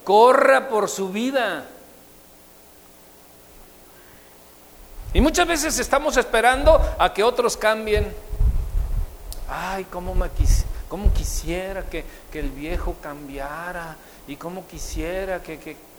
Corra 0.04 0.68
por 0.68 0.90
su 0.90 1.10
vida. 1.10 1.66
Y 5.14 5.22
muchas 5.22 5.48
veces 5.48 5.80
estamos 5.80 6.18
esperando 6.18 6.78
a 7.00 7.14
que 7.14 7.24
otros 7.24 7.56
cambien. 7.56 8.14
Ay, 9.48 9.86
cómo, 9.86 10.14
me 10.14 10.30
quisiera 11.14 11.84
que, 11.84 12.04
el 12.34 12.50
viejo 12.50 12.98
cambiara 13.02 13.96
y 14.28 14.36
cómo 14.36 14.68
quisiera 14.68 15.42
que, 15.42 15.58
que 15.58 15.91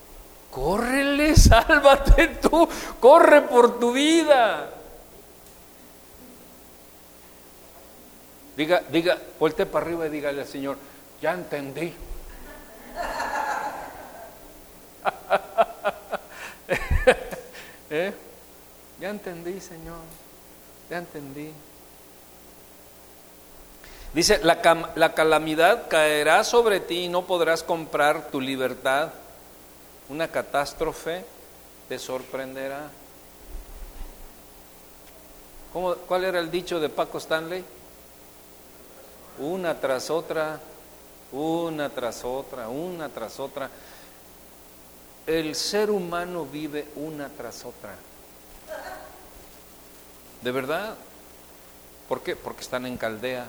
Córrele, 0.53 1.35
sálvate 1.37 2.29
tú, 2.43 2.69
corre 3.01 3.41
por 3.43 3.79
tu 3.81 3.93
vida. 3.93 4.69
Diga, 8.55 8.83
diga, 8.91 9.17
volte 9.41 9.65
para 9.65 9.87
arriba 9.87 10.07
y 10.07 10.11
dígale 10.11 10.43
al 10.43 10.47
Señor, 10.47 10.77
ya 11.23 11.33
entendí. 11.33 11.89
¿Eh? 17.91 18.13
Ya 19.01 19.09
entendí, 19.09 19.59
Señor. 19.59 20.01
Ya 20.91 20.99
entendí. 20.99 21.51
Dice, 24.13 24.39
la, 24.43 24.59
la, 24.95 25.15
calamidad 25.15 25.89
caerá 25.89 26.45
sobre 26.45 26.81
ti 26.81 27.05
y 27.05 27.09
no 27.09 27.27
podrás 27.27 27.63
comprar 27.63 28.29
tu 28.29 28.39
libertad. 28.39 29.13
Una 30.13 30.29
catástrofe 30.29 31.25
te 31.89 31.99
sorprenderá. 31.99 32.91
¿Cómo, 35.73 35.95
¿Cuál 35.95 36.25
era 36.25 36.39
el 36.39 36.51
dicho 36.51 36.79
de 36.79 36.91
Paco 36.91 37.17
Stanley? 37.17 37.65
Una 39.39 39.81
tras 39.81 40.11
otra, 40.11 40.61
una 41.33 41.89
tras 41.89 42.25
otra, 42.25 42.69
una 42.69 43.09
tras 43.09 43.41
otra. 43.41 43.71
El 45.27 45.55
ser 45.55 45.91
humano 45.91 46.45
vive 46.45 46.89
una 46.97 47.31
tras 47.31 47.65
otra. 47.65 47.95
¿De 50.43 50.53
verdad? 50.53 50.95
¿Por 52.07 52.21
qué? 52.21 52.37
Porque 52.37 52.61
están 52.61 52.85
en 52.85 52.99
caldea. 52.99 53.47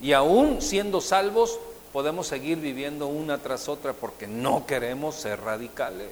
Y 0.00 0.12
aún 0.12 0.60
siendo 0.60 1.00
salvos, 1.00 1.56
podemos 1.92 2.26
seguir 2.26 2.58
viviendo 2.58 3.06
una 3.06 3.38
tras 3.38 3.68
otra 3.68 3.92
porque 3.92 4.26
no 4.26 4.66
queremos 4.66 5.14
ser 5.16 5.40
radicales. 5.40 6.10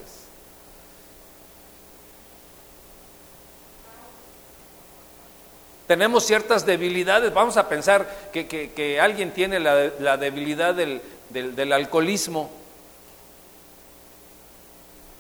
Tenemos 5.86 6.26
ciertas 6.26 6.66
debilidades, 6.66 7.32
vamos 7.32 7.56
a 7.56 7.68
pensar 7.68 8.06
que, 8.30 9.00
alguien 9.00 9.32
tiene 9.32 9.58
la, 9.58 10.16
debilidad 10.18 10.74
del, 10.74 11.00
del 11.30 11.72
alcoholismo. 11.72 12.50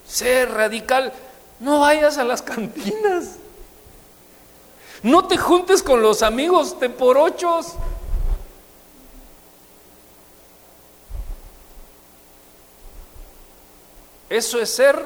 Ser 0.06 0.50
radical, 0.50 1.12
no 1.60 1.80
vayas 1.80 2.18
a 2.18 2.24
las 2.24 2.42
cantinas. 2.42 3.36
No 5.02 5.26
te 5.26 5.38
juntes 5.38 5.82
con 5.82 6.02
los 6.02 6.22
amigos 6.22 6.78
de 6.80 6.90
por 6.90 7.16
ochos. 7.16 7.74
Eso 14.28 14.60
es 14.60 14.70
ser 14.70 15.02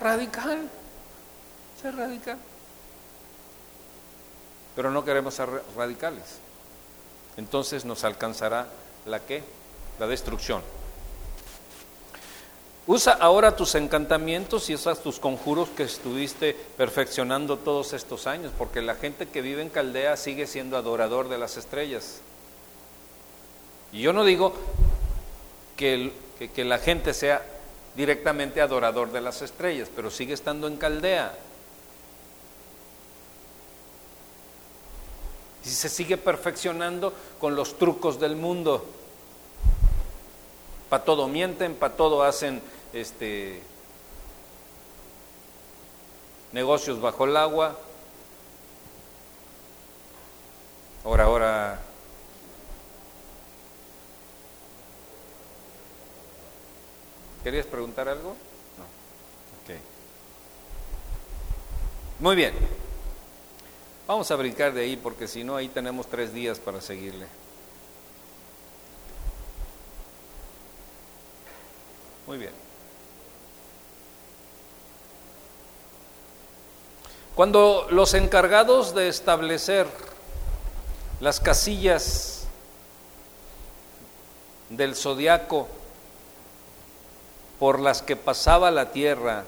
radical. 0.00 0.68
Ser 1.80 1.96
radical. 1.96 2.38
Pero 4.74 4.90
no 4.90 5.04
queremos 5.04 5.34
ser 5.34 5.48
radicales. 5.76 6.38
Entonces 7.36 7.84
nos 7.84 8.04
alcanzará 8.04 8.68
la 9.06 9.20
qué? 9.20 9.42
La 9.98 10.06
destrucción. 10.06 10.62
Usa 12.86 13.14
ahora 13.14 13.56
tus 13.56 13.74
encantamientos 13.76 14.68
y 14.68 14.74
usas 14.74 15.00
tus 15.00 15.18
conjuros 15.18 15.70
que 15.70 15.84
estuviste 15.84 16.54
perfeccionando 16.76 17.56
todos 17.56 17.94
estos 17.94 18.26
años, 18.26 18.52
porque 18.58 18.82
la 18.82 18.94
gente 18.94 19.26
que 19.26 19.40
vive 19.40 19.62
en 19.62 19.70
Caldea 19.70 20.18
sigue 20.18 20.46
siendo 20.46 20.76
adorador 20.76 21.30
de 21.30 21.38
las 21.38 21.56
estrellas. 21.56 22.20
Y 23.90 24.02
yo 24.02 24.12
no 24.12 24.22
digo 24.24 24.54
que, 25.78 26.12
que 26.54 26.64
la 26.64 26.78
gente 26.78 27.14
sea 27.14 27.42
directamente 27.94 28.60
adorador 28.60 29.12
de 29.12 29.20
las 29.20 29.42
estrellas, 29.42 29.88
pero 29.94 30.10
sigue 30.10 30.34
estando 30.34 30.66
en 30.66 30.76
Caldea. 30.76 31.36
Y 35.64 35.68
se 35.68 35.88
sigue 35.88 36.16
perfeccionando 36.16 37.12
con 37.40 37.56
los 37.56 37.78
trucos 37.78 38.20
del 38.20 38.36
mundo. 38.36 38.84
Para 40.88 41.04
todo 41.04 41.26
mienten, 41.26 41.74
para 41.74 41.96
todo 41.96 42.22
hacen 42.22 42.60
este, 42.92 43.62
negocios 46.52 47.00
bajo 47.00 47.24
el 47.24 47.36
agua. 47.36 47.78
Ahora, 51.04 51.24
ahora. 51.24 51.93
¿Querías 57.44 57.66
preguntar 57.66 58.08
algo? 58.08 58.30
No. 58.78 58.84
Ok. 59.74 59.78
Muy 62.20 62.36
bien. 62.36 62.54
Vamos 64.06 64.30
a 64.30 64.36
brincar 64.36 64.72
de 64.72 64.80
ahí 64.80 64.96
porque 64.96 65.28
si 65.28 65.44
no, 65.44 65.54
ahí 65.54 65.68
tenemos 65.68 66.06
tres 66.06 66.32
días 66.32 66.58
para 66.58 66.80
seguirle. 66.80 67.26
Muy 72.26 72.38
bien. 72.38 72.52
Cuando 77.34 77.86
los 77.90 78.14
encargados 78.14 78.94
de 78.94 79.08
establecer 79.08 79.86
las 81.20 81.40
casillas 81.40 82.46
del 84.70 84.96
zodiaco 84.96 85.68
por 87.58 87.80
las 87.80 88.02
que 88.02 88.16
pasaba 88.16 88.70
la 88.70 88.90
Tierra 88.92 89.44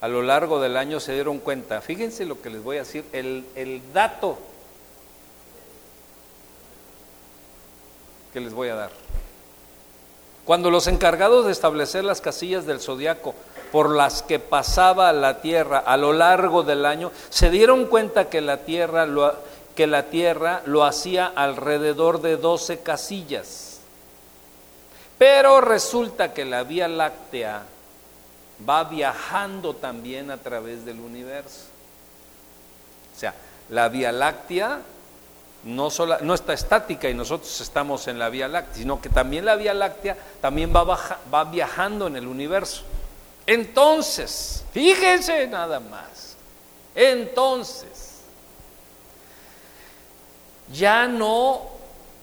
a 0.00 0.08
lo 0.08 0.22
largo 0.22 0.60
del 0.60 0.76
año 0.76 1.00
se 1.00 1.14
dieron 1.14 1.38
cuenta, 1.38 1.80
fíjense 1.80 2.26
lo 2.26 2.42
que 2.42 2.50
les 2.50 2.62
voy 2.62 2.76
a 2.76 2.80
decir, 2.80 3.04
el, 3.12 3.46
el 3.54 3.80
dato 3.94 4.38
que 8.34 8.40
les 8.40 8.52
voy 8.52 8.68
a 8.68 8.74
dar. 8.74 8.90
Cuando 10.44 10.70
los 10.70 10.88
encargados 10.88 11.46
de 11.46 11.52
establecer 11.52 12.04
las 12.04 12.20
casillas 12.20 12.66
del 12.66 12.80
zodiaco 12.80 13.34
por 13.72 13.94
las 13.94 14.22
que 14.22 14.38
pasaba 14.38 15.10
la 15.12 15.40
tierra 15.40 15.78
a 15.78 15.96
lo 15.96 16.12
largo 16.12 16.64
del 16.64 16.84
año, 16.84 17.10
se 17.30 17.48
dieron 17.48 17.86
cuenta 17.86 18.28
que 18.28 18.42
la 18.42 18.58
tierra 18.58 19.06
lo, 19.06 19.34
que 19.74 19.86
la 19.86 20.10
tierra 20.10 20.62
lo 20.66 20.84
hacía 20.84 21.26
alrededor 21.26 22.20
de 22.20 22.36
12 22.36 22.80
casillas. 22.80 23.73
Pero 25.18 25.60
resulta 25.60 26.32
que 26.32 26.44
la 26.44 26.64
Vía 26.64 26.88
Láctea 26.88 27.62
va 28.68 28.84
viajando 28.84 29.74
también 29.74 30.30
a 30.30 30.36
través 30.38 30.84
del 30.84 31.00
universo. 31.00 31.66
O 33.14 33.18
sea, 33.18 33.34
la 33.70 33.88
Vía 33.88 34.12
Láctea 34.12 34.80
no, 35.64 35.88
no 36.20 36.34
está 36.34 36.52
estática 36.52 37.08
y 37.08 37.14
nosotros 37.14 37.60
estamos 37.60 38.06
en 38.08 38.18
la 38.18 38.28
Vía 38.28 38.48
Láctea, 38.48 38.74
sino 38.74 39.00
que 39.00 39.08
también 39.08 39.44
la 39.44 39.56
Vía 39.56 39.74
Láctea 39.74 40.16
también 40.40 40.74
va, 40.74 40.84
va 41.32 41.44
viajando 41.44 42.06
en 42.06 42.16
el 42.16 42.26
universo. 42.26 42.82
Entonces, 43.46 44.64
fíjense 44.72 45.46
nada 45.46 45.78
más, 45.80 46.36
entonces, 46.94 48.20
ya 50.72 51.06
no 51.06 51.73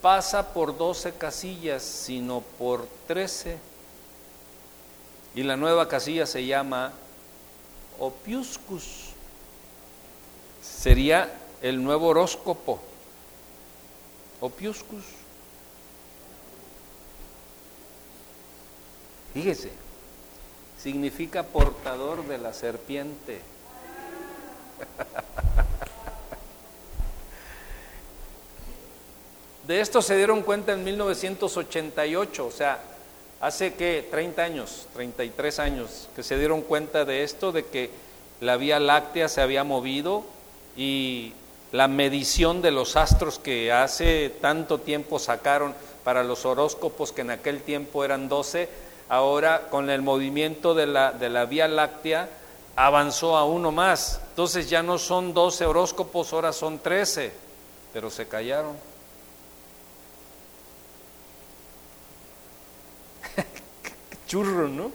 pasa 0.01 0.53
por 0.53 0.77
12 0.77 1.13
casillas, 1.13 1.83
sino 1.83 2.41
por 2.41 2.87
13. 3.07 3.57
Y 5.35 5.43
la 5.43 5.55
nueva 5.55 5.87
casilla 5.87 6.25
se 6.25 6.45
llama 6.45 6.91
Opiuscus. 7.99 9.11
Sería 10.61 11.31
el 11.61 11.83
nuevo 11.83 12.07
horóscopo 12.07 12.79
Opiuscus. 14.41 15.03
Fíjese, 19.33 19.71
significa 20.81 21.43
portador 21.43 22.25
de 22.27 22.37
la 22.37 22.53
serpiente. 22.53 23.41
De 29.67 29.79
esto 29.79 30.01
se 30.01 30.17
dieron 30.17 30.41
cuenta 30.41 30.73
en 30.73 30.83
1988, 30.83 32.45
o 32.45 32.51
sea, 32.51 32.79
hace 33.39 33.75
que 33.75 34.07
30 34.09 34.41
años, 34.41 34.87
33 34.93 35.59
años, 35.59 36.09
que 36.15 36.23
se 36.23 36.37
dieron 36.37 36.61
cuenta 36.61 37.05
de 37.05 37.23
esto, 37.23 37.51
de 37.51 37.65
que 37.65 37.89
la 38.39 38.57
Vía 38.57 38.79
Láctea 38.79 39.29
se 39.29 39.41
había 39.41 39.63
movido 39.63 40.23
y 40.75 41.33
la 41.71 41.87
medición 41.87 42.61
de 42.61 42.71
los 42.71 42.95
astros 42.95 43.39
que 43.39 43.71
hace 43.71 44.33
tanto 44.41 44.79
tiempo 44.79 45.19
sacaron 45.19 45.75
para 46.03 46.23
los 46.23 46.45
horóscopos, 46.45 47.11
que 47.11 47.21
en 47.21 47.31
aquel 47.31 47.61
tiempo 47.61 48.03
eran 48.03 48.29
12, 48.29 48.67
ahora 49.09 49.67
con 49.69 49.89
el 49.89 50.01
movimiento 50.01 50.73
de 50.73 50.87
la, 50.87 51.11
de 51.11 51.29
la 51.29 51.45
Vía 51.45 51.67
Láctea 51.67 52.29
avanzó 52.75 53.37
a 53.37 53.45
uno 53.45 53.71
más. 53.71 54.21
Entonces 54.29 54.69
ya 54.69 54.81
no 54.81 54.97
son 54.97 55.33
12 55.33 55.65
horóscopos, 55.65 56.33
ahora 56.33 56.51
son 56.51 56.79
13, 56.79 57.31
pero 57.93 58.09
se 58.09 58.27
callaron. 58.27 58.90
Churro, 64.31 64.69
¿no? 64.69 64.91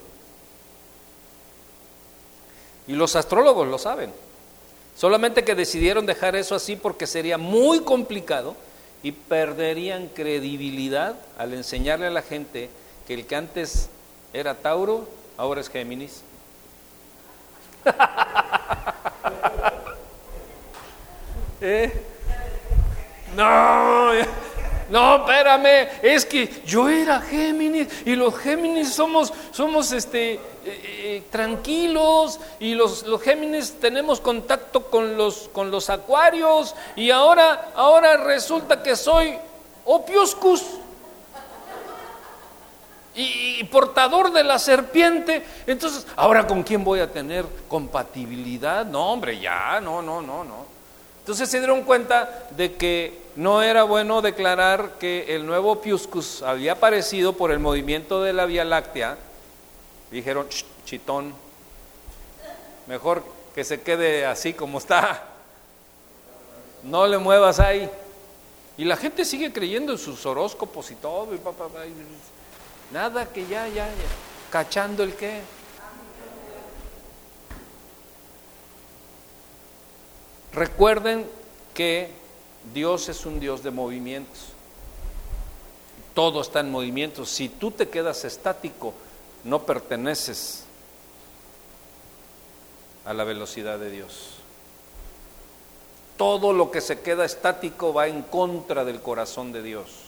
Y 2.87 2.95
los 2.95 3.17
astrólogos 3.17 3.69
lo 3.69 3.77
saben. 3.77 4.11
Solamente 4.97 5.45
que 5.45 5.55
decidieron 5.55 6.07
dejar 6.07 6.37
eso 6.37 6.55
así 6.55 6.75
porque 6.75 7.07
sería 7.07 7.37
muy 7.37 7.81
complicado 7.81 8.57
y 9.03 9.13
perderían 9.13 10.09
credibilidad 10.09 11.17
al 11.37 11.53
enseñarle 11.53 12.07
a 12.07 12.11
la 12.11 12.23
gente 12.23 12.71
que 13.07 13.13
el 13.13 13.27
que 13.27 13.37
antes 13.37 13.91
era 14.33 14.55
Tauro 14.55 15.07
ahora 15.37 15.61
es 15.61 15.69
Géminis. 15.69 16.23
¿Eh? 21.61 21.93
No, 23.37 24.13
no, 24.89 25.17
espérame, 25.17 25.89
es 26.03 26.25
que 26.25 26.63
yo 26.65 26.89
era 26.89 27.21
Géminis 27.21 27.89
y 28.05 28.15
los 28.15 28.37
Géminis 28.37 28.93
somos, 28.93 29.33
somos 29.51 29.91
este, 29.93 30.35
eh, 30.35 30.41
eh, 30.65 31.23
tranquilos 31.31 32.39
y 32.61 32.75
los, 32.75 33.05
Géminis 33.23 33.81
tenemos 33.81 34.21
contacto 34.21 34.85
con 34.85 35.17
los, 35.17 35.49
con 35.53 35.71
los 35.71 35.91
acuarios 35.91 36.75
y 36.95 37.11
ahora, 37.11 37.73
ahora 37.75 38.17
resulta 38.17 38.83
que 38.83 38.95
soy 38.95 39.35
Opiuscus 39.85 40.63
y, 43.17 43.61
y, 43.61 43.65
portador 43.65 44.31
de 44.31 44.45
la 44.45 44.59
serpiente. 44.59 45.45
Entonces, 45.67 46.07
¿ahora 46.17 46.47
con 46.47 46.63
quién 46.63 46.85
voy 46.85 47.01
a 47.01 47.11
tener 47.11 47.47
compatibilidad? 47.67 48.85
No, 48.85 49.11
hombre, 49.11 49.41
ya, 49.41 49.81
no, 49.81 50.03
no, 50.03 50.21
no, 50.21 50.45
no. 50.45 50.76
Entonces 51.27 51.51
se 51.51 51.59
dieron 51.59 51.83
cuenta 51.83 52.47
de 52.53 52.77
que 52.77 53.19
no 53.35 53.61
era 53.61 53.83
bueno 53.83 54.23
declarar 54.23 54.93
que 55.01 55.35
el 55.35 55.45
nuevo 55.45 55.81
Piuscus 55.81 56.41
había 56.41 56.75
aparecido 56.75 57.33
por 57.33 57.51
el 57.51 57.59
movimiento 57.59 58.23
de 58.23 58.33
la 58.33 58.47
Vía 58.47 58.65
Láctea. 58.65 59.19
Dijeron, 60.13 60.47
chitón, 60.85 61.35
mejor 62.87 63.25
que 63.57 63.65
se 63.65 63.81
quede 63.81 64.25
así 64.25 64.55
como 64.55 64.79
está. 64.79 65.25
No 66.85 67.09
le 67.09 67.19
muevas 67.19 67.59
ahí. 67.59 67.91
Y 68.79 68.85
la 68.85 68.97
gente 68.97 69.25
sigue 69.25 69.53
creyendo 69.53 69.91
en 69.91 69.99
sus 69.99 70.25
horóscopos 70.27 70.93
y 70.93 70.95
todo. 70.95 71.35
Y 71.35 71.41
nada 72.95 73.27
que 73.27 73.45
ya, 73.49 73.67
ya, 73.67 73.89
ya. 73.89 74.53
Cachando 74.53 75.03
el 75.03 75.17
qué. 75.17 75.41
Recuerden 80.57 81.27
que 81.75 82.09
Dios 82.73 83.11
es 83.11 83.27
un 83.27 83.39
Dios 83.41 83.63
de 83.63 83.71
movimientos. 83.71 84.47
Todo 86.15 86.41
está 86.41 86.61
en 86.61 86.71
movimiento. 86.71 87.27
Si 87.27 87.51
tú 87.51 87.71
te 87.71 87.91
quedas 87.91 88.25
estático, 88.25 88.95
no 89.45 89.67
perteneces 89.67 90.65
a 93.05 93.13
la 93.13 93.25
velocidad 93.25 93.79
de 93.79 93.91
Dios. 93.91 94.31
Todo 96.17 96.55
lo 96.55 96.71
que 96.71 96.81
se 96.81 97.01
queda 97.01 97.27
estático 97.27 97.93
va 97.93 98.07
en 98.09 98.23
contra 98.23 98.87
del 98.87 99.03
corazón 99.03 99.53
de 99.53 99.63
Dios. 99.63 100.06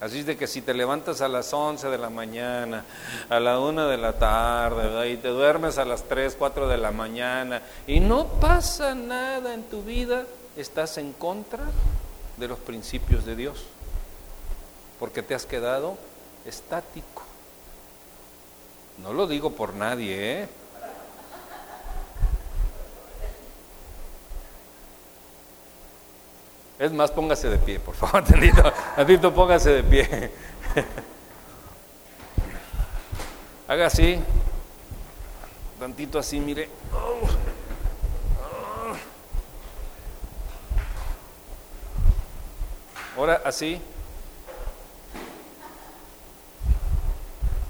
Así 0.00 0.18
es 0.18 0.26
de 0.26 0.36
que 0.36 0.46
si 0.46 0.60
te 0.60 0.74
levantas 0.74 1.20
a 1.20 1.28
las 1.28 1.52
11 1.52 1.88
de 1.88 1.98
la 1.98 2.10
mañana, 2.10 2.84
a 3.28 3.40
la 3.40 3.58
1 3.58 3.88
de 3.88 3.96
la 3.96 4.18
tarde, 4.18 5.10
y 5.10 5.16
te 5.16 5.28
duermes 5.28 5.78
a 5.78 5.84
las 5.84 6.04
3, 6.04 6.36
4 6.38 6.68
de 6.68 6.76
la 6.76 6.90
mañana, 6.90 7.62
y 7.86 8.00
no 8.00 8.26
pasa 8.26 8.94
nada 8.94 9.54
en 9.54 9.62
tu 9.64 9.82
vida, 9.82 10.24
estás 10.56 10.98
en 10.98 11.12
contra 11.12 11.64
de 12.36 12.48
los 12.48 12.58
principios 12.58 13.24
de 13.24 13.36
Dios, 13.36 13.64
porque 14.98 15.22
te 15.22 15.34
has 15.34 15.46
quedado 15.46 15.96
estático. 16.44 17.22
No 19.02 19.12
lo 19.12 19.26
digo 19.26 19.52
por 19.52 19.74
nadie, 19.74 20.42
¿eh? 20.42 20.48
Es 26.78 26.92
más, 26.92 27.10
póngase 27.10 27.48
de 27.48 27.58
pie, 27.58 27.78
por 27.78 27.94
favor, 27.94 28.24
Tantito, 28.28 28.72
tantito 28.96 29.32
póngase 29.34 29.70
de 29.70 29.82
pie. 29.84 30.30
Haga 33.68 33.86
así, 33.86 34.20
tantito 35.78 36.18
así, 36.18 36.40
mire. 36.40 36.68
Ahora 43.16 43.40
así. 43.44 43.80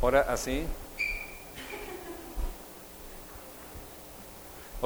Ahora 0.00 0.26
así. 0.28 0.66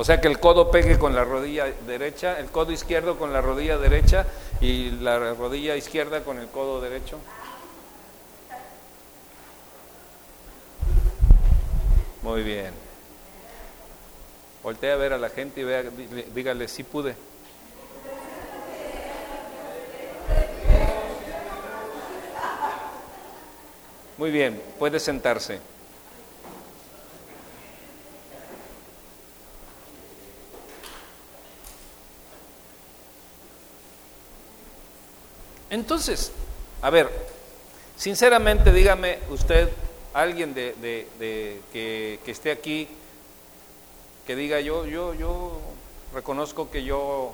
O 0.00 0.04
sea 0.04 0.20
que 0.20 0.28
el 0.28 0.38
codo 0.38 0.70
pegue 0.70 0.96
con 0.96 1.12
la 1.12 1.24
rodilla 1.24 1.64
derecha, 1.84 2.38
el 2.38 2.46
codo 2.52 2.70
izquierdo 2.70 3.18
con 3.18 3.32
la 3.32 3.40
rodilla 3.40 3.78
derecha 3.78 4.28
y 4.60 4.92
la 4.92 5.34
rodilla 5.34 5.74
izquierda 5.74 6.22
con 6.22 6.38
el 6.38 6.46
codo 6.46 6.80
derecho. 6.80 7.18
Muy 12.22 12.44
bien. 12.44 12.70
Voltea 14.62 14.94
a 14.94 14.96
ver 14.98 15.14
a 15.14 15.18
la 15.18 15.30
gente 15.30 15.62
y 15.62 15.64
vea, 15.64 15.82
dígale, 16.32 16.68
sí 16.68 16.84
pude. 16.84 17.16
Muy 24.16 24.30
bien, 24.30 24.62
puede 24.78 25.00
sentarse. 25.00 25.58
Entonces, 35.70 36.32
a 36.80 36.90
ver, 36.90 37.10
sinceramente 37.96 38.72
dígame 38.72 39.18
usted, 39.30 39.68
alguien 40.14 40.54
de, 40.54 41.06
que, 41.72 42.20
esté 42.26 42.50
aquí, 42.50 42.88
que 44.26 44.36
diga 44.36 44.60
yo, 44.60 44.86
yo, 44.86 45.14
yo 45.14 45.60
reconozco 46.14 46.70
que 46.70 46.84
yo, 46.84 47.32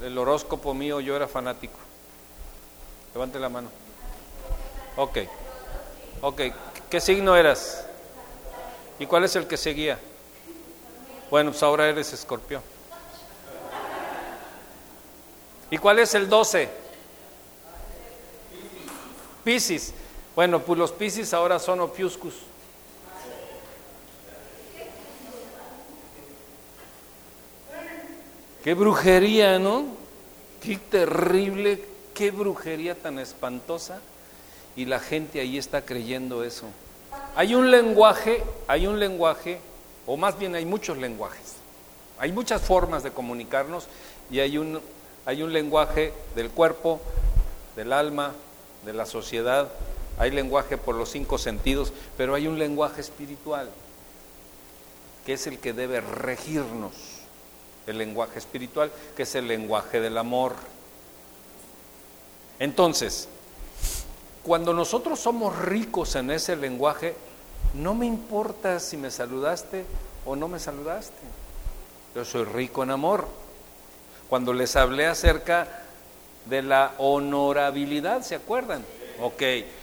el, 0.00 0.06
el 0.06 0.18
horóscopo 0.18 0.74
mío, 0.74 1.00
yo 1.00 1.14
era 1.14 1.28
fanático. 1.28 1.78
Levante 3.14 3.38
la 3.38 3.48
mano. 3.48 3.68
Ok, 4.96 5.18
ok, 6.22 6.40
¿qué 6.88 7.00
signo 7.00 7.36
eras? 7.36 7.86
¿Y 8.98 9.06
cuál 9.06 9.24
es 9.24 9.36
el 9.36 9.46
que 9.46 9.56
seguía? 9.56 9.98
Bueno, 11.30 11.50
pues 11.50 11.62
ahora 11.62 11.88
eres 11.88 12.12
escorpión. 12.12 12.62
¿Y 15.72 15.78
cuál 15.78 16.00
es 16.00 16.14
el 16.14 16.28
12? 16.28 16.68
Piscis. 19.42 19.94
Bueno, 20.36 20.60
pues 20.60 20.78
los 20.78 20.92
Piscis 20.92 21.32
ahora 21.32 21.58
son 21.58 21.80
Opiuscus. 21.80 22.34
Qué 28.62 28.74
brujería, 28.74 29.58
¿no? 29.58 29.86
Qué 30.62 30.76
terrible, 30.76 31.82
qué 32.12 32.30
brujería 32.30 32.94
tan 32.94 33.18
espantosa. 33.18 34.02
Y 34.76 34.84
la 34.84 35.00
gente 35.00 35.40
ahí 35.40 35.56
está 35.56 35.86
creyendo 35.86 36.44
eso. 36.44 36.66
Hay 37.34 37.54
un 37.54 37.70
lenguaje, 37.70 38.44
hay 38.68 38.86
un 38.86 39.00
lenguaje, 39.00 39.58
o 40.06 40.18
más 40.18 40.38
bien 40.38 40.54
hay 40.54 40.66
muchos 40.66 40.98
lenguajes. 40.98 41.54
Hay 42.18 42.30
muchas 42.30 42.60
formas 42.60 43.02
de 43.02 43.10
comunicarnos 43.10 43.86
y 44.30 44.40
hay 44.40 44.58
un 44.58 44.78
hay 45.24 45.42
un 45.42 45.52
lenguaje 45.52 46.12
del 46.34 46.50
cuerpo, 46.50 47.00
del 47.76 47.92
alma, 47.92 48.32
de 48.84 48.92
la 48.92 49.06
sociedad, 49.06 49.70
hay 50.18 50.30
lenguaje 50.30 50.76
por 50.76 50.94
los 50.94 51.10
cinco 51.10 51.38
sentidos, 51.38 51.92
pero 52.16 52.34
hay 52.34 52.46
un 52.46 52.58
lenguaje 52.58 53.00
espiritual, 53.00 53.70
que 55.24 55.34
es 55.34 55.46
el 55.46 55.58
que 55.58 55.72
debe 55.72 56.00
regirnos, 56.00 56.92
el 57.86 57.98
lenguaje 57.98 58.38
espiritual, 58.38 58.90
que 59.16 59.22
es 59.22 59.34
el 59.34 59.46
lenguaje 59.46 60.00
del 60.00 60.18
amor. 60.18 60.54
Entonces, 62.58 63.28
cuando 64.42 64.74
nosotros 64.74 65.20
somos 65.20 65.56
ricos 65.60 66.16
en 66.16 66.30
ese 66.30 66.56
lenguaje, 66.56 67.14
no 67.74 67.94
me 67.94 68.06
importa 68.06 68.80
si 68.80 68.96
me 68.96 69.10
saludaste 69.10 69.84
o 70.26 70.36
no 70.36 70.48
me 70.48 70.58
saludaste. 70.58 71.22
Yo 72.14 72.24
soy 72.24 72.44
rico 72.44 72.82
en 72.82 72.90
amor 72.90 73.41
cuando 74.32 74.54
les 74.54 74.76
hablé 74.76 75.04
acerca 75.04 75.68
de 76.46 76.62
la 76.62 76.94
honorabilidad, 76.96 78.22
¿se 78.22 78.34
acuerdan? 78.34 78.82
Ok, 79.20 79.42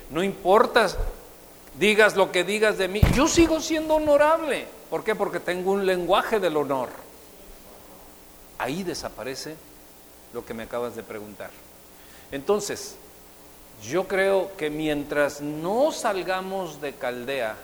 no 0.09 0.23
importa, 0.23 0.87
digas 1.77 2.15
lo 2.15 2.31
que 2.31 2.43
digas 2.43 2.79
de 2.79 2.87
mí, 2.87 2.99
yo 3.13 3.27
sigo 3.27 3.59
siendo 3.59 3.93
honorable. 3.93 4.65
¿Por 4.89 5.03
qué? 5.03 5.13
Porque 5.13 5.39
tengo 5.39 5.71
un 5.73 5.85
lenguaje 5.85 6.39
del 6.39 6.57
honor. 6.57 6.89
Ahí 8.57 8.81
desaparece 8.81 9.55
lo 10.33 10.43
que 10.43 10.55
me 10.55 10.63
acabas 10.63 10.95
de 10.95 11.03
preguntar. 11.03 11.51
Entonces, 12.31 12.95
yo 13.87 14.07
creo 14.07 14.49
que 14.57 14.71
mientras 14.71 15.41
no 15.41 15.91
salgamos 15.91 16.81
de 16.81 16.93
Caldea, 16.93 17.55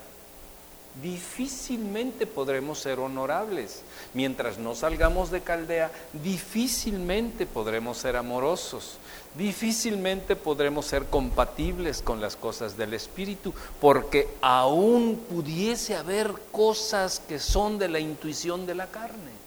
difícilmente 1.02 2.26
podremos 2.26 2.80
ser 2.80 3.00
honorables. 3.00 3.82
Mientras 4.14 4.58
no 4.58 4.76
salgamos 4.76 5.32
de 5.32 5.42
Caldea, 5.42 5.92
difícilmente 6.14 7.46
podremos 7.46 7.98
ser 7.98 8.16
amorosos, 8.16 8.98
difícilmente 9.38 10.36
podremos 10.36 10.86
ser 10.86 11.06
compatibles 11.06 12.02
con 12.02 12.22
las 12.22 12.36
cosas 12.36 12.78
del 12.78 12.94
Espíritu, 12.94 13.54
porque 13.82 14.28
aún 14.42 15.26
pudiese 15.30 15.96
haber 15.96 16.32
cosas 16.52 17.20
que 17.20 17.40
son 17.40 17.78
de 17.78 17.90
la 17.90 18.00
intuición 18.00 18.66
de 18.66 18.76
la 18.76 18.88
carne. 18.88 19.46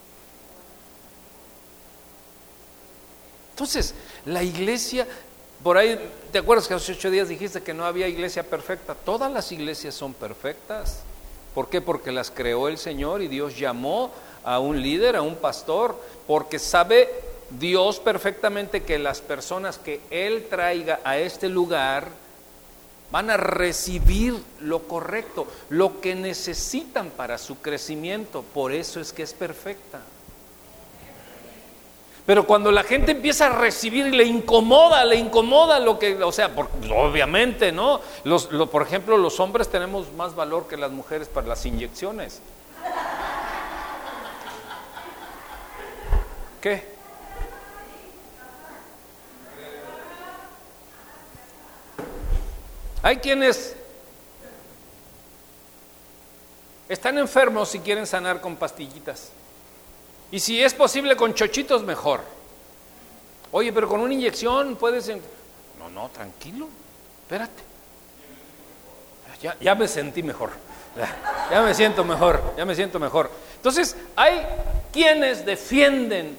Entonces, 3.53 3.95
la 4.25 4.43
iglesia, 4.45 5.05
por 5.65 5.79
ahí, 5.79 5.99
¿te 6.31 6.39
acuerdas 6.39 6.69
que 6.69 6.75
hace 6.75 6.93
ocho 6.93 7.11
días 7.11 7.29
dijiste 7.29 7.61
que 7.61 7.75
no 7.75 7.85
había 7.85 8.07
iglesia 8.07 8.45
perfecta? 8.45 8.95
Todas 8.95 9.33
las 9.33 9.51
iglesias 9.51 9.97
son 9.97 10.15
perfectas. 10.15 11.01
¿Por 11.59 11.69
qué? 11.69 11.81
Porque 11.81 12.13
las 12.13 12.31
creó 12.31 12.69
el 12.69 12.79
Señor 12.79 13.21
y 13.21 13.27
Dios 13.27 13.59
llamó 13.59 14.13
a 14.45 14.61
un 14.61 14.81
líder, 14.81 15.17
a 15.17 15.23
un 15.23 15.35
pastor, 15.35 16.01
porque 16.29 16.61
sabe 16.61 17.11
Dios 17.51 17.99
perfectamente 17.99 18.85
que 18.85 18.97
las 18.97 19.21
personas 19.21 19.77
que 19.77 20.01
Él 20.09 20.47
traiga 20.49 21.01
a 21.03 21.19
este 21.19 21.49
lugar 21.49 22.11
van 23.11 23.31
a 23.31 23.37
recibir 23.37 24.41
lo 24.61 24.85
correcto, 24.85 25.49
lo 25.69 26.01
que 26.01 26.15
necesitan 26.15 27.11
para 27.11 27.39
su 27.39 27.59
crecimiento. 27.59 28.45
Por 28.55 28.71
eso 28.71 29.01
es 29.01 29.13
que 29.13 29.25
es 29.25 29.33
perfecta. 29.33 29.99
Pero 32.29 32.47
cuando 32.47 32.71
la 32.71 32.83
gente 32.83 33.13
empieza 33.13 33.47
a 33.47 33.59
recibir 33.59 34.09
y 34.09 34.11
le 34.11 34.25
incomoda, 34.25 35.03
le 35.07 35.17
incomoda 35.17 35.81
lo 35.81 35.99
que, 35.99 36.23
o 36.23 36.31
sea, 36.31 36.51
obviamente, 36.95 37.73
¿no? 37.73 38.03
Los, 38.25 38.49
por 38.49 38.83
ejemplo, 38.83 39.17
los 39.17 39.41
hombres 39.41 39.71
tenemos 39.71 40.13
más 40.13 40.35
valor 40.35 40.69
que 40.69 40.77
las 40.77 40.91
mujeres 40.91 41.27
para 41.27 41.47
las 41.47 41.65
inyecciones. 41.65 42.43
¿Qué? 46.61 46.87
Hay 53.03 53.17
quienes 53.17 53.75
están 56.91 57.17
enfermos 57.17 57.75
y 57.75 57.79
quieren 57.79 58.07
sanar 58.07 58.43
con 58.43 58.55
pastillitas. 58.57 59.31
Y 60.31 60.41
si 60.41 60.63
es 60.63 60.75
posible 60.75 61.17
con 61.17 61.35
chochitos, 61.35 61.83
mejor. 61.83 62.21
Oye, 63.53 63.73
pero 63.73 63.89
con 63.89 64.01
una 64.01 64.13
inyección 64.13 64.77
puedes... 64.77 65.09
No, 65.79 65.89
no, 65.93 66.09
tranquilo, 66.11 66.69
espérate. 67.23 67.63
Ya, 69.61 69.75
me 69.75 69.87
sentí 69.87 70.23
mejor. 70.23 70.51
ya 71.51 71.63
me 71.63 71.75
siento 71.75 72.05
mejor, 72.05 72.43
ya 72.57 72.65
me 72.65 72.75
siento 72.75 72.99
mejor. 72.99 73.31
Entonces, 73.57 73.97
hay 74.17 74.45
quienes 74.93 75.47
defienden 75.47 76.37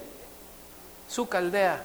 su 1.08 1.28
caldea 1.28 1.84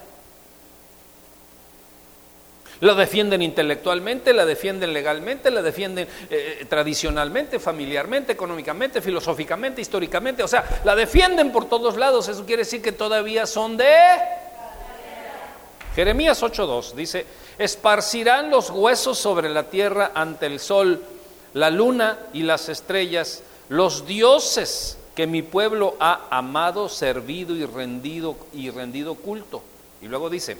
la 2.85 2.95
defienden 2.95 3.41
intelectualmente, 3.41 4.35
la 4.35 4.45
defienden 4.45 4.93
legalmente, 4.93 5.51
la 5.51 5.62
defienden 5.62 6.07
eh, 6.28 6.59
eh, 6.61 6.64
tradicionalmente, 6.66 7.59
familiarmente, 7.59 8.32
económicamente, 8.32 9.01
filosóficamente, 9.01 9.80
históricamente. 9.80 10.43
O 10.43 10.49
sea, 10.49 10.82
la 10.85 10.95
defienden 10.95 11.51
por 11.51 11.66
todos 11.66 11.97
lados. 11.97 12.28
Eso 12.28 12.45
quiere 12.45 12.61
decir 12.61 12.82
que 12.82 12.93
todavía 12.93 13.47
son 13.47 13.78
de... 13.78 13.89
Jeremías 15.95 16.43
8.2 16.43 16.93
dice, 16.93 17.24
esparcirán 17.57 18.51
los 18.51 18.68
huesos 18.68 19.16
sobre 19.16 19.49
la 19.49 19.70
tierra 19.70 20.11
ante 20.14 20.45
el 20.45 20.61
sol, 20.61 21.03
la 21.55 21.70
luna 21.70 22.18
y 22.35 22.43
las 22.43 22.68
estrellas, 22.68 23.45
los 23.70 24.07
dioses 24.07 24.99
que 25.14 25.26
mi 25.26 25.41
pueblo 25.41 25.97
ha 26.01 26.26
amado, 26.30 26.91
servido 26.91 27.55
y 27.55 27.64
rendido 27.64 28.37
y 28.53 28.68
rendido 28.68 29.14
culto. 29.14 29.62
Y 30.03 30.09
luego 30.09 30.28
dice, 30.28 30.59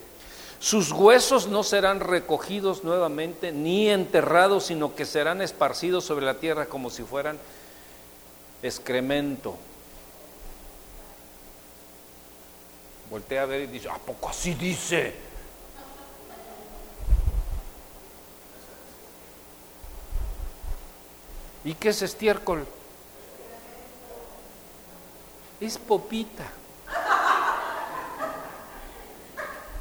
sus 0.59 0.93
huesos 0.93 1.49
no 1.49 1.63
serán 1.63 2.01
recogidos 2.01 2.85
nuevamente 2.85 3.53
ni 3.53 3.91
enterrados, 3.91 4.67
sino 4.67 4.95
que 4.95 5.05
serán 5.05 5.43
esparcidos 5.43 6.05
sobre 6.05 6.25
la 6.25 6.35
tierra 6.35 6.67
como 6.67 6.91
si 6.91 7.03
fueran 7.03 7.39
excremento. 8.63 9.57
Voltea 13.11 13.43
a 13.43 13.47
ver 13.47 13.63
y 13.63 13.67
dice, 13.67 13.89
¿a 13.91 13.99
poco 13.99 14.31
así 14.31 14.55
dice? 14.55 15.15
¿Y 21.65 21.75
qué 21.75 21.91
es 21.91 22.03
estiércol? 22.03 22.67
Es 25.61 25.79
popita. 25.79 26.51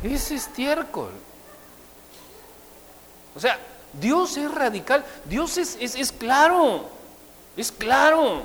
Es 0.03 0.31
estiércol. 0.31 1.11
O 3.35 3.39
sea, 3.39 3.57
Dios 3.93 4.37
es 4.37 4.51
radical, 4.51 5.05
Dios 5.25 5.57
es, 5.57 5.77
es, 5.79 6.11
claro, 6.11 6.89
es 7.55 7.71
claro. 7.71 8.43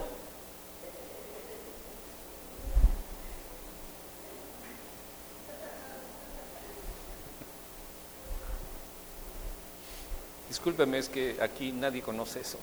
Discúlpeme, 10.49 10.99
es 10.99 11.09
que 11.09 11.37
aquí 11.41 11.73
nadie 11.73 12.03
conoce 12.03 12.41
eso. 12.41 12.59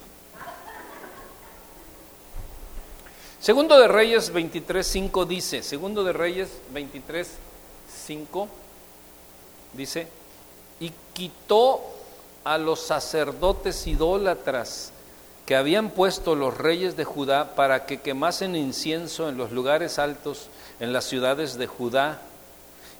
Segundo 3.39 3.77
de 3.77 3.87
Reyes 3.87 4.33
23.5 4.33 5.27
dice, 5.27 5.61
Segundo 5.61 6.03
de 6.03 6.13
Reyes 6.13 6.49
23.5 6.73 8.47
dice, 9.75 10.07
y 10.79 10.91
quitó 11.13 11.81
a 12.43 12.57
los 12.57 12.79
sacerdotes 12.79 13.87
idólatras 13.87 14.91
que 15.45 15.55
habían 15.55 15.91
puesto 15.91 16.35
los 16.35 16.57
reyes 16.57 16.97
de 16.97 17.05
Judá 17.05 17.55
para 17.55 17.85
que 17.85 18.01
quemasen 18.01 18.55
incienso 18.55 19.29
en 19.29 19.37
los 19.37 19.51
lugares 19.51 19.99
altos, 19.99 20.47
en 20.79 20.91
las 20.91 21.05
ciudades 21.05 21.57
de 21.57 21.67
Judá 21.67 22.21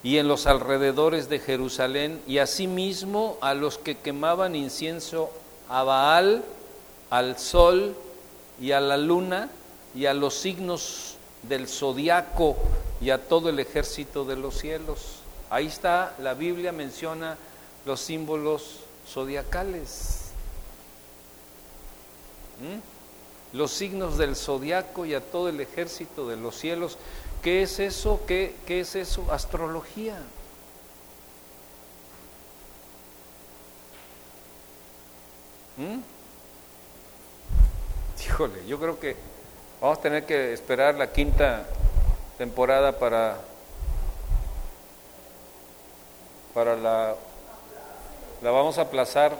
y 0.02 0.18
en 0.18 0.28
los 0.28 0.46
alrededores 0.46 1.28
de 1.28 1.40
Jerusalén, 1.40 2.20
y 2.26 2.38
asimismo 2.38 3.38
a 3.40 3.54
los 3.54 3.78
que 3.78 3.96
quemaban 3.96 4.54
incienso 4.54 5.30
a 5.68 5.82
Baal, 5.82 6.44
al 7.10 7.38
sol 7.38 7.96
y 8.60 8.72
a 8.72 8.80
la 8.80 8.96
luna 8.96 9.50
y 9.94 10.06
a 10.06 10.14
los 10.14 10.34
signos 10.34 11.16
del 11.42 11.68
zodiaco 11.68 12.56
y 13.00 13.10
a 13.10 13.26
todo 13.26 13.48
el 13.48 13.58
ejército 13.58 14.24
de 14.24 14.36
los 14.36 14.58
cielos. 14.58 15.15
Ahí 15.48 15.66
está, 15.66 16.14
la 16.18 16.34
Biblia 16.34 16.72
menciona 16.72 17.36
los 17.84 18.00
símbolos 18.00 18.80
zodiacales. 19.08 20.30
¿Mm? 22.60 23.56
Los 23.56 23.70
signos 23.70 24.18
del 24.18 24.34
zodiaco 24.34 25.06
y 25.06 25.14
a 25.14 25.20
todo 25.20 25.48
el 25.48 25.60
ejército 25.60 26.28
de 26.28 26.36
los 26.36 26.56
cielos. 26.56 26.98
¿Qué 27.42 27.62
es 27.62 27.78
eso? 27.78 28.20
¿Qué, 28.26 28.56
es 28.66 28.96
eso? 28.96 29.30
Astrología. 29.30 30.18
¿Mm? 35.76 36.00
Híjole, 38.24 38.66
yo 38.66 38.80
creo 38.80 38.98
que 38.98 39.14
vamos 39.80 39.98
a 39.98 40.00
tener 40.00 40.26
que 40.26 40.52
esperar 40.52 40.96
la 40.96 41.12
quinta 41.12 41.66
temporada 42.36 42.98
para 42.98 43.38
para 46.56 46.74
la, 46.74 47.14
la 48.40 48.50
vamos 48.50 48.78
a 48.78 48.82
aplazar 48.82 49.32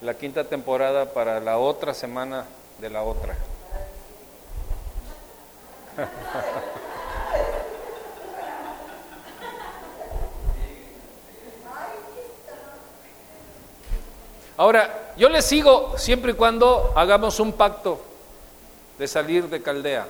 la 0.00 0.14
quinta 0.14 0.42
temporada 0.42 1.12
para 1.12 1.38
la 1.38 1.58
otra 1.58 1.94
semana 1.94 2.44
de 2.80 2.90
la 2.90 3.04
otra. 3.04 3.36
Ahora, 14.56 15.12
yo 15.16 15.28
le 15.28 15.42
sigo 15.42 15.96
siempre 15.98 16.32
y 16.32 16.34
cuando 16.34 16.92
hagamos 16.96 17.38
un 17.38 17.52
pacto 17.52 18.00
de 18.98 19.06
salir 19.06 19.48
de 19.48 19.62
Caldea. 19.62 20.08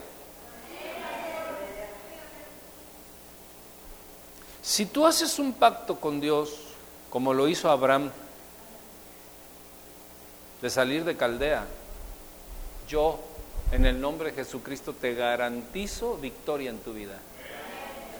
Si 4.61 4.85
tú 4.85 5.07
haces 5.07 5.39
un 5.39 5.53
pacto 5.53 5.95
con 5.95 6.21
Dios, 6.21 6.53
como 7.09 7.33
lo 7.33 7.47
hizo 7.47 7.69
Abraham, 7.69 8.11
de 10.61 10.69
salir 10.69 11.03
de 11.03 11.17
Caldea, 11.17 11.65
yo, 12.87 13.19
en 13.71 13.85
el 13.85 13.99
nombre 13.99 14.29
de 14.29 14.35
Jesucristo, 14.35 14.93
te 14.93 15.15
garantizo 15.15 16.17
victoria 16.17 16.69
en 16.69 16.77
tu 16.77 16.93
vida, 16.93 17.17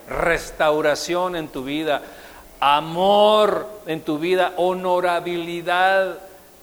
restauración 0.10 1.36
en 1.36 1.48
tu 1.48 1.64
vida, 1.64 2.02
amor 2.60 3.68
en 3.86 4.02
tu 4.02 4.18
vida, 4.18 4.54
honorabilidad, 4.58 6.18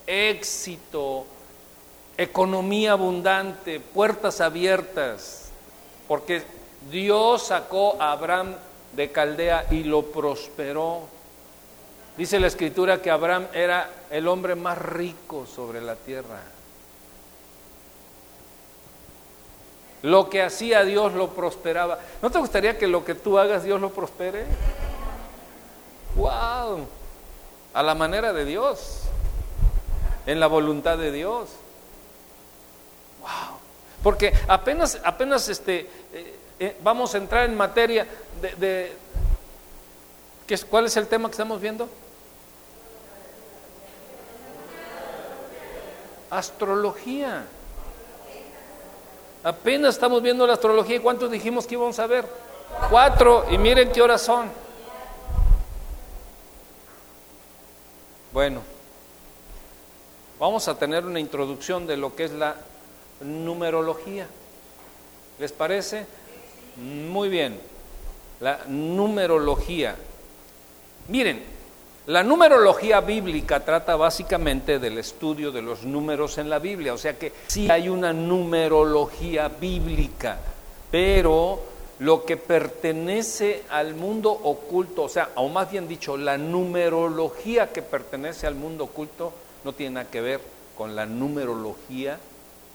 éxito, 0.09 1.25
economía 2.17 2.93
abundante, 2.93 3.79
puertas 3.79 4.41
abiertas, 4.41 5.51
porque 6.09 6.43
Dios 6.91 7.47
sacó 7.47 7.97
a 8.01 8.11
Abraham 8.11 8.57
de 8.99 9.13
Caldea 9.13 9.67
y 9.71 9.85
lo 9.85 10.03
prosperó. 10.03 11.03
Dice 12.17 12.41
la 12.41 12.49
escritura 12.49 13.01
que 13.01 13.13
Abraham 13.13 13.47
era 13.53 13.89
el 14.11 14.27
hombre 14.27 14.57
más 14.57 14.77
rico 14.77 15.47
sobre 15.47 15.81
la 15.81 15.95
tierra. 15.95 16.41
Lo 20.03 20.29
que 20.29 20.43
hacía 20.43 20.83
Dios 20.83 21.13
lo 21.13 21.31
prosperaba. 21.31 22.01
¿No 22.21 22.31
te 22.31 22.41
gustaría 22.41 22.77
que 22.77 22.89
lo 22.89 23.05
que 23.05 23.15
tú 23.15 23.39
hagas 23.39 23.63
Dios 23.63 23.81
lo 23.81 23.91
prospere? 23.91 24.47
¡Wow! 26.17 26.89
A 27.75 27.83
la 27.85 27.95
manera 27.95 28.33
de 28.33 28.45
Dios, 28.45 29.03
en 30.27 30.41
la 30.41 30.49
voluntad 30.49 30.99
de 30.99 31.13
Dios. 31.13 31.51
¡Wow! 33.21 33.59
Porque 34.03 34.33
apenas, 34.49 35.01
apenas 35.05 35.49
este, 35.49 35.89
eh, 36.13 36.39
eh, 36.59 36.77
vamos 36.83 37.15
a 37.15 37.19
entrar 37.19 37.45
en 37.45 37.57
materia 37.57 38.05
de, 38.41 38.55
de 38.57 38.97
¿cuál 40.71 40.87
es 40.87 40.97
el 40.97 41.07
tema 41.07 41.29
que 41.29 41.33
estamos 41.33 41.61
viendo? 41.61 41.89
Astrología. 46.31 47.45
Apenas 49.43 49.95
estamos 49.95 50.23
viendo 50.23 50.47
la 50.47 50.55
astrología 50.55 50.97
y 50.97 51.01
cuántos 51.01 51.31
dijimos 51.31 51.67
que 51.67 51.75
íbamos 51.75 51.99
a 51.99 52.07
ver? 52.07 52.27
Cuatro 52.91 53.47
y 53.51 53.59
miren 53.59 53.93
qué 53.93 54.03
horas 54.03 54.23
son. 54.23 54.51
Bueno, 58.33 58.63
vamos 60.39 60.69
a 60.69 60.79
tener 60.79 61.07
una 61.07 61.19
introducción 61.19 61.87
de 61.87 61.97
lo 61.97 62.15
que 62.15 62.25
es 62.25 62.33
la 62.33 62.57
numerología. 63.21 64.27
¿Les 65.39 65.53
parece? 65.53 66.07
Muy 66.77 67.29
bien, 67.29 67.59
la 68.41 68.61
numerología. 68.67 69.97
Miren, 71.09 71.43
la 72.07 72.23
numerología 72.23 73.01
bíblica 73.01 73.65
trata 73.65 73.97
básicamente 73.97 74.79
del 74.79 74.99
estudio 74.99 75.53
de 75.53 75.63
los 75.63 75.85
números 75.85 76.39
en 76.39 76.49
la 76.49 76.59
Biblia, 76.59 76.95
o 76.95 76.99
sea 76.99 77.19
que 77.19 77.33
sí 77.49 77.71
hay 77.71 77.89
una 77.89 78.13
numerología 78.13 79.49
bíblica, 79.49 80.39
pero 80.91 81.61
lo 81.99 82.25
que 82.25 82.37
pertenece 82.37 83.65
al 83.71 83.95
mundo 83.95 84.31
oculto, 84.31 85.03
o 85.03 85.09
sea, 85.09 85.31
o 85.35 85.49
más 85.49 85.71
bien 85.71 85.89
dicho, 85.89 86.17
la 86.17 86.39
numerología 86.39 87.73
que 87.73 87.83
pertenece 87.83 88.47
al 88.47 88.55
mundo 88.55 88.85
oculto 88.85 89.33
no 89.65 89.73
tiene 89.73 89.97
nada 89.97 90.11
que 90.11 90.21
ver 90.21 90.41
con 90.77 90.95
la 90.95 91.05
numerología 91.07 92.19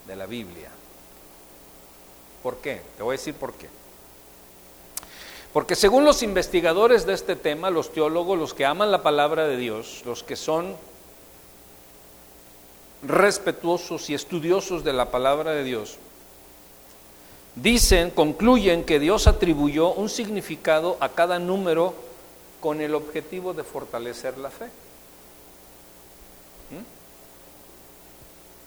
de 0.06 0.14
la 0.14 0.26
Biblia. 0.26 0.68
¿Por 2.42 2.58
qué? 2.58 2.82
Te 2.96 3.02
voy 3.02 3.14
a 3.14 3.18
decir 3.18 3.34
por 3.34 3.54
qué. 3.54 3.68
Porque 5.54 5.76
según 5.76 6.04
los 6.04 6.24
investigadores 6.24 7.06
de 7.06 7.14
este 7.14 7.36
tema, 7.36 7.70
los 7.70 7.92
teólogos, 7.92 8.36
los 8.36 8.54
que 8.54 8.66
aman 8.66 8.90
la 8.90 9.04
palabra 9.04 9.46
de 9.46 9.56
Dios, 9.56 10.02
los 10.04 10.24
que 10.24 10.34
son 10.34 10.74
respetuosos 13.04 14.10
y 14.10 14.14
estudiosos 14.14 14.82
de 14.82 14.92
la 14.92 15.12
palabra 15.12 15.52
de 15.52 15.62
Dios, 15.62 15.98
dicen, 17.54 18.10
concluyen 18.10 18.82
que 18.82 18.98
Dios 18.98 19.28
atribuyó 19.28 19.92
un 19.92 20.08
significado 20.08 20.96
a 20.98 21.10
cada 21.10 21.38
número 21.38 21.94
con 22.60 22.80
el 22.80 22.92
objetivo 22.92 23.54
de 23.54 23.62
fortalecer 23.62 24.36
la 24.38 24.50
fe. 24.50 24.64
¿Mm? 24.64 24.74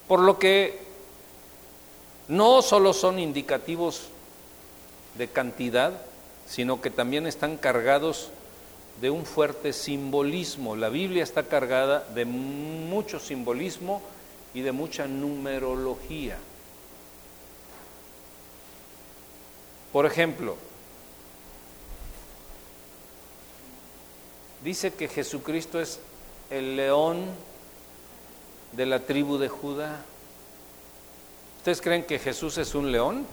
Por 0.07 0.21
lo 0.21 0.39
que 0.39 0.79
no 2.29 2.61
solo 2.61 2.93
son 2.93 3.19
indicativos 3.19 4.03
de 5.17 5.27
cantidad, 5.27 6.06
sino 6.47 6.81
que 6.81 6.89
también 6.89 7.27
están 7.27 7.57
cargados 7.57 8.29
de 9.01 9.09
un 9.09 9.25
fuerte 9.25 9.73
simbolismo. 9.73 10.75
La 10.75 10.89
Biblia 10.89 11.23
está 11.23 11.43
cargada 11.43 12.05
de 12.15 12.25
mucho 12.25 13.19
simbolismo 13.19 14.01
y 14.53 14.61
de 14.61 14.71
mucha 14.71 15.07
numerología. 15.07 16.37
Por 19.91 20.05
ejemplo, 20.05 20.57
dice 24.63 24.93
que 24.93 25.07
Jesucristo 25.07 25.79
es 25.79 25.99
el 26.49 26.75
león 26.75 27.25
de 28.71 28.85
la 28.85 28.99
tribu 28.99 29.37
de 29.37 29.49
Judá. 29.49 30.01
¿Ustedes 31.57 31.81
creen 31.81 32.03
que 32.03 32.19
Jesús 32.19 32.57
es 32.57 32.73
un 32.75 32.91
león? 32.91 33.25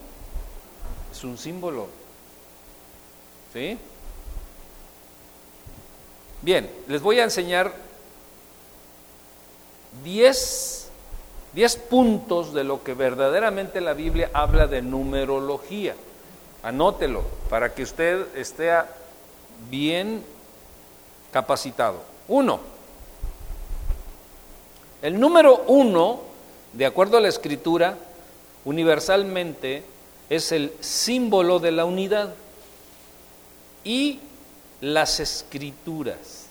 Es 1.13 1.25
un 1.25 1.39
símbolo. 1.39 2.04
¿Sí? 3.55 3.79
Bien, 6.43 6.69
les 6.89 7.01
voy 7.01 7.21
a 7.21 7.23
enseñar 7.23 7.73
10, 10.03 10.91
10 11.53 11.77
puntos 11.77 12.53
de 12.53 12.65
lo 12.65 12.83
que 12.83 12.95
verdaderamente 12.95 13.81
la 13.81 13.95
Biblia 13.95 14.29
habla 14.35 14.67
de 14.67 14.83
numerología. 14.83 15.95
Anótelo 16.65 17.23
para 17.49 17.73
que 17.73 17.85
usted 17.85 18.27
esté 18.37 18.73
bien 19.71 20.25
capacitado. 21.31 22.03
Uno, 22.27 22.59
el 25.01 25.21
número 25.21 25.63
uno, 25.69 26.23
de 26.73 26.87
acuerdo 26.87 27.19
a 27.19 27.21
la 27.21 27.29
escritura, 27.29 27.97
universalmente 28.65 29.85
es 30.29 30.51
el 30.51 30.73
símbolo 30.81 31.61
de 31.61 31.71
la 31.71 31.85
unidad 31.85 32.35
y 33.85 34.19
las 34.81 35.21
escrituras. 35.21 36.47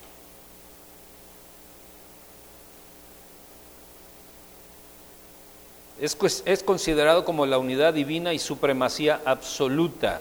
Es, 5.99 6.17
es, 6.45 6.63
considerado 6.63 7.23
como 7.23 7.45
la 7.45 7.57
unidad 7.57 7.93
divina 7.93 8.33
y 8.33 8.39
supremacía 8.39 9.21
absoluta. 9.25 10.19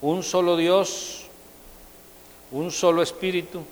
Un 0.00 0.22
solo 0.22 0.56
Dios, 0.56 1.24
un 2.50 2.70
solo 2.70 3.02
espíritu, 3.02 3.62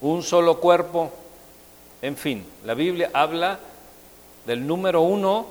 un 0.00 0.22
solo 0.22 0.60
cuerpo, 0.60 1.10
en 2.02 2.16
fin, 2.16 2.44
la 2.64 2.74
Biblia 2.74 3.10
habla 3.12 3.58
del 4.46 4.66
número 4.66 5.02
uno 5.02 5.46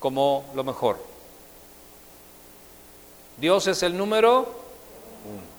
como 0.00 0.44
lo 0.54 0.64
mejor. 0.64 1.07
Dios 3.40 3.66
es 3.66 3.82
el 3.82 3.96
número 3.96 4.40
uno. 5.24 5.58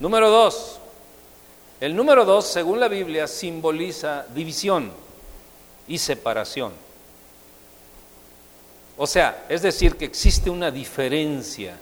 Número 0.00 0.30
dos. 0.30 0.78
El 1.80 1.94
número 1.94 2.24
dos, 2.24 2.46
según 2.46 2.80
la 2.80 2.88
Biblia, 2.88 3.26
simboliza 3.26 4.26
división 4.34 4.90
y 5.86 5.98
separación. 5.98 6.72
O 8.96 9.06
sea, 9.06 9.46
es 9.48 9.62
decir, 9.62 9.96
que 9.96 10.04
existe 10.04 10.50
una 10.50 10.70
diferencia. 10.70 11.78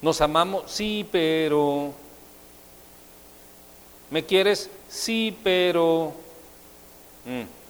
Nos 0.00 0.20
amamos, 0.20 0.70
sí, 0.70 1.06
pero 1.10 1.94
¿Me 4.12 4.22
quieres? 4.26 4.68
Sí, 4.90 5.34
pero... 5.42 6.12
Mm. 7.24 7.61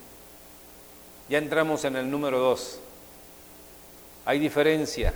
Ya 1.33 1.39
entramos 1.39 1.83
en 1.87 1.97
el 1.97 2.11
número 2.11 2.39
dos. 2.39 2.79
Hay 4.27 4.39
diferencia, 4.39 5.15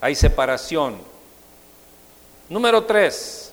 hay 0.00 0.12
separación. 0.16 0.96
Número 2.48 2.82
tres. 2.82 3.52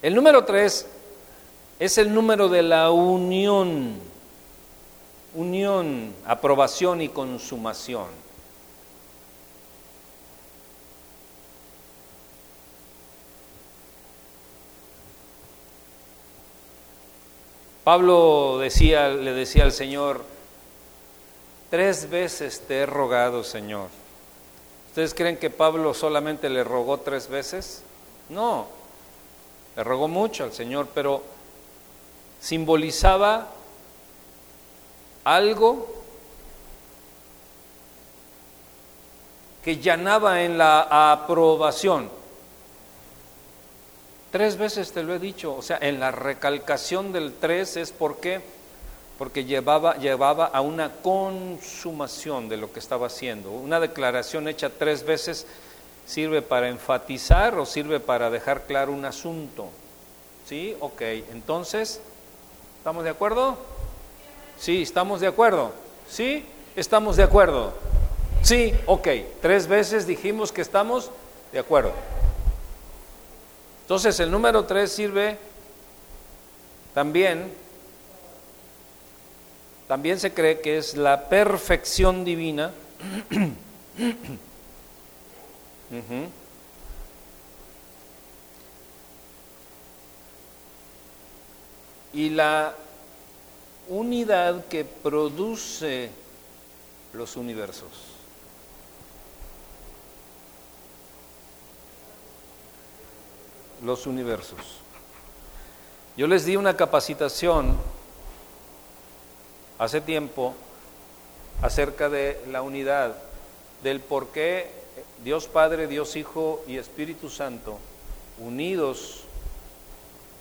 El 0.00 0.14
número 0.14 0.46
tres 0.46 0.86
es 1.78 1.98
el 1.98 2.14
número 2.14 2.48
de 2.48 2.62
la 2.62 2.90
unión, 2.90 3.96
unión, 5.34 6.14
aprobación 6.24 7.02
y 7.02 7.10
consumación. 7.10 8.06
Pablo 17.88 18.58
decía, 18.58 19.08
le 19.08 19.32
decía 19.32 19.64
al 19.64 19.72
Señor, 19.72 20.22
tres 21.70 22.10
veces 22.10 22.60
te 22.68 22.80
he 22.80 22.84
rogado, 22.84 23.42
Señor. 23.42 23.88
¿Ustedes 24.88 25.14
creen 25.14 25.38
que 25.38 25.48
Pablo 25.48 25.94
solamente 25.94 26.50
le 26.50 26.64
rogó 26.64 26.98
tres 27.00 27.28
veces? 27.28 27.82
No, 28.28 28.66
le 29.74 29.82
rogó 29.82 30.06
mucho 30.06 30.44
al 30.44 30.52
Señor, 30.52 30.88
pero 30.94 31.22
simbolizaba 32.38 33.48
algo 35.24 35.88
que 39.64 39.78
llanaba 39.78 40.42
en 40.42 40.58
la 40.58 41.12
aprobación. 41.12 42.17
Tres 44.30 44.56
veces 44.56 44.92
te 44.92 45.02
lo 45.02 45.14
he 45.14 45.18
dicho, 45.18 45.54
o 45.54 45.62
sea, 45.62 45.78
en 45.80 46.00
la 46.00 46.10
recalcación 46.10 47.12
del 47.12 47.32
tres 47.32 47.76
es 47.76 47.92
porque 47.92 48.42
porque 49.18 49.44
llevaba, 49.44 49.96
llevaba 49.96 50.46
a 50.46 50.60
una 50.60 50.92
consumación 51.02 52.48
de 52.48 52.56
lo 52.56 52.72
que 52.72 52.78
estaba 52.78 53.08
haciendo. 53.08 53.50
Una 53.50 53.80
declaración 53.80 54.46
hecha 54.46 54.70
tres 54.70 55.04
veces 55.04 55.44
sirve 56.06 56.40
para 56.40 56.68
enfatizar 56.68 57.58
o 57.58 57.66
sirve 57.66 57.98
para 57.98 58.30
dejar 58.30 58.62
claro 58.62 58.92
un 58.92 59.04
asunto. 59.04 59.68
¿Sí? 60.48 60.76
Ok, 60.78 61.02
entonces, 61.32 62.00
¿estamos 62.78 63.02
de 63.02 63.10
acuerdo? 63.10 63.58
Sí, 64.56 64.82
estamos 64.82 65.20
de 65.20 65.26
acuerdo. 65.26 65.72
¿Sí? 66.08 66.46
Estamos 66.76 67.16
de 67.16 67.24
acuerdo. 67.24 67.74
Sí, 68.42 68.72
ok, 68.86 69.08
tres 69.42 69.66
veces 69.66 70.06
dijimos 70.06 70.52
que 70.52 70.62
estamos 70.62 71.10
de 71.52 71.58
acuerdo. 71.58 71.92
Entonces 73.88 74.20
el 74.20 74.30
número 74.30 74.66
tres 74.66 74.92
sirve 74.92 75.38
también 76.92 77.50
también 79.86 80.20
se 80.20 80.34
cree 80.34 80.60
que 80.60 80.76
es 80.76 80.94
la 80.94 81.30
perfección 81.30 82.22
divina. 82.22 82.70
Y 92.12 92.30
la 92.30 92.74
unidad 93.88 94.66
que 94.66 94.84
produce 94.84 96.10
los 97.14 97.36
universos. 97.36 98.07
Los 103.82 104.06
universos. 104.06 104.58
Yo 106.16 106.26
les 106.26 106.44
di 106.44 106.56
una 106.56 106.76
capacitación 106.76 107.76
hace 109.78 110.00
tiempo 110.00 110.54
acerca 111.62 112.08
de 112.08 112.40
la 112.50 112.62
unidad, 112.62 113.16
del 113.82 114.00
por 114.00 114.28
qué 114.28 114.70
Dios 115.22 115.46
Padre, 115.46 115.86
Dios 115.86 116.16
Hijo 116.16 116.62
y 116.66 116.76
Espíritu 116.76 117.30
Santo, 117.30 117.78
unidos, 118.38 119.24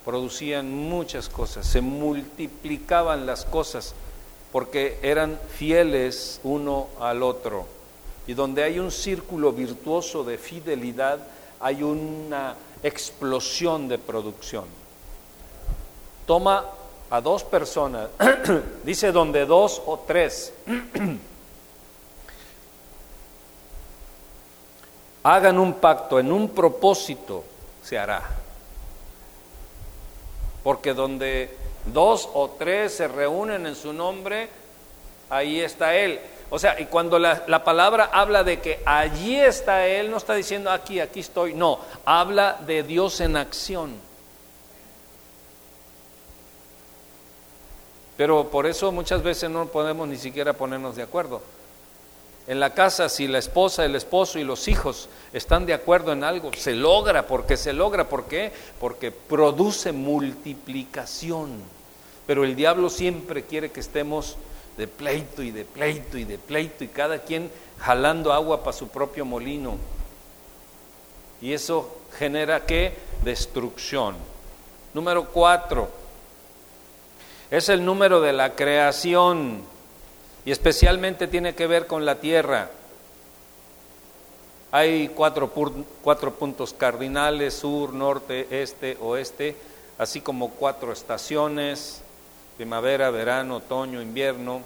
producían 0.05 0.71
muchas 0.71 1.29
cosas, 1.29 1.67
se 1.67 1.81
multiplicaban 1.81 3.25
las 3.25 3.45
cosas, 3.45 3.93
porque 4.51 4.99
eran 5.01 5.39
fieles 5.55 6.39
uno 6.43 6.87
al 6.99 7.21
otro. 7.23 7.65
Y 8.25 8.33
donde 8.33 8.63
hay 8.63 8.79
un 8.79 8.91
círculo 8.91 9.51
virtuoso 9.51 10.23
de 10.23 10.37
fidelidad, 10.37 11.19
hay 11.59 11.83
una 11.83 12.55
explosión 12.83 13.87
de 13.87 13.97
producción. 13.97 14.65
Toma 16.25 16.65
a 17.09 17.21
dos 17.21 17.43
personas, 17.43 18.09
dice 18.83 19.11
donde 19.11 19.45
dos 19.45 19.81
o 19.85 19.99
tres 19.99 20.53
hagan 25.23 25.59
un 25.59 25.73
pacto 25.73 26.19
en 26.19 26.31
un 26.31 26.49
propósito, 26.49 27.43
se 27.83 27.97
hará. 27.97 28.23
Porque 30.63 30.93
donde 30.93 31.57
dos 31.93 32.29
o 32.33 32.49
tres 32.51 32.93
se 32.93 33.07
reúnen 33.07 33.65
en 33.65 33.75
su 33.75 33.93
nombre, 33.93 34.49
ahí 35.29 35.59
está 35.59 35.95
Él. 35.95 36.19
O 36.49 36.59
sea, 36.59 36.79
y 36.79 36.85
cuando 36.85 37.19
la, 37.19 37.43
la, 37.47 37.63
palabra 37.63 38.09
habla 38.13 38.43
de 38.43 38.61
que 38.61 38.81
allí 38.85 39.35
está 39.35 39.85
Él, 39.85 40.09
no 40.09 40.17
está 40.17 40.33
diciendo 40.33 40.71
aquí, 40.71 40.99
aquí 41.01 41.19
estoy, 41.19 41.53
no, 41.53 41.79
habla 42.05 42.57
de 42.65 42.83
Dios 42.83 43.19
en 43.19 43.35
acción. 43.35 43.95
Pero 48.15 48.49
por 48.49 48.65
eso 48.65 48.91
muchas 48.91 49.21
veces 49.21 49.49
no 49.49 49.67
podemos 49.67 50.07
ni 50.07 50.17
siquiera 50.17 50.53
ponernos 50.53 50.95
de 50.95 51.03
acuerdo. 51.03 51.41
En 52.47 52.61
la 52.61 52.73
casa, 52.73 53.09
si 53.09 53.27
la 53.27 53.39
esposa, 53.39 53.83
el 53.83 53.95
esposo 53.95 54.39
y 54.39 54.45
los 54.45 54.69
hijos 54.69 55.09
están 55.33 55.65
de 55.65 55.73
acuerdo 55.73 56.13
en 56.13 56.23
algo, 56.23 56.51
se 56.53 56.73
logra, 56.73 57.27
porque 57.27 57.57
se 57.57 57.73
logra, 57.73 58.07
¿por 58.07 58.25
qué? 58.25 58.53
Porque 58.79 59.11
produce 59.11 59.91
multiplicación. 59.91 61.61
Pero 62.25 62.45
el 62.45 62.55
diablo 62.55 62.89
siempre 62.89 63.43
quiere 63.43 63.69
que 63.69 63.81
estemos 63.81 64.37
de 64.77 64.87
pleito 64.87 65.41
y 65.41 65.51
de 65.51 65.65
pleito 65.65 66.17
y 66.17 66.23
de 66.23 66.37
pleito 66.37 66.83
y 66.83 66.87
cada 66.87 67.19
quien 67.19 67.51
jalando 67.79 68.31
agua 68.31 68.63
para 68.63 68.77
su 68.77 68.87
propio 68.87 69.25
molino. 69.25 69.77
Y 71.41 71.53
eso 71.53 71.97
genera 72.17 72.65
qué? 72.65 72.93
Destrucción. 73.23 74.15
Número 74.93 75.25
cuatro, 75.25 75.89
es 77.51 77.69
el 77.69 77.83
número 77.85 78.19
de 78.21 78.33
la 78.33 78.55
creación 78.55 79.61
y 80.45 80.51
especialmente 80.51 81.27
tiene 81.27 81.55
que 81.55 81.67
ver 81.67 81.87
con 81.87 82.05
la 82.05 82.15
tierra. 82.15 82.69
Hay 84.71 85.09
cuatro, 85.09 85.51
cuatro, 86.03 86.33
puntos 86.33 86.73
cardinales, 86.73 87.53
sur, 87.53 87.93
norte, 87.93 88.47
este, 88.61 88.97
oeste, 88.99 89.55
así 89.97 90.19
como 90.19 90.51
cuatro 90.51 90.91
estaciones, 90.91 92.01
primavera, 92.57 93.09
verano, 93.11 93.57
otoño, 93.57 94.01
invierno. 94.01 94.61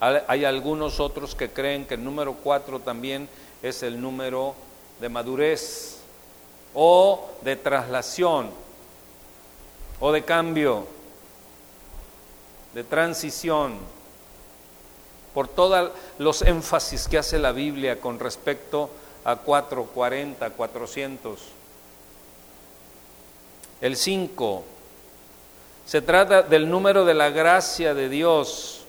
Hay 0.00 0.44
algunos 0.44 1.00
otros 1.00 1.34
que 1.34 1.50
creen 1.50 1.86
que 1.86 1.94
el 1.94 2.04
número 2.04 2.34
cuatro 2.34 2.80
también 2.80 3.28
es 3.62 3.82
el 3.82 4.00
número 4.00 4.54
de 5.00 5.08
madurez 5.08 5.98
o 6.74 7.30
de 7.42 7.56
traslación 7.56 8.50
o 9.98 10.12
de 10.12 10.24
cambio 10.24 10.86
de 12.74 12.84
transición, 12.84 13.78
por 15.34 15.48
todos 15.48 15.90
los 16.18 16.42
énfasis 16.42 17.08
que 17.08 17.18
hace 17.18 17.38
la 17.38 17.52
Biblia 17.52 18.00
con 18.00 18.18
respecto 18.18 18.90
a 19.24 19.36
440, 19.36 20.50
400. 20.50 21.40
El 23.80 23.96
5 23.96 24.64
se 25.90 26.00
trata 26.00 26.42
del 26.42 26.70
número 26.70 27.04
de 27.04 27.14
la 27.14 27.30
gracia 27.30 27.94
de 27.94 28.08
Dios. 28.08 28.84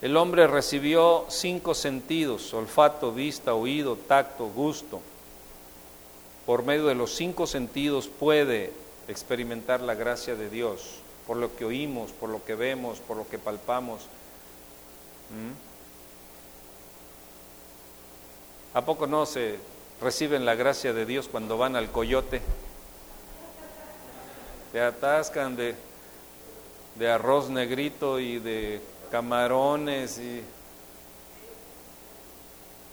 El 0.00 0.16
hombre 0.16 0.46
recibió 0.46 1.26
cinco 1.28 1.74
sentidos, 1.74 2.54
olfato, 2.54 3.12
vista, 3.12 3.52
oído, 3.52 3.96
tacto, 3.96 4.46
gusto. 4.46 5.02
Por 6.46 6.64
medio 6.64 6.86
de 6.86 6.94
los 6.94 7.14
cinco 7.14 7.46
sentidos 7.46 8.08
puede 8.08 8.72
experimentar 9.08 9.82
la 9.82 9.94
gracia 9.94 10.36
de 10.36 10.48
Dios 10.48 11.00
por 11.26 11.36
lo 11.36 11.54
que 11.54 11.66
oímos, 11.66 12.12
por 12.12 12.30
lo 12.30 12.42
que 12.42 12.54
vemos, 12.54 13.00
por 13.00 13.18
lo 13.18 13.28
que 13.28 13.38
palpamos. 13.38 14.00
¿Mm? 15.28 15.52
¿A 18.72 18.86
poco 18.86 19.06
no 19.06 19.26
se 19.26 19.58
reciben 20.00 20.46
la 20.46 20.54
gracia 20.54 20.94
de 20.94 21.04
Dios 21.04 21.28
cuando 21.28 21.58
van 21.58 21.76
al 21.76 21.90
coyote? 21.90 22.40
Se 24.72 24.80
atascan 24.80 25.56
de, 25.56 25.74
de 26.96 27.10
arroz 27.10 27.50
negrito 27.50 28.20
y 28.20 28.38
de 28.38 28.80
camarones 29.10 30.18
y... 30.18 30.42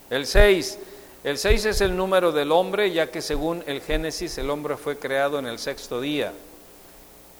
El 0.09 0.25
6. 0.25 0.79
El 1.23 1.37
6 1.37 1.65
es 1.65 1.81
el 1.81 1.95
número 1.95 2.31
del 2.31 2.51
hombre, 2.51 2.91
ya 2.91 3.11
que 3.11 3.21
según 3.21 3.63
el 3.67 3.81
Génesis 3.81 4.37
el 4.37 4.49
hombre 4.49 4.77
fue 4.77 4.97
creado 4.97 5.39
en 5.39 5.45
el 5.45 5.59
sexto 5.59 5.99
día 5.99 6.31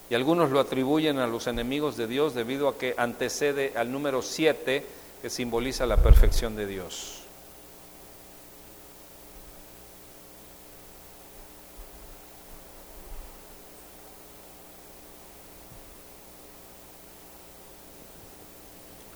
y 0.09 0.15
algunos 0.15 0.51
lo 0.51 0.59
atribuyen 0.59 1.19
a 1.19 1.27
los 1.27 1.47
enemigos 1.47 1.97
de 1.97 2.07
Dios 2.07 2.33
debido 2.33 2.67
a 2.69 2.77
que 2.77 2.95
antecede 2.97 3.73
al 3.75 3.91
número 3.91 4.21
7 4.21 4.85
que 5.21 5.29
simboliza 5.29 5.85
la 5.85 5.97
perfección 5.97 6.55
de 6.55 6.65
Dios. 6.65 7.23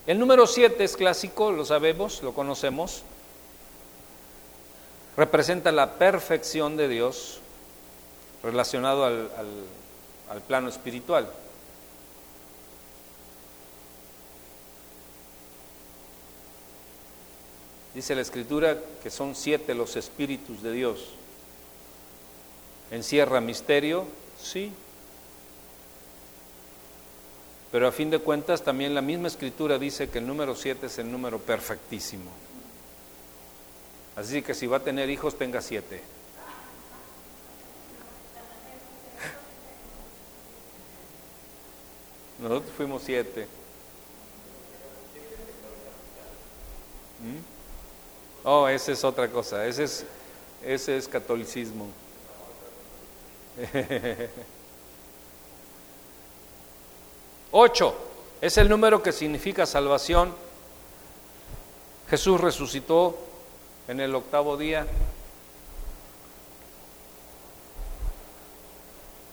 El 0.08 0.20
número 0.20 0.48
7 0.48 0.84
es 0.84 0.98
clásico, 0.98 1.52
lo 1.52 1.66
sabemos, 1.66 2.24
lo 2.24 2.34
conocemos. 2.34 3.04
Representa 5.18 5.72
la 5.72 5.94
perfección 5.94 6.78
de 6.78 6.88
Dios 6.88 7.40
relacionado 8.44 9.06
al, 9.06 9.30
al 9.38 9.48
al 10.32 10.42
plano 10.42 10.70
espiritual. 10.70 11.30
Dice 17.94 18.16
la 18.16 18.22
escritura 18.22 18.78
que 19.04 19.10
son 19.10 19.36
siete 19.36 19.76
los 19.76 19.98
espíritus 19.98 20.64
de 20.64 20.72
Dios. 20.72 21.10
¿Encierra 22.92 23.42
misterio? 23.42 24.06
Sí. 24.42 24.72
Pero 27.72 27.88
a 27.88 27.92
fin 27.92 28.10
de 28.10 28.20
cuentas 28.20 28.64
también 28.64 28.94
la 28.94 29.02
misma 29.02 29.30
escritura 29.30 29.80
dice 29.80 30.10
que 30.10 30.18
el 30.20 30.28
número 30.28 30.56
7 30.56 30.88
es 30.88 30.98
el 30.98 31.12
número 31.12 31.40
perfectísimo. 31.40 32.32
Así 34.16 34.42
que 34.42 34.54
si 34.54 34.68
va 34.68 34.78
a 34.78 34.82
tener 34.82 35.10
hijos, 35.10 35.38
tenga 35.38 35.62
siete. 35.62 36.02
Nosotros 42.40 42.72
fuimos 42.76 43.04
siete. 43.04 43.48
¿Mm? 47.22 48.48
Oh, 48.48 48.68
esa 48.68 48.92
es 48.92 49.04
otra 49.04 49.30
cosa. 49.30 49.66
Ese 49.66 49.84
es, 49.86 50.06
ese 50.66 50.98
es 50.98 51.08
catolicismo. 51.08 51.88
Ocho 57.52 57.94
es 58.40 58.58
el 58.58 58.70
número 58.70 59.04
que 59.04 59.12
significa 59.12 59.66
salvación. 59.66 60.34
Jesús 62.10 62.40
resucitó 62.40 63.18
en 63.88 64.00
el 64.00 64.16
octavo 64.16 64.58
día. 64.58 64.88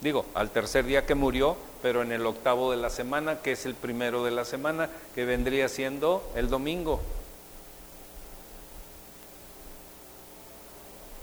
Digo, 0.00 0.26
al 0.34 0.50
tercer 0.50 0.84
día 0.84 1.06
que 1.06 1.14
murió, 1.14 1.56
pero 1.82 2.02
en 2.02 2.12
el 2.12 2.26
octavo 2.26 2.70
de 2.70 2.76
la 2.76 2.90
semana, 2.90 3.40
que 3.40 3.52
es 3.52 3.66
el 3.66 3.74
primero 3.74 4.24
de 4.24 4.30
la 4.30 4.44
semana, 4.44 4.88
que 5.14 5.24
vendría 5.24 5.68
siendo 5.68 6.22
el 6.34 6.48
domingo. 6.48 7.00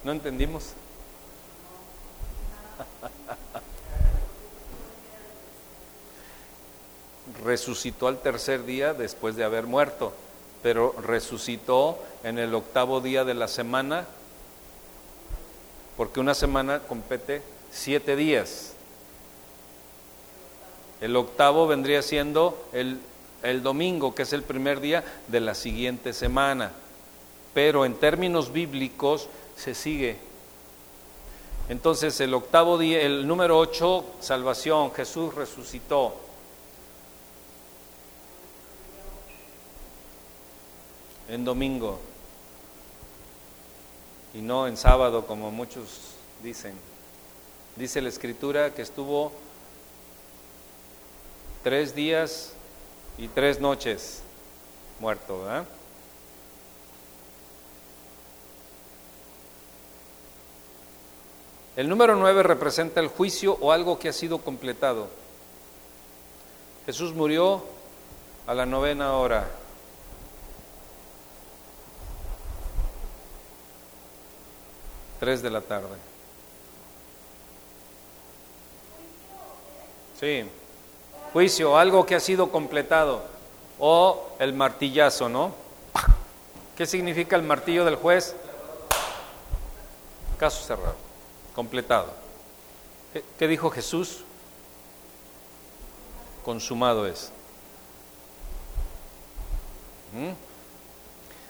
¿No 0.04 0.12
entendimos? 0.12 0.74
Resucitó 7.44 8.08
al 8.08 8.22
tercer 8.22 8.66
día 8.66 8.94
después 8.94 9.36
de 9.36 9.44
haber 9.44 9.66
muerto, 9.66 10.14
pero 10.64 10.96
resucitó 11.02 11.98
en 12.24 12.40
el 12.40 12.54
octavo 12.54 13.02
día 13.02 13.24
de 13.24 13.34
la 13.34 13.48
semana, 13.48 14.06
porque 15.98 16.20
una 16.20 16.34
semana 16.34 16.80
compete 16.80 17.42
siete 17.72 18.16
días. 18.16 18.74
El 21.02 21.16
octavo 21.16 21.68
vendría 21.68 22.02
siendo 22.02 22.58
el, 22.74 23.00
el 23.44 23.64
domingo, 23.64 24.16
que 24.16 24.24
es 24.24 24.34
el 24.34 24.44
primer 24.44 24.80
día 24.80 25.04
de 25.28 25.40
la 25.40 25.56
siguiente 25.56 26.14
semana, 26.14 26.72
pero 27.54 27.86
en 27.86 27.96
términos 27.96 28.52
bíblicos 28.52 29.28
se 29.56 29.76
sigue 29.76 30.18
entonces 31.68 32.20
el 32.22 32.34
octavo 32.34 32.78
día, 32.78 33.02
el 33.02 33.28
número 33.28 33.58
ocho, 33.58 34.06
salvación, 34.20 34.92
Jesús 34.94 35.34
resucitó. 35.34 36.14
En 41.28 41.46
domingo 41.46 42.00
y 44.34 44.42
no 44.42 44.68
en 44.68 44.78
sábado 44.78 45.26
como 45.26 45.52
muchos 45.52 46.16
dicen. 46.44 46.74
Dice 47.76 48.02
la 48.02 48.10
escritura 48.10 48.74
que 48.74 48.82
estuvo 48.82 49.32
tres 51.64 51.96
días 51.96 52.54
y 53.18 53.28
tres 53.28 53.60
noches 53.60 54.22
muerto. 55.00 55.42
El 61.76 61.90
número 61.90 62.16
nueve 62.16 62.44
representa 62.44 63.02
el 63.02 63.08
juicio 63.08 63.58
o 63.60 63.72
algo 63.72 64.00
que 64.00 64.10
ha 64.10 64.14
sido 64.14 64.40
completado. 64.40 65.08
Jesús 66.86 67.14
murió 67.14 67.64
a 68.48 68.54
la 68.54 68.66
novena 68.66 69.14
hora. 69.14 69.50
Tres 75.26 75.42
de 75.42 75.50
la 75.50 75.62
tarde. 75.62 75.88
Sí. 80.20 80.46
Juicio, 81.34 81.80
algo 81.80 82.06
que 82.06 82.14
ha 82.14 82.20
sido 82.20 82.52
completado. 82.52 83.24
O 83.80 84.36
el 84.38 84.54
martillazo, 84.54 85.28
¿no? 85.28 85.56
¿Qué 86.78 86.86
significa 86.86 87.36
el 87.36 87.42
martillo 87.42 87.86
del 87.86 87.96
juez? 87.96 88.36
Caso 90.38 90.64
cerrado 90.64 90.94
completado. 91.56 92.14
¿Qué 93.40 93.48
dijo 93.48 93.72
Jesús? 93.72 94.26
Consumado 96.44 97.08
es. 97.08 97.32
¿Mm? 100.14 100.34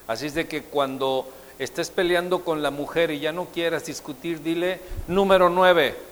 Así 0.08 0.28
es 0.28 0.34
de 0.34 0.48
que 0.48 0.64
cuando 0.64 1.28
estés 1.60 1.90
peleando 1.90 2.44
con 2.44 2.62
la 2.62 2.72
mujer 2.72 3.12
y 3.12 3.20
ya 3.20 3.32
no 3.32 3.46
quieras 3.46 3.86
discutir, 3.86 4.42
dile 4.42 4.80
número 5.08 5.50
nueve. 5.50 5.96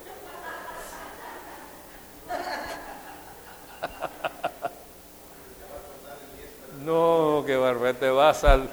No, 6.84 7.44
qué 7.48 7.56
barbaridad, 7.56 7.98
te 7.98 8.10
vas 8.10 8.44
al, 8.44 8.70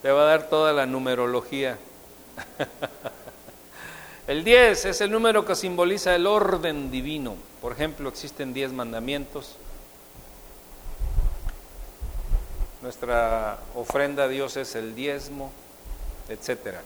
te 0.00 0.12
va 0.12 0.22
a 0.22 0.26
dar 0.26 0.48
toda 0.48 0.72
la 0.72 0.86
numerología. 0.86 1.76
El 4.28 4.44
10 4.44 4.84
es 4.84 5.00
el 5.00 5.10
número 5.10 5.44
que 5.44 5.56
simboliza 5.56 6.14
el 6.14 6.28
orden 6.28 6.92
divino. 6.92 7.34
Por 7.60 7.72
ejemplo, 7.72 8.08
existen 8.08 8.54
10 8.54 8.72
mandamientos. 8.72 9.56
Nuestra 12.82 13.58
ofrenda 13.74 14.24
a 14.24 14.28
Dios 14.28 14.56
es 14.56 14.74
el 14.76 14.94
diezmo, 14.94 15.52
etc. 16.28 16.76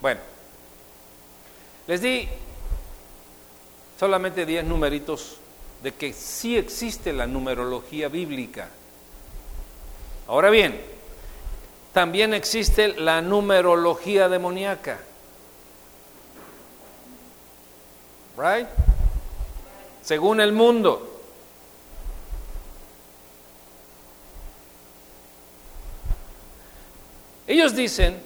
Bueno, 0.00 0.20
les 1.86 2.00
di 2.00 2.28
solamente 3.98 4.44
10 4.44 4.64
numeritos 4.64 5.38
de 5.82 5.94
que 5.94 6.12
sí 6.12 6.56
existe 6.56 7.12
la 7.12 7.26
numerología 7.26 8.08
bíblica. 8.08 8.68
Ahora 10.26 10.50
bien, 10.50 10.80
también 11.92 12.34
existe 12.34 12.88
la 12.88 13.22
numerología 13.22 14.28
demoníaca. 14.28 14.98
Right? 18.36 18.68
Según 20.02 20.40
el 20.40 20.52
mundo. 20.52 21.15
Ellos 27.46 27.76
dicen 27.76 28.20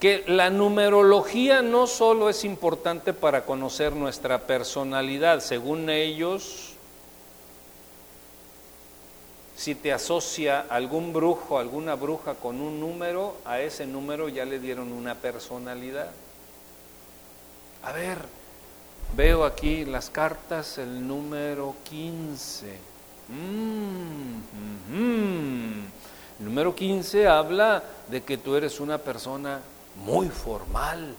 que 0.00 0.24
la 0.26 0.50
numerología 0.50 1.62
no 1.62 1.86
solo 1.86 2.30
es 2.30 2.44
importante 2.44 3.12
para 3.12 3.44
conocer 3.44 3.92
nuestra 3.92 4.46
personalidad, 4.46 5.40
según 5.40 5.90
ellos, 5.90 6.72
si 9.56 9.74
te 9.74 9.92
asocia 9.92 10.60
algún 10.70 11.12
brujo, 11.12 11.58
alguna 11.58 11.94
bruja 11.94 12.34
con 12.34 12.62
un 12.62 12.80
número, 12.80 13.36
a 13.44 13.60
ese 13.60 13.86
número 13.86 14.30
ya 14.30 14.46
le 14.46 14.58
dieron 14.58 14.90
una 14.90 15.16
personalidad. 15.16 16.10
A 17.82 17.92
ver, 17.92 18.18
veo 19.14 19.44
aquí 19.44 19.84
las 19.84 20.08
cartas, 20.08 20.78
el 20.78 21.06
número 21.06 21.74
15. 21.90 22.89
Mm, 23.30 24.40
el 26.38 26.44
número 26.44 26.74
15 26.74 27.28
habla 27.28 27.82
de 28.08 28.22
que 28.22 28.38
tú 28.38 28.56
eres 28.56 28.80
una 28.80 28.98
persona 28.98 29.60
muy 30.04 30.28
formal, 30.28 31.14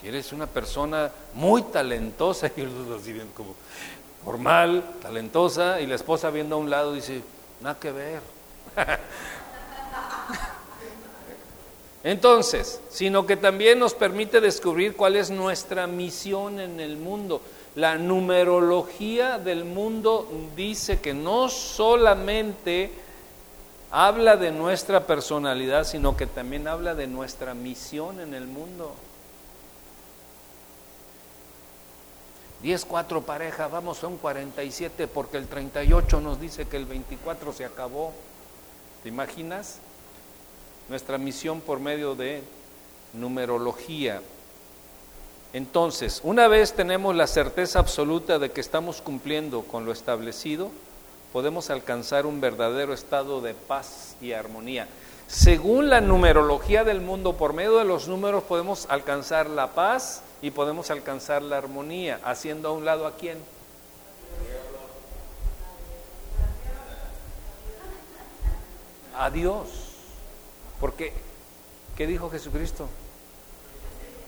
que 0.00 0.08
eres 0.08 0.32
una 0.32 0.46
persona 0.46 1.10
muy 1.34 1.62
talentosa, 1.64 2.46
y 2.56 2.62
así 2.62 3.12
bien 3.12 3.28
como, 3.34 3.54
formal, 4.24 4.84
talentosa, 5.02 5.80
y 5.80 5.86
la 5.86 5.96
esposa 5.96 6.30
viendo 6.30 6.56
a 6.56 6.58
un 6.58 6.70
lado 6.70 6.94
dice, 6.94 7.22
nada 7.60 7.78
que 7.78 7.92
ver. 7.92 8.22
Entonces, 12.04 12.80
sino 12.90 13.26
que 13.26 13.36
también 13.36 13.78
nos 13.78 13.94
permite 13.94 14.40
descubrir 14.40 14.96
cuál 14.96 15.14
es 15.14 15.30
nuestra 15.30 15.86
misión 15.86 16.58
en 16.58 16.80
el 16.80 16.96
mundo. 16.96 17.42
La 17.74 17.96
numerología 17.96 19.38
del 19.38 19.64
mundo 19.64 20.28
dice 20.54 21.00
que 21.00 21.14
no 21.14 21.48
solamente 21.48 22.90
habla 23.90 24.36
de 24.36 24.52
nuestra 24.52 25.06
personalidad, 25.06 25.84
sino 25.84 26.16
que 26.16 26.26
también 26.26 26.68
habla 26.68 26.94
de 26.94 27.06
nuestra 27.06 27.54
misión 27.54 28.20
en 28.20 28.34
el 28.34 28.46
mundo. 28.46 28.94
10, 32.62 32.84
4 32.84 33.22
parejas, 33.22 33.70
vamos, 33.70 33.98
son 33.98 34.18
47 34.18 35.08
porque 35.08 35.36
el 35.36 35.48
38 35.48 36.20
nos 36.20 36.40
dice 36.40 36.66
que 36.66 36.76
el 36.76 36.86
24 36.86 37.52
se 37.52 37.64
acabó. 37.64 38.12
¿Te 39.02 39.08
imaginas? 39.08 39.78
Nuestra 40.88 41.18
misión 41.18 41.60
por 41.60 41.80
medio 41.80 42.14
de 42.14 42.42
numerología. 43.14 44.22
Entonces, 45.52 46.20
una 46.24 46.48
vez 46.48 46.72
tenemos 46.72 47.14
la 47.14 47.26
certeza 47.26 47.78
absoluta 47.78 48.38
de 48.38 48.50
que 48.50 48.62
estamos 48.62 49.02
cumpliendo 49.02 49.62
con 49.62 49.84
lo 49.84 49.92
establecido, 49.92 50.70
podemos 51.32 51.68
alcanzar 51.68 52.24
un 52.24 52.40
verdadero 52.40 52.94
estado 52.94 53.42
de 53.42 53.52
paz 53.52 54.16
y 54.22 54.32
armonía. 54.32 54.88
Según 55.26 55.90
la 55.90 56.00
numerología 56.00 56.84
del 56.84 57.02
mundo, 57.02 57.34
por 57.34 57.52
medio 57.52 57.76
de 57.76 57.84
los 57.84 58.08
números 58.08 58.44
podemos 58.44 58.86
alcanzar 58.88 59.48
la 59.50 59.68
paz 59.68 60.22
y 60.40 60.50
podemos 60.50 60.90
alcanzar 60.90 61.42
la 61.42 61.58
armonía, 61.58 62.18
haciendo 62.24 62.68
a 62.68 62.72
un 62.72 62.86
lado 62.86 63.06
a 63.06 63.16
quién. 63.16 63.38
A 69.18 69.28
Dios. 69.30 69.68
Porque, 70.80 71.12
¿qué 71.96 72.06
dijo 72.06 72.30
Jesucristo? 72.30 72.88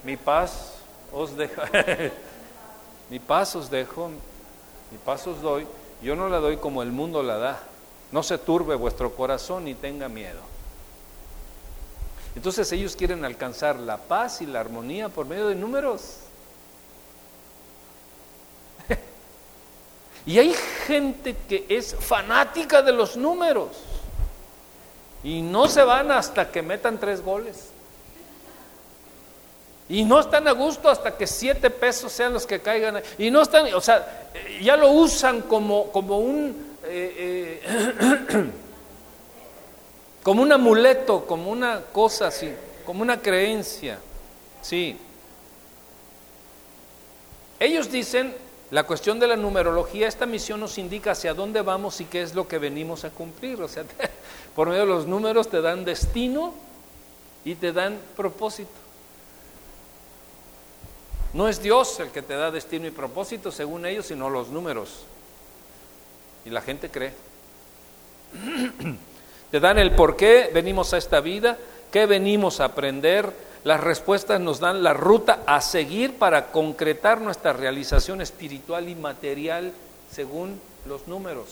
Mi 0.05 0.17
paz 0.19 0.74
os 1.15 1.37
dejo, 1.37 1.63
mi 3.11 3.19
paz 3.19 3.55
os 3.57 3.71
dejo, 3.71 4.09
mi 4.91 4.99
paz 5.05 5.27
os 5.27 5.41
doy, 5.41 5.67
yo 6.03 6.15
no 6.17 6.29
la 6.29 6.39
doy 6.39 6.59
como 6.59 6.83
el 6.83 6.93
mundo 6.93 7.23
la 7.23 7.39
da. 7.39 7.63
No 8.13 8.23
se 8.23 8.39
turbe 8.39 8.75
vuestro 8.75 9.15
corazón 9.15 9.65
ni 9.65 9.75
tenga 9.75 10.09
miedo. 10.09 10.41
Entonces 12.37 12.71
ellos 12.73 12.95
quieren 12.95 13.25
alcanzar 13.25 13.77
la 13.77 13.97
paz 13.97 14.43
y 14.43 14.47
la 14.47 14.61
armonía 14.61 15.09
por 15.09 15.27
medio 15.27 15.49
de 15.49 15.55
números. 15.55 16.19
y 20.27 20.39
hay 20.39 20.55
gente 20.87 21.37
que 21.49 21.65
es 21.69 21.95
fanática 21.95 22.83
de 22.83 22.93
los 22.93 23.17
números 23.17 23.71
y 25.23 25.43
no 25.43 25.69
se 25.69 25.83
van 25.83 26.13
hasta 26.13 26.51
que 26.51 26.61
metan 26.63 26.99
tres 26.99 27.23
goles. 27.23 27.71
Y 29.89 30.05
no 30.05 30.21
están 30.21 30.49
a 30.49 30.53
gusto 30.53 30.89
hasta 30.89 31.17
que 31.17 31.27
siete 31.27 31.69
pesos 31.69 32.11
sean 32.11 32.33
los 32.33 32.47
que 32.47 32.61
caigan. 32.61 33.03
Y 33.19 33.31
no 33.31 33.43
están, 33.43 33.73
o 33.75 33.81
sea, 33.81 34.31
ya 34.63 34.77
lo 34.77 34.91
usan 34.91 35.43
como, 35.43 35.91
como 35.93 36.19
un... 36.19 36.75
Eh, 36.85 37.61
eh, 37.63 38.51
como 40.23 40.43
un 40.43 40.53
amuleto, 40.53 41.27
como 41.27 41.51
una 41.51 41.83
cosa 41.93 42.29
así, 42.29 42.51
como 42.87 43.03
una 43.03 43.21
creencia. 43.21 43.99
Sí. 44.63 44.97
Ellos 47.61 47.93
dicen, 47.93 48.35
la 48.71 48.85
cuestión 48.85 49.21
de 49.21 49.27
la 49.27 49.37
numerología, 49.37 50.09
esta 50.09 50.25
misión 50.25 50.61
nos 50.61 50.79
indica 50.79 51.11
hacia 51.11 51.35
dónde 51.35 51.61
vamos 51.61 52.01
y 52.01 52.07
qué 52.07 52.23
es 52.23 52.35
lo 52.35 52.49
que 52.49 52.59
venimos 52.59 53.05
a 53.05 53.11
cumplir. 53.11 53.61
O 53.61 53.69
sea, 53.69 53.85
por 54.57 54.69
medio 54.69 54.81
de 54.81 54.89
los 54.89 55.07
números 55.07 55.49
te 55.49 55.61
dan 55.61 55.85
destino 55.85 56.55
y 57.45 57.55
te 57.57 57.73
dan 57.73 57.99
propósito. 58.17 58.84
No 61.35 61.49
es 61.49 61.61
Dios 61.61 61.99
el 61.99 62.11
que 62.11 62.23
te 62.23 62.35
da 62.35 62.53
destino 62.53 62.87
y 62.87 62.93
propósito, 62.93 63.51
según 63.51 63.85
ellos, 63.87 64.07
sino 64.07 64.31
los 64.31 64.49
números. 64.49 65.05
Y 66.45 66.51
la 66.51 66.61
gente 66.61 66.91
cree. 66.91 67.13
Te 69.51 69.61
dan 69.61 69.79
el 69.79 69.93
por 69.93 70.17
qué 70.17 70.51
venimos 70.53 70.95
a 70.95 70.99
esta 70.99 71.21
vida, 71.21 71.59
qué 71.91 72.07
venimos 72.07 72.61
a 72.61 72.67
aprender. 72.67 73.33
Las 73.65 73.81
respuestas 73.81 74.41
nos 74.41 74.61
dan 74.61 74.83
la 74.83 74.93
ruta 74.95 75.43
a 75.47 75.61
seguir 75.61 76.19
para 76.19 76.53
concretar 76.53 77.21
nuestra 77.21 77.53
realización 77.53 78.21
espiritual 78.21 78.89
y 78.89 78.95
material 78.95 79.73
según 80.11 80.61
los 80.87 81.09
números. 81.09 81.47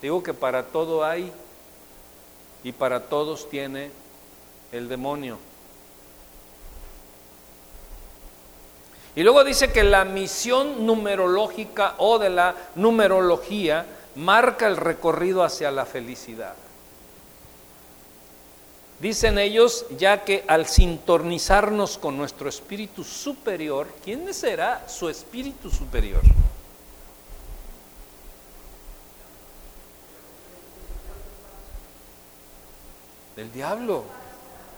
Digo 0.00 0.22
que 0.22 0.34
para 0.34 0.64
todo 0.64 1.04
hay 1.04 1.32
y 2.64 2.72
para 2.72 3.00
todos 3.08 3.48
tiene 3.50 3.90
el 4.72 4.88
demonio. 4.88 5.38
Y 9.18 9.24
luego 9.24 9.42
dice 9.42 9.72
que 9.72 9.82
la 9.82 10.04
misión 10.04 10.86
numerológica 10.86 11.96
o 11.98 12.20
de 12.20 12.30
la 12.30 12.54
numerología 12.76 13.84
marca 14.14 14.68
el 14.68 14.76
recorrido 14.76 15.42
hacia 15.42 15.72
la 15.72 15.84
felicidad. 15.86 16.54
Dicen 19.00 19.40
ellos, 19.40 19.86
ya 19.98 20.22
que 20.22 20.44
al 20.46 20.68
sintonizarnos 20.68 21.98
con 21.98 22.16
nuestro 22.16 22.48
espíritu 22.48 23.02
superior, 23.02 23.88
¿quién 24.04 24.32
será 24.32 24.88
su 24.88 25.08
espíritu 25.08 25.68
superior? 25.68 26.22
El 33.36 33.50
diablo, 33.52 34.04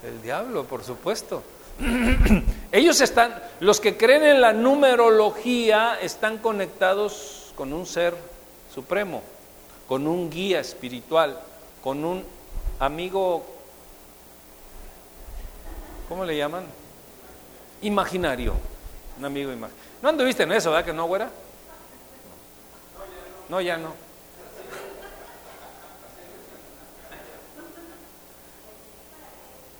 el 0.03 0.23
diablo, 0.23 0.65
por 0.65 0.83
supuesto. 0.83 1.43
Ellos 2.73 3.01
están, 3.01 3.35
los 3.61 3.81
que 3.81 3.97
creen 3.97 4.25
en 4.25 4.41
la 4.41 4.53
numerología 4.53 5.99
están 6.01 6.39
conectados 6.39 7.53
con 7.57 7.73
un 7.73 7.87
ser 7.87 8.15
supremo, 8.73 9.23
con 9.89 10.07
un 10.07 10.31
guía 10.31 10.61
espiritual, 10.61 11.41
con 11.83 12.05
un 12.05 12.25
amigo, 12.79 13.45
¿cómo 16.09 16.25
le 16.25 16.37
llaman? 16.37 16.65
Imaginario, 17.83 18.55
un 19.19 19.25
amigo 19.25 19.53
imaginario. 19.53 19.91
¿No 20.03 20.09
anduviste 20.09 20.43
en 20.45 20.53
eso, 20.53 20.71
verdad 20.71 20.87
que 20.87 20.93
no, 20.93 21.07
güera? 21.07 21.31
No, 23.49 23.61
ya 23.61 23.77
no. 23.77 23.93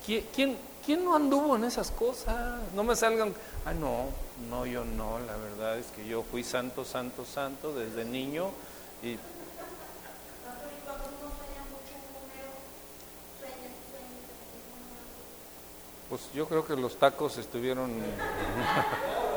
¿Quién, 0.05 0.57
¿Quién 0.85 1.05
no 1.05 1.15
anduvo 1.15 1.55
en 1.55 1.65
esas 1.65 1.91
cosas? 1.91 2.59
No 2.73 2.83
me 2.83 2.95
salgan, 2.95 3.33
ah, 3.65 3.73
no, 3.73 4.05
no, 4.49 4.65
yo 4.65 4.83
no, 4.83 5.19
la 5.19 5.37
verdad 5.37 5.77
es 5.77 5.85
que 5.87 6.07
yo 6.07 6.23
fui 6.23 6.43
santo, 6.43 6.83
santo, 6.83 7.23
santo 7.25 7.73
desde 7.73 8.03
niño 8.03 8.49
y... 9.03 9.17
Pues 16.09 16.21
yo 16.33 16.45
creo 16.47 16.65
que 16.65 16.75
los 16.75 16.97
tacos 16.97 17.37
estuvieron... 17.37 17.91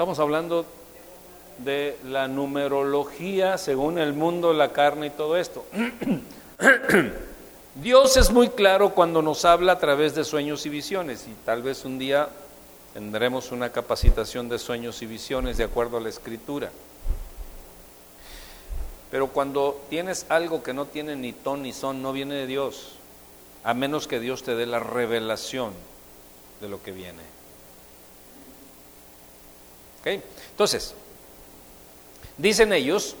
Estamos 0.00 0.18
hablando 0.18 0.64
de 1.58 1.98
la 2.06 2.26
numerología 2.26 3.58
según 3.58 3.98
el 3.98 4.14
mundo, 4.14 4.54
la 4.54 4.72
carne 4.72 5.08
y 5.08 5.10
todo 5.10 5.36
esto. 5.36 5.62
Dios 7.74 8.16
es 8.16 8.30
muy 8.30 8.48
claro 8.48 8.94
cuando 8.94 9.20
nos 9.20 9.44
habla 9.44 9.72
a 9.72 9.78
través 9.78 10.14
de 10.14 10.24
sueños 10.24 10.64
y 10.64 10.70
visiones 10.70 11.26
y 11.28 11.34
tal 11.44 11.62
vez 11.62 11.84
un 11.84 11.98
día 11.98 12.30
tendremos 12.94 13.52
una 13.52 13.72
capacitación 13.72 14.48
de 14.48 14.58
sueños 14.58 15.02
y 15.02 15.06
visiones 15.06 15.58
de 15.58 15.64
acuerdo 15.64 15.98
a 15.98 16.00
la 16.00 16.08
escritura. 16.08 16.70
Pero 19.10 19.26
cuando 19.26 19.82
tienes 19.90 20.24
algo 20.30 20.62
que 20.62 20.72
no 20.72 20.86
tiene 20.86 21.14
ni 21.14 21.34
ton 21.34 21.60
ni 21.60 21.74
son, 21.74 22.00
no 22.00 22.14
viene 22.14 22.36
de 22.36 22.46
Dios, 22.46 22.94
a 23.64 23.74
menos 23.74 24.08
que 24.08 24.18
Dios 24.18 24.44
te 24.44 24.54
dé 24.54 24.64
la 24.64 24.78
revelación 24.78 25.74
de 26.62 26.70
lo 26.70 26.82
que 26.82 26.92
viene. 26.92 27.39
Entonces, 30.04 30.94
dicen 32.38 32.72
ellos, 32.72 33.16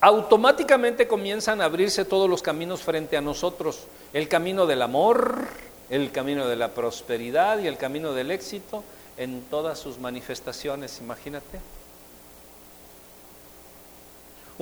automáticamente 0.00 1.06
comienzan 1.06 1.60
a 1.60 1.66
abrirse 1.66 2.04
todos 2.04 2.28
los 2.28 2.42
caminos 2.42 2.82
frente 2.82 3.16
a 3.16 3.20
nosotros, 3.20 3.86
el 4.12 4.28
camino 4.28 4.66
del 4.66 4.82
amor, 4.82 5.46
el 5.90 6.10
camino 6.10 6.48
de 6.48 6.56
la 6.56 6.68
prosperidad 6.68 7.58
y 7.60 7.66
el 7.66 7.76
camino 7.76 8.12
del 8.12 8.30
éxito 8.30 8.82
en 9.16 9.42
todas 9.42 9.78
sus 9.78 9.98
manifestaciones, 9.98 10.98
imagínate. 11.00 11.60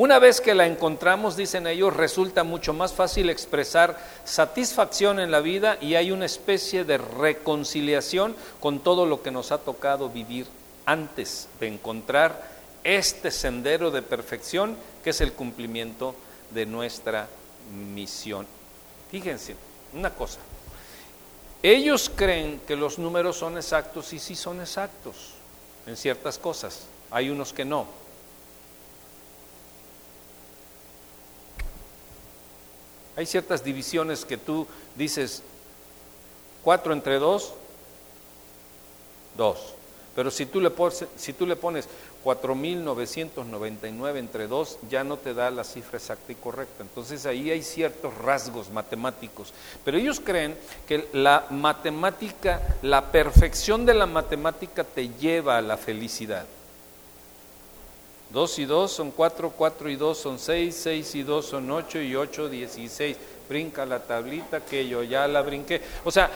Una 0.01 0.19
vez 0.19 0.41
que 0.41 0.55
la 0.55 0.67
encontramos, 0.67 1.37
dicen 1.37 1.67
ellos, 1.67 1.95
resulta 1.95 2.43
mucho 2.43 2.73
más 2.73 2.95
fácil 2.95 3.29
expresar 3.29 3.99
satisfacción 4.25 5.21
en 5.21 5.31
la 5.31 5.41
vida 5.41 5.77
y 5.79 5.95
hay 5.95 6.11
una 6.11 6.25
especie 6.25 6.87
de 6.87 6.97
reconciliación 6.97 8.35
con 8.61 8.81
todo 8.81 9.05
lo 9.05 9.23
que 9.23 9.31
nos 9.31 9.53
ha 9.53 9.59
tocado 9.59 10.09
vivir 10.09 10.47
antes 10.87 11.49
de 11.61 11.67
encontrar 11.67 12.49
este 12.83 13.31
sendero 13.31 13.91
de 13.91 14.01
perfección 14.01 14.75
que 15.05 15.11
es 15.11 15.21
el 15.21 15.35
cumplimiento 15.35 16.15
de 16.49 16.65
nuestra 16.65 17.29
misión. 17.95 18.47
Fíjense, 19.11 19.55
una 19.93 20.15
cosa, 20.15 20.39
ellos 21.63 22.11
creen 22.17 22.63
que 22.67 22.75
los 22.75 22.99
números 22.99 23.37
son 23.37 23.59
exactos 23.59 24.15
y 24.15 24.19
sí 24.19 24.35
son 24.35 24.63
exactos 24.63 25.35
en 25.87 25.95
ciertas 25.95 26.39
cosas, 26.39 26.87
hay 27.11 27.29
unos 27.29 27.53
que 27.53 27.67
no. 27.67 28.00
Hay 33.17 33.27
ciertas 33.27 33.65
divisiones 33.65 34.25
que 34.25 34.37
tú 34.37 34.67
dices, 34.97 35.43
cuatro 36.63 36.93
entre 36.93 37.19
dos, 37.19 37.55
dos. 39.37 39.75
Pero 40.15 40.31
si 40.31 40.47
tú 40.47 40.61
le 40.61 40.71
pones, 40.71 41.05
si 41.17 41.33
tú 41.33 41.47
le 41.47 41.57
pones 41.57 41.89
4.999 42.25 44.19
entre 44.19 44.47
2, 44.47 44.79
ya 44.91 45.05
no 45.05 45.17
te 45.17 45.35
da 45.35 45.51
la 45.51 45.65
cifra 45.65 45.99
exacta 45.99 46.33
y 46.33 46.35
correcta. 46.35 46.83
Entonces 46.83 47.25
ahí 47.27 47.51
hay 47.51 47.63
ciertos 47.63 48.17
rasgos 48.19 48.71
matemáticos. 48.71 49.53
Pero 49.85 49.97
ellos 49.97 50.21
creen 50.21 50.57
que 50.87 51.09
la 51.13 51.47
matemática, 51.51 52.77
la 52.83 53.11
perfección 53.11 53.87
de 53.87 53.95
la 53.95 54.07
matemática 54.07 54.85
te 54.85 55.09
lleva 55.09 55.57
a 55.59 55.63
la 55.63 55.77
felicidad. 55.77 56.45
2 58.33 58.59
y 58.61 58.65
2 58.65 58.93
son 58.93 59.11
4, 59.11 59.53
4 59.57 59.91
y 59.91 59.97
2 59.97 60.19
son 60.19 60.39
6, 60.39 60.81
6 60.83 61.15
y 61.17 61.23
2 61.23 61.47
son 61.47 61.71
8 61.71 62.01
y 62.01 62.15
8, 62.15 62.49
16. 62.49 63.17
Brinca 63.49 63.85
la 63.85 64.01
tablita 64.01 64.61
que 64.61 64.87
yo 64.87 65.03
ya 65.03 65.27
la 65.27 65.43
brinqué. 65.43 65.83
O 66.05 66.11
sea, 66.11 66.31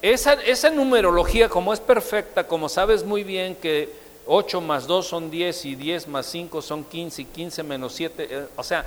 esa, 0.00 0.34
esa 0.34 0.70
numerología 0.70 1.48
como 1.48 1.72
es 1.72 1.80
perfecta, 1.80 2.46
como 2.46 2.68
sabes 2.68 3.04
muy 3.04 3.24
bien 3.24 3.56
que 3.56 3.90
8 4.26 4.60
más 4.60 4.86
2 4.86 5.06
son 5.06 5.30
10 5.30 5.64
y 5.64 5.74
10 5.74 6.08
más 6.08 6.26
5 6.26 6.62
son 6.62 6.84
15 6.84 7.22
y 7.22 7.24
15 7.24 7.62
menos 7.62 7.94
7, 7.94 8.28
eh, 8.30 8.46
o 8.56 8.62
sea, 8.62 8.84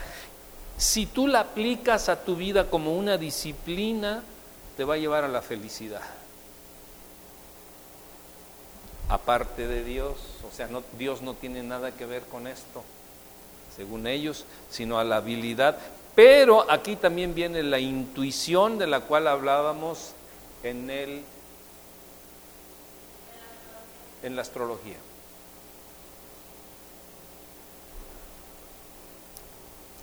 si 0.77 1.07
tú 1.07 1.27
la 1.27 1.41
aplicas 1.41 2.07
a 2.09 2.23
tu 2.23 2.35
vida 2.35 2.69
como 2.69 2.95
una 2.95 3.17
disciplina, 3.17 4.23
te 4.75 4.83
va 4.83 4.93
a 4.93 4.97
llevar 4.97 5.23
a 5.23 5.27
la 5.27 5.41
felicidad. 5.41 6.01
Aparte 9.09 9.67
de 9.67 9.83
Dios, 9.83 10.17
o 10.47 10.53
sea, 10.53 10.67
Dios 10.97 11.21
no 11.21 11.33
tiene 11.33 11.63
nada 11.63 11.91
que 11.91 12.05
ver 12.05 12.23
con 12.23 12.45
esto, 12.45 12.83
según 13.75 14.05
ellos, 14.05 14.45
sino 14.69 14.99
a 14.99 15.03
la 15.03 15.17
habilidad. 15.17 15.77
Pero 16.13 16.69
aquí 16.69 16.95
también 16.95 17.33
viene 17.33 17.63
la 17.63 17.79
intuición 17.79 18.77
de 18.77 18.87
la 18.87 19.01
cual 19.01 19.27
hablábamos 19.27 20.13
en, 20.63 20.89
el, 20.89 21.21
en 24.23 24.35
la 24.35 24.41
astrología. 24.41 24.97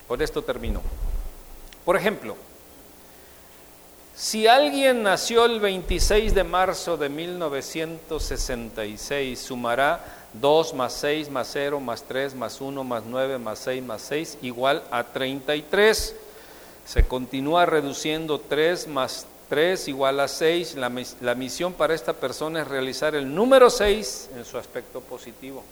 Por 0.09 0.23
esto 0.23 0.43
termino. 0.43 0.81
Por 1.85 1.97
ejemplo, 1.97 2.37
si 4.17 4.47
alguien 4.47 5.03
nació 5.03 5.45
el 5.45 5.59
26 5.59 6.35
de 6.35 6.45
marzo 6.45 6.97
de 6.97 7.09
1966, 7.09 9.41
sumará 9.41 10.05
2 10.35 10.75
más 10.75 10.93
6 10.93 11.31
más 11.31 11.51
0 11.53 11.81
más 11.81 12.05
3 12.05 12.37
más 12.37 12.61
1 12.61 12.85
más 12.85 13.03
9 13.07 13.39
más 13.39 13.59
6 13.59 13.83
más 13.83 14.03
6 14.03 14.39
igual 14.43 14.85
a 14.93 15.03
33. 15.03 16.15
Se 16.87 17.05
continúa 17.05 17.67
reduciendo 17.67 18.41
3 18.41 18.87
más 18.87 19.27
3 19.49 19.89
igual 19.89 20.21
a 20.21 20.29
6. 20.29 20.77
La, 20.77 20.93
la, 21.21 21.35
misión 21.35 21.73
para 21.73 21.95
esta 21.95 22.13
persona 22.13 22.63
es 22.63 22.69
realizar 22.69 23.17
el 23.17 23.35
número 23.35 23.69
6 23.69 24.31
en 24.37 24.45
su 24.45 24.59
aspecto 24.59 25.01
positivo. 25.01 25.65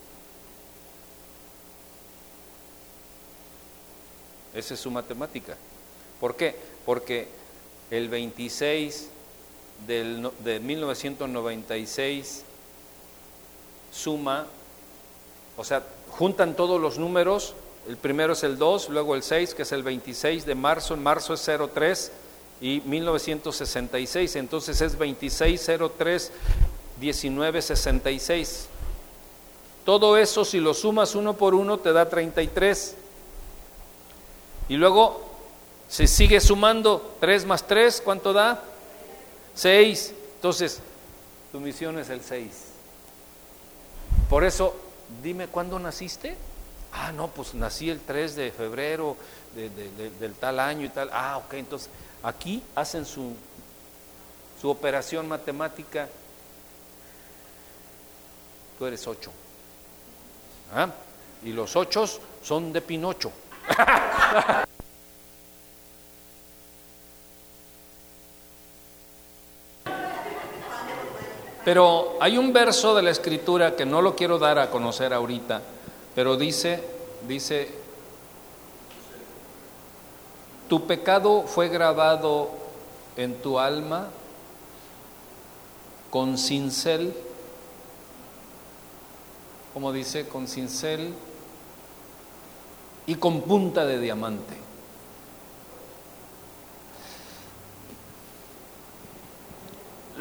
Esa 4.52 4.74
es 4.74 4.80
su 4.80 4.90
matemática. 4.90 5.56
¿Por 6.20 6.34
qué? 6.34 6.56
Porque 6.84 7.40
el 7.92 8.08
26 8.08 9.10
del, 9.86 10.30
de 10.40 10.60
1996 10.60 12.44
suma, 13.92 14.46
o 15.58 15.62
sea, 15.62 15.82
juntan 16.10 16.56
todos 16.56 16.80
los 16.80 16.98
números, 16.98 17.54
el 17.86 17.98
primero 17.98 18.32
es 18.32 18.42
el 18.44 18.56
2, 18.56 18.88
luego 18.88 19.14
el 19.14 19.22
6, 19.22 19.54
que 19.54 19.62
es 19.62 19.72
el 19.72 19.82
26 19.82 20.46
de 20.46 20.54
marzo, 20.54 20.94
en 20.94 21.02
marzo 21.02 21.34
es 21.34 21.50
03, 21.74 22.12
y 22.62 22.80
1966, 22.86 24.36
entonces 24.36 24.80
es 24.80 24.92
2603 24.92 26.32
1966. 26.98 28.68
Todo 29.84 30.16
eso 30.16 30.44
si 30.44 30.60
lo 30.60 30.72
sumas 30.74 31.14
uno 31.14 31.34
por 31.34 31.54
uno 31.54 31.78
te 31.78 31.92
da 31.92 32.08
33. 32.08 32.94
Y 34.68 34.76
luego 34.76 35.31
se 35.92 36.06
sigue 36.06 36.40
sumando 36.40 37.16
3 37.20 37.44
más 37.44 37.66
3, 37.66 38.00
¿cuánto 38.02 38.32
da? 38.32 38.62
6. 39.54 40.14
Entonces, 40.36 40.80
tu 41.52 41.60
misión 41.60 41.98
es 41.98 42.08
el 42.08 42.22
6. 42.22 42.46
Por 44.30 44.42
eso, 44.42 44.74
dime 45.22 45.48
cuándo 45.48 45.78
naciste. 45.78 46.34
Ah, 46.94 47.12
no, 47.12 47.28
pues 47.28 47.52
nací 47.52 47.90
el 47.90 48.00
3 48.00 48.36
de 48.36 48.50
febrero 48.52 49.18
del 49.54 50.32
tal 50.40 50.60
año 50.60 50.86
y 50.86 50.88
tal. 50.88 51.10
Ah, 51.12 51.36
ok, 51.36 51.52
entonces 51.52 51.90
Aquí 52.22 52.62
hacen 52.74 53.04
su, 53.04 53.34
su 54.58 54.70
operación 54.70 55.28
matemática. 55.28 56.08
Tú 58.78 58.86
eres 58.86 59.06
ocho. 59.06 59.30
¿Ah? 60.74 60.88
Y 61.44 61.52
los 61.52 61.76
ocho 61.76 62.08
son 62.42 62.72
de 62.72 62.80
Pinocho. 62.80 63.30
Pero 71.64 72.16
hay 72.20 72.38
un 72.38 72.52
verso 72.52 72.94
de 72.94 73.02
la 73.02 73.10
escritura 73.10 73.76
que 73.76 73.86
no 73.86 74.02
lo 74.02 74.16
quiero 74.16 74.38
dar 74.38 74.58
a 74.58 74.70
conocer 74.70 75.12
ahorita, 75.12 75.62
pero 76.14 76.36
dice, 76.36 76.82
dice 77.28 77.82
tu 80.68 80.86
pecado 80.86 81.42
fue 81.42 81.68
grabado 81.68 82.48
en 83.16 83.34
tu 83.42 83.58
alma 83.58 84.08
con 86.10 86.38
cincel, 86.38 87.14
como 89.74 89.92
dice, 89.92 90.26
con 90.28 90.48
cincel 90.48 91.14
y 93.06 93.16
con 93.16 93.42
punta 93.42 93.84
de 93.84 93.98
diamante. 93.98 94.71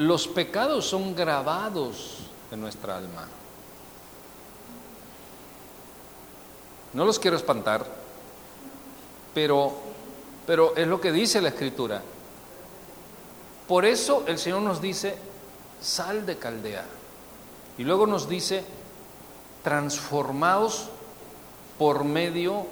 Los 0.02 0.28
pecados 0.28 0.86
son 0.86 1.16
grabados 1.16 2.18
en 2.52 2.60
nuestra 2.60 2.98
alma. 2.98 3.28
No 6.94 7.06
los 7.06 7.20
quiero 7.20 7.38
espantar, 7.38 7.86
pero 9.34 9.92
pero 10.46 10.76
es 10.76 10.88
lo 10.88 11.00
que 11.00 11.12
dice 11.12 11.40
la 11.40 11.50
escritura. 11.50 12.02
Por 13.68 13.86
eso 13.86 14.24
el 14.28 14.38
Señor 14.38 14.64
nos 14.64 14.82
dice, 14.82 15.16
sal 15.80 16.26
de 16.26 16.38
Caldea. 16.38 16.84
Y 17.78 17.84
luego 17.84 18.08
nos 18.08 18.28
dice, 18.28 18.64
transformados 19.64 20.90
por 21.78 22.04
medio 22.04 22.66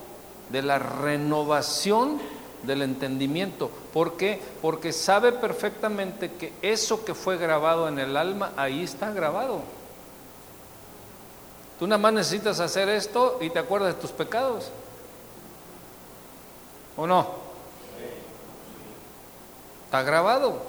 de 0.51 0.61
la 0.61 0.79
renovación 0.79 2.19
del 2.63 2.81
entendimiento. 2.81 3.69
¿Por 3.93 4.17
qué? 4.17 4.41
Porque 4.61 4.91
sabe 4.91 5.31
perfectamente 5.31 6.31
que 6.33 6.53
eso 6.61 7.05
que 7.05 7.13
fue 7.13 7.37
grabado 7.37 7.87
en 7.87 7.99
el 7.99 8.17
alma, 8.17 8.51
ahí 8.57 8.83
está 8.83 9.11
grabado. 9.11 9.61
Tú 11.79 11.87
nada 11.87 11.99
más 11.99 12.13
necesitas 12.13 12.59
hacer 12.59 12.89
esto 12.89 13.37
y 13.41 13.49
te 13.49 13.59
acuerdas 13.59 13.95
de 13.95 14.01
tus 14.01 14.11
pecados. 14.11 14.69
¿O 16.97 17.07
no? 17.07 17.25
Está 19.85 20.03
grabado. 20.03 20.61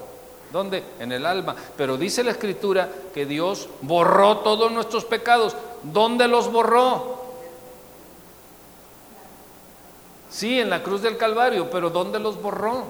¿Dónde? 0.52 0.84
En 0.98 1.12
el 1.12 1.26
alma. 1.26 1.56
Pero 1.76 1.96
dice 1.96 2.24
la 2.24 2.30
escritura 2.30 2.88
que 3.12 3.26
Dios 3.26 3.68
borró 3.82 4.38
todos 4.38 4.70
nuestros 4.70 5.04
pecados. 5.04 5.56
¿Dónde 5.82 6.28
los 6.28 6.50
borró? 6.50 7.19
Sí, 10.30 10.60
en 10.60 10.70
la 10.70 10.82
cruz 10.82 11.02
del 11.02 11.16
Calvario, 11.16 11.68
pero 11.70 11.90
¿dónde 11.90 12.20
los 12.20 12.40
borró? 12.40 12.84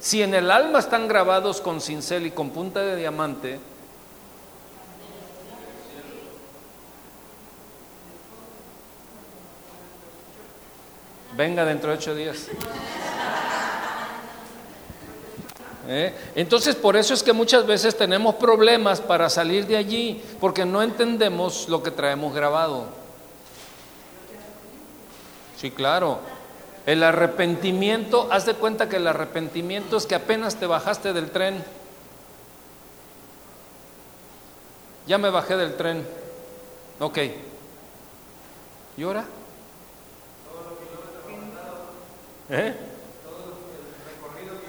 Si 0.00 0.22
en 0.22 0.32
el 0.32 0.50
alma 0.50 0.78
están 0.78 1.06
grabados 1.06 1.60
con 1.60 1.80
cincel 1.80 2.26
y 2.26 2.30
con 2.30 2.50
punta 2.50 2.80
de 2.80 2.96
diamante, 2.96 3.60
venga 11.36 11.66
dentro 11.66 11.90
de 11.90 11.96
ocho 11.98 12.14
días. 12.14 12.48
¿eh? 15.86 16.14
Entonces, 16.34 16.76
por 16.76 16.96
eso 16.96 17.12
es 17.12 17.22
que 17.22 17.34
muchas 17.34 17.66
veces 17.66 17.94
tenemos 17.94 18.36
problemas 18.36 19.02
para 19.02 19.28
salir 19.28 19.66
de 19.66 19.76
allí, 19.76 20.22
porque 20.40 20.64
no 20.64 20.82
entendemos 20.82 21.68
lo 21.68 21.82
que 21.82 21.90
traemos 21.90 22.34
grabado. 22.34 22.86
Sí, 25.60 25.70
claro. 25.70 26.20
El 26.86 27.02
arrepentimiento, 27.02 28.28
haz 28.30 28.46
de 28.46 28.54
cuenta 28.54 28.88
que 28.88 28.96
el 28.96 29.06
arrepentimiento 29.06 29.98
es 29.98 30.06
que 30.06 30.14
apenas 30.14 30.56
te 30.56 30.64
bajaste 30.64 31.12
del 31.12 31.30
tren. 31.30 31.62
Ya 35.06 35.18
me 35.18 35.28
bajé 35.28 35.58
del 35.58 35.76
tren. 35.76 36.06
Ok. 36.98 37.18
¿Y 38.96 39.02
ahora? 39.02 39.26
¿Eh? 42.48 42.74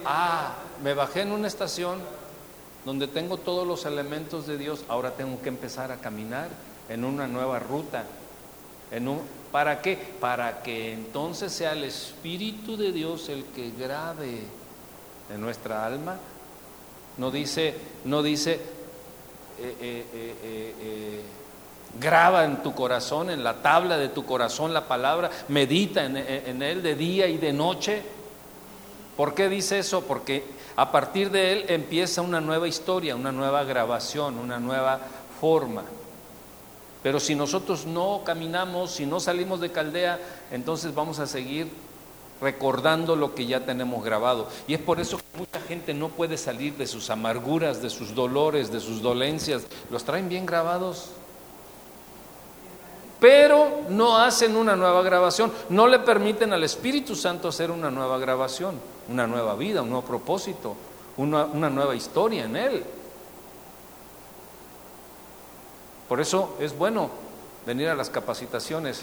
Ah, 0.03 0.55
me 0.83 0.93
bajé 0.93 1.21
en 1.21 1.31
una 1.31 1.47
estación 1.47 1.99
donde 2.83 3.07
tengo 3.07 3.37
todos 3.37 3.65
los 3.65 3.85
elementos 3.85 4.45
de 4.45 4.57
Dios, 4.57 4.83
ahora 4.89 5.11
tengo 5.11 5.41
que 5.41 5.49
empezar 5.49 5.91
a 5.91 5.97
caminar 5.97 6.49
en 6.89 7.05
una 7.05 7.27
nueva 7.27 7.59
ruta. 7.59 8.03
En 8.91 9.07
un, 9.07 9.21
¿Para 9.51 9.81
qué? 9.81 9.97
Para 10.19 10.61
que 10.61 10.93
entonces 10.93 11.51
sea 11.51 11.73
el 11.73 11.83
Espíritu 11.83 12.77
de 12.77 12.91
Dios 12.91 13.27
el 13.29 13.43
que 13.45 13.71
grave 13.71 14.39
en 15.33 15.41
nuestra 15.41 15.85
alma. 15.85 16.17
No 17.17 17.31
dice, 17.31 17.75
no 18.05 18.23
dice, 18.23 18.53
eh, 19.59 19.75
eh, 19.81 20.05
eh, 20.43 21.21
graba 21.99 22.45
en 22.45 22.63
tu 22.63 22.73
corazón, 22.73 23.29
en 23.29 23.43
la 23.43 23.61
tabla 23.61 23.97
de 23.97 24.07
tu 24.07 24.25
corazón 24.25 24.73
la 24.73 24.87
palabra, 24.87 25.29
medita 25.49 26.05
en, 26.05 26.15
en 26.15 26.61
él 26.61 26.81
de 26.81 26.95
día 26.95 27.27
y 27.27 27.37
de 27.37 27.51
noche. 27.51 28.01
¿Por 29.17 29.33
qué 29.33 29.49
dice 29.49 29.79
eso? 29.79 30.01
Porque 30.05 30.45
a 30.77 30.89
partir 30.91 31.29
de 31.29 31.51
él 31.51 31.65
empieza 31.67 32.21
una 32.21 32.39
nueva 32.39 32.69
historia, 32.69 33.17
una 33.17 33.33
nueva 33.33 33.65
grabación, 33.65 34.37
una 34.37 34.59
nueva 34.59 35.01
forma. 35.41 35.83
Pero 37.03 37.19
si 37.19 37.35
nosotros 37.35 37.85
no 37.85 38.21
caminamos, 38.23 38.91
si 38.91 39.05
no 39.05 39.19
salimos 39.19 39.59
de 39.59 39.71
Caldea, 39.71 40.19
entonces 40.51 40.93
vamos 40.93 41.19
a 41.19 41.27
seguir 41.27 41.67
recordando 42.41 43.15
lo 43.15 43.33
que 43.35 43.45
ya 43.45 43.61
tenemos 43.61 44.03
grabado. 44.03 44.47
Y 44.67 44.73
es 44.73 44.81
por 44.81 44.99
eso 44.99 45.17
que 45.17 45.37
mucha 45.37 45.61
gente 45.61 45.93
no 45.93 46.09
puede 46.09 46.37
salir 46.37 46.75
de 46.75 46.87
sus 46.87 47.09
amarguras, 47.09 47.81
de 47.81 47.89
sus 47.89 48.13
dolores, 48.13 48.71
de 48.71 48.79
sus 48.79 49.01
dolencias. 49.01 49.63
Los 49.89 50.03
traen 50.03 50.27
bien 50.27 50.45
grabados. 50.45 51.09
Pero 53.19 53.83
no 53.89 54.17
hacen 54.17 54.55
una 54.55 54.75
nueva 54.75 55.03
grabación, 55.03 55.51
no 55.69 55.87
le 55.87 55.99
permiten 55.99 56.53
al 56.53 56.63
Espíritu 56.63 57.15
Santo 57.15 57.49
hacer 57.49 57.69
una 57.69 57.91
nueva 57.91 58.17
grabación, 58.17 58.79
una 59.09 59.27
nueva 59.27 59.53
vida, 59.55 59.83
un 59.83 59.91
nuevo 59.91 60.07
propósito, 60.07 60.75
una, 61.17 61.45
nueva 61.69 61.95
historia 61.95 62.45
en 62.45 62.55
Él. 62.55 62.83
Por 66.11 66.19
eso 66.19 66.57
es 66.59 66.77
bueno 66.77 67.09
venir 67.65 67.87
a 67.87 67.95
las 67.95 68.09
capacitaciones. 68.09 69.01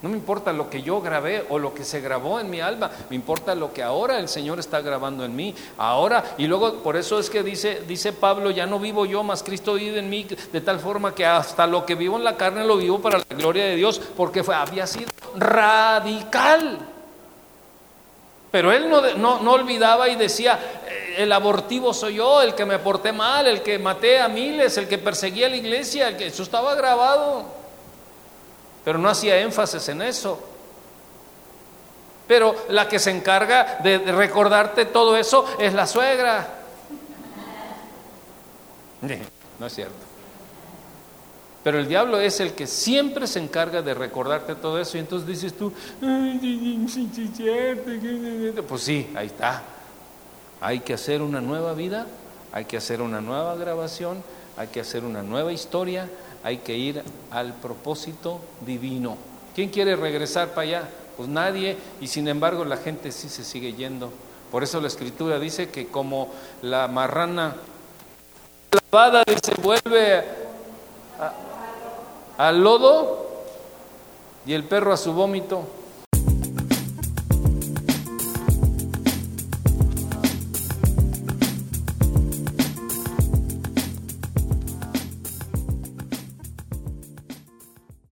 No 0.00 0.08
me 0.08 0.16
importa 0.16 0.54
lo 0.54 0.70
que 0.70 0.80
yo 0.80 1.02
grabé 1.02 1.44
o 1.50 1.58
lo 1.58 1.74
que 1.74 1.84
se 1.84 2.00
grabó 2.00 2.40
en 2.40 2.48
mi 2.48 2.62
alma, 2.62 2.90
me 3.10 3.16
importa 3.16 3.54
lo 3.54 3.70
que 3.74 3.82
ahora 3.82 4.18
el 4.20 4.30
Señor 4.30 4.58
está 4.58 4.80
grabando 4.80 5.26
en 5.26 5.36
mí. 5.36 5.54
Ahora, 5.76 6.24
y 6.38 6.46
luego 6.46 6.76
por 6.76 6.96
eso 6.96 7.18
es 7.18 7.28
que 7.28 7.42
dice, 7.42 7.82
dice 7.86 8.14
Pablo, 8.14 8.50
ya 8.50 8.64
no 8.64 8.78
vivo 8.78 9.04
yo, 9.04 9.22
más 9.22 9.42
Cristo 9.42 9.74
vive 9.74 9.98
en 9.98 10.08
mí, 10.08 10.26
de 10.50 10.60
tal 10.62 10.80
forma 10.80 11.14
que 11.14 11.26
hasta 11.26 11.66
lo 11.66 11.84
que 11.84 11.94
vivo 11.94 12.16
en 12.16 12.24
la 12.24 12.38
carne 12.38 12.64
lo 12.64 12.78
vivo 12.78 12.98
para 12.98 13.18
la 13.18 13.36
gloria 13.36 13.66
de 13.66 13.76
Dios, 13.76 14.00
porque 14.16 14.42
fue, 14.42 14.54
había 14.54 14.86
sido 14.86 15.10
radical. 15.36 16.78
Pero 18.50 18.72
él 18.72 18.88
no, 18.88 19.02
no, 19.16 19.40
no 19.40 19.52
olvidaba 19.52 20.08
y 20.08 20.16
decía, 20.16 20.58
el 21.18 21.32
abortivo 21.32 21.92
soy 21.92 22.14
yo, 22.14 22.40
el 22.40 22.54
que 22.54 22.64
me 22.64 22.78
porté 22.78 23.10
mal, 23.10 23.48
el 23.48 23.60
que 23.60 23.76
maté 23.76 24.20
a 24.20 24.28
miles, 24.28 24.78
el 24.78 24.86
que 24.86 24.98
perseguía 24.98 25.48
a 25.48 25.50
la 25.50 25.56
iglesia, 25.56 26.06
el 26.08 26.16
que 26.16 26.28
eso 26.28 26.44
estaba 26.44 26.76
grabado. 26.76 27.44
Pero 28.84 28.98
no 28.98 29.08
hacía 29.08 29.36
énfasis 29.40 29.88
en 29.88 30.02
eso. 30.02 30.38
Pero 32.28 32.54
la 32.68 32.88
que 32.88 33.00
se 33.00 33.10
encarga 33.10 33.80
de 33.82 33.98
recordarte 33.98 34.84
todo 34.84 35.16
eso 35.16 35.44
es 35.58 35.74
la 35.74 35.86
suegra. 35.88 36.54
No 39.58 39.66
es 39.66 39.74
cierto. 39.74 39.96
Pero 41.64 41.80
el 41.80 41.88
diablo 41.88 42.20
es 42.20 42.38
el 42.38 42.52
que 42.52 42.68
siempre 42.68 43.26
se 43.26 43.40
encarga 43.40 43.82
de 43.82 43.92
recordarte 43.92 44.54
todo 44.54 44.80
eso 44.80 44.96
y 44.96 45.00
entonces 45.00 45.26
dices 45.26 45.56
tú, 45.56 45.72
pues 48.68 48.82
sí, 48.82 49.10
ahí 49.16 49.26
está. 49.26 49.64
Hay 50.60 50.80
que 50.80 50.94
hacer 50.94 51.22
una 51.22 51.40
nueva 51.40 51.74
vida, 51.74 52.06
hay 52.52 52.64
que 52.64 52.76
hacer 52.76 53.00
una 53.00 53.20
nueva 53.20 53.54
grabación, 53.56 54.22
hay 54.56 54.68
que 54.68 54.80
hacer 54.80 55.04
una 55.04 55.22
nueva 55.22 55.52
historia, 55.52 56.08
hay 56.42 56.58
que 56.58 56.76
ir 56.76 57.02
al 57.30 57.54
propósito 57.54 58.40
divino. 58.66 59.16
¿Quién 59.54 59.70
quiere 59.70 59.96
regresar 59.96 60.48
para 60.50 60.62
allá? 60.62 60.88
Pues 61.16 61.28
nadie, 61.28 61.76
y 62.00 62.06
sin 62.06 62.28
embargo 62.28 62.64
la 62.64 62.76
gente 62.76 63.12
sí 63.12 63.28
se 63.28 63.44
sigue 63.44 63.74
yendo. 63.74 64.12
Por 64.50 64.62
eso 64.62 64.80
la 64.80 64.88
escritura 64.88 65.38
dice 65.38 65.68
que 65.68 65.88
como 65.88 66.28
la 66.62 66.88
marrana 66.88 67.56
lavada 68.92 69.22
se 69.42 69.60
vuelve 69.60 70.24
al 72.38 72.62
lodo 72.62 73.26
y 74.46 74.54
el 74.54 74.64
perro 74.64 74.92
a 74.92 74.96
su 74.96 75.12
vómito, 75.12 75.64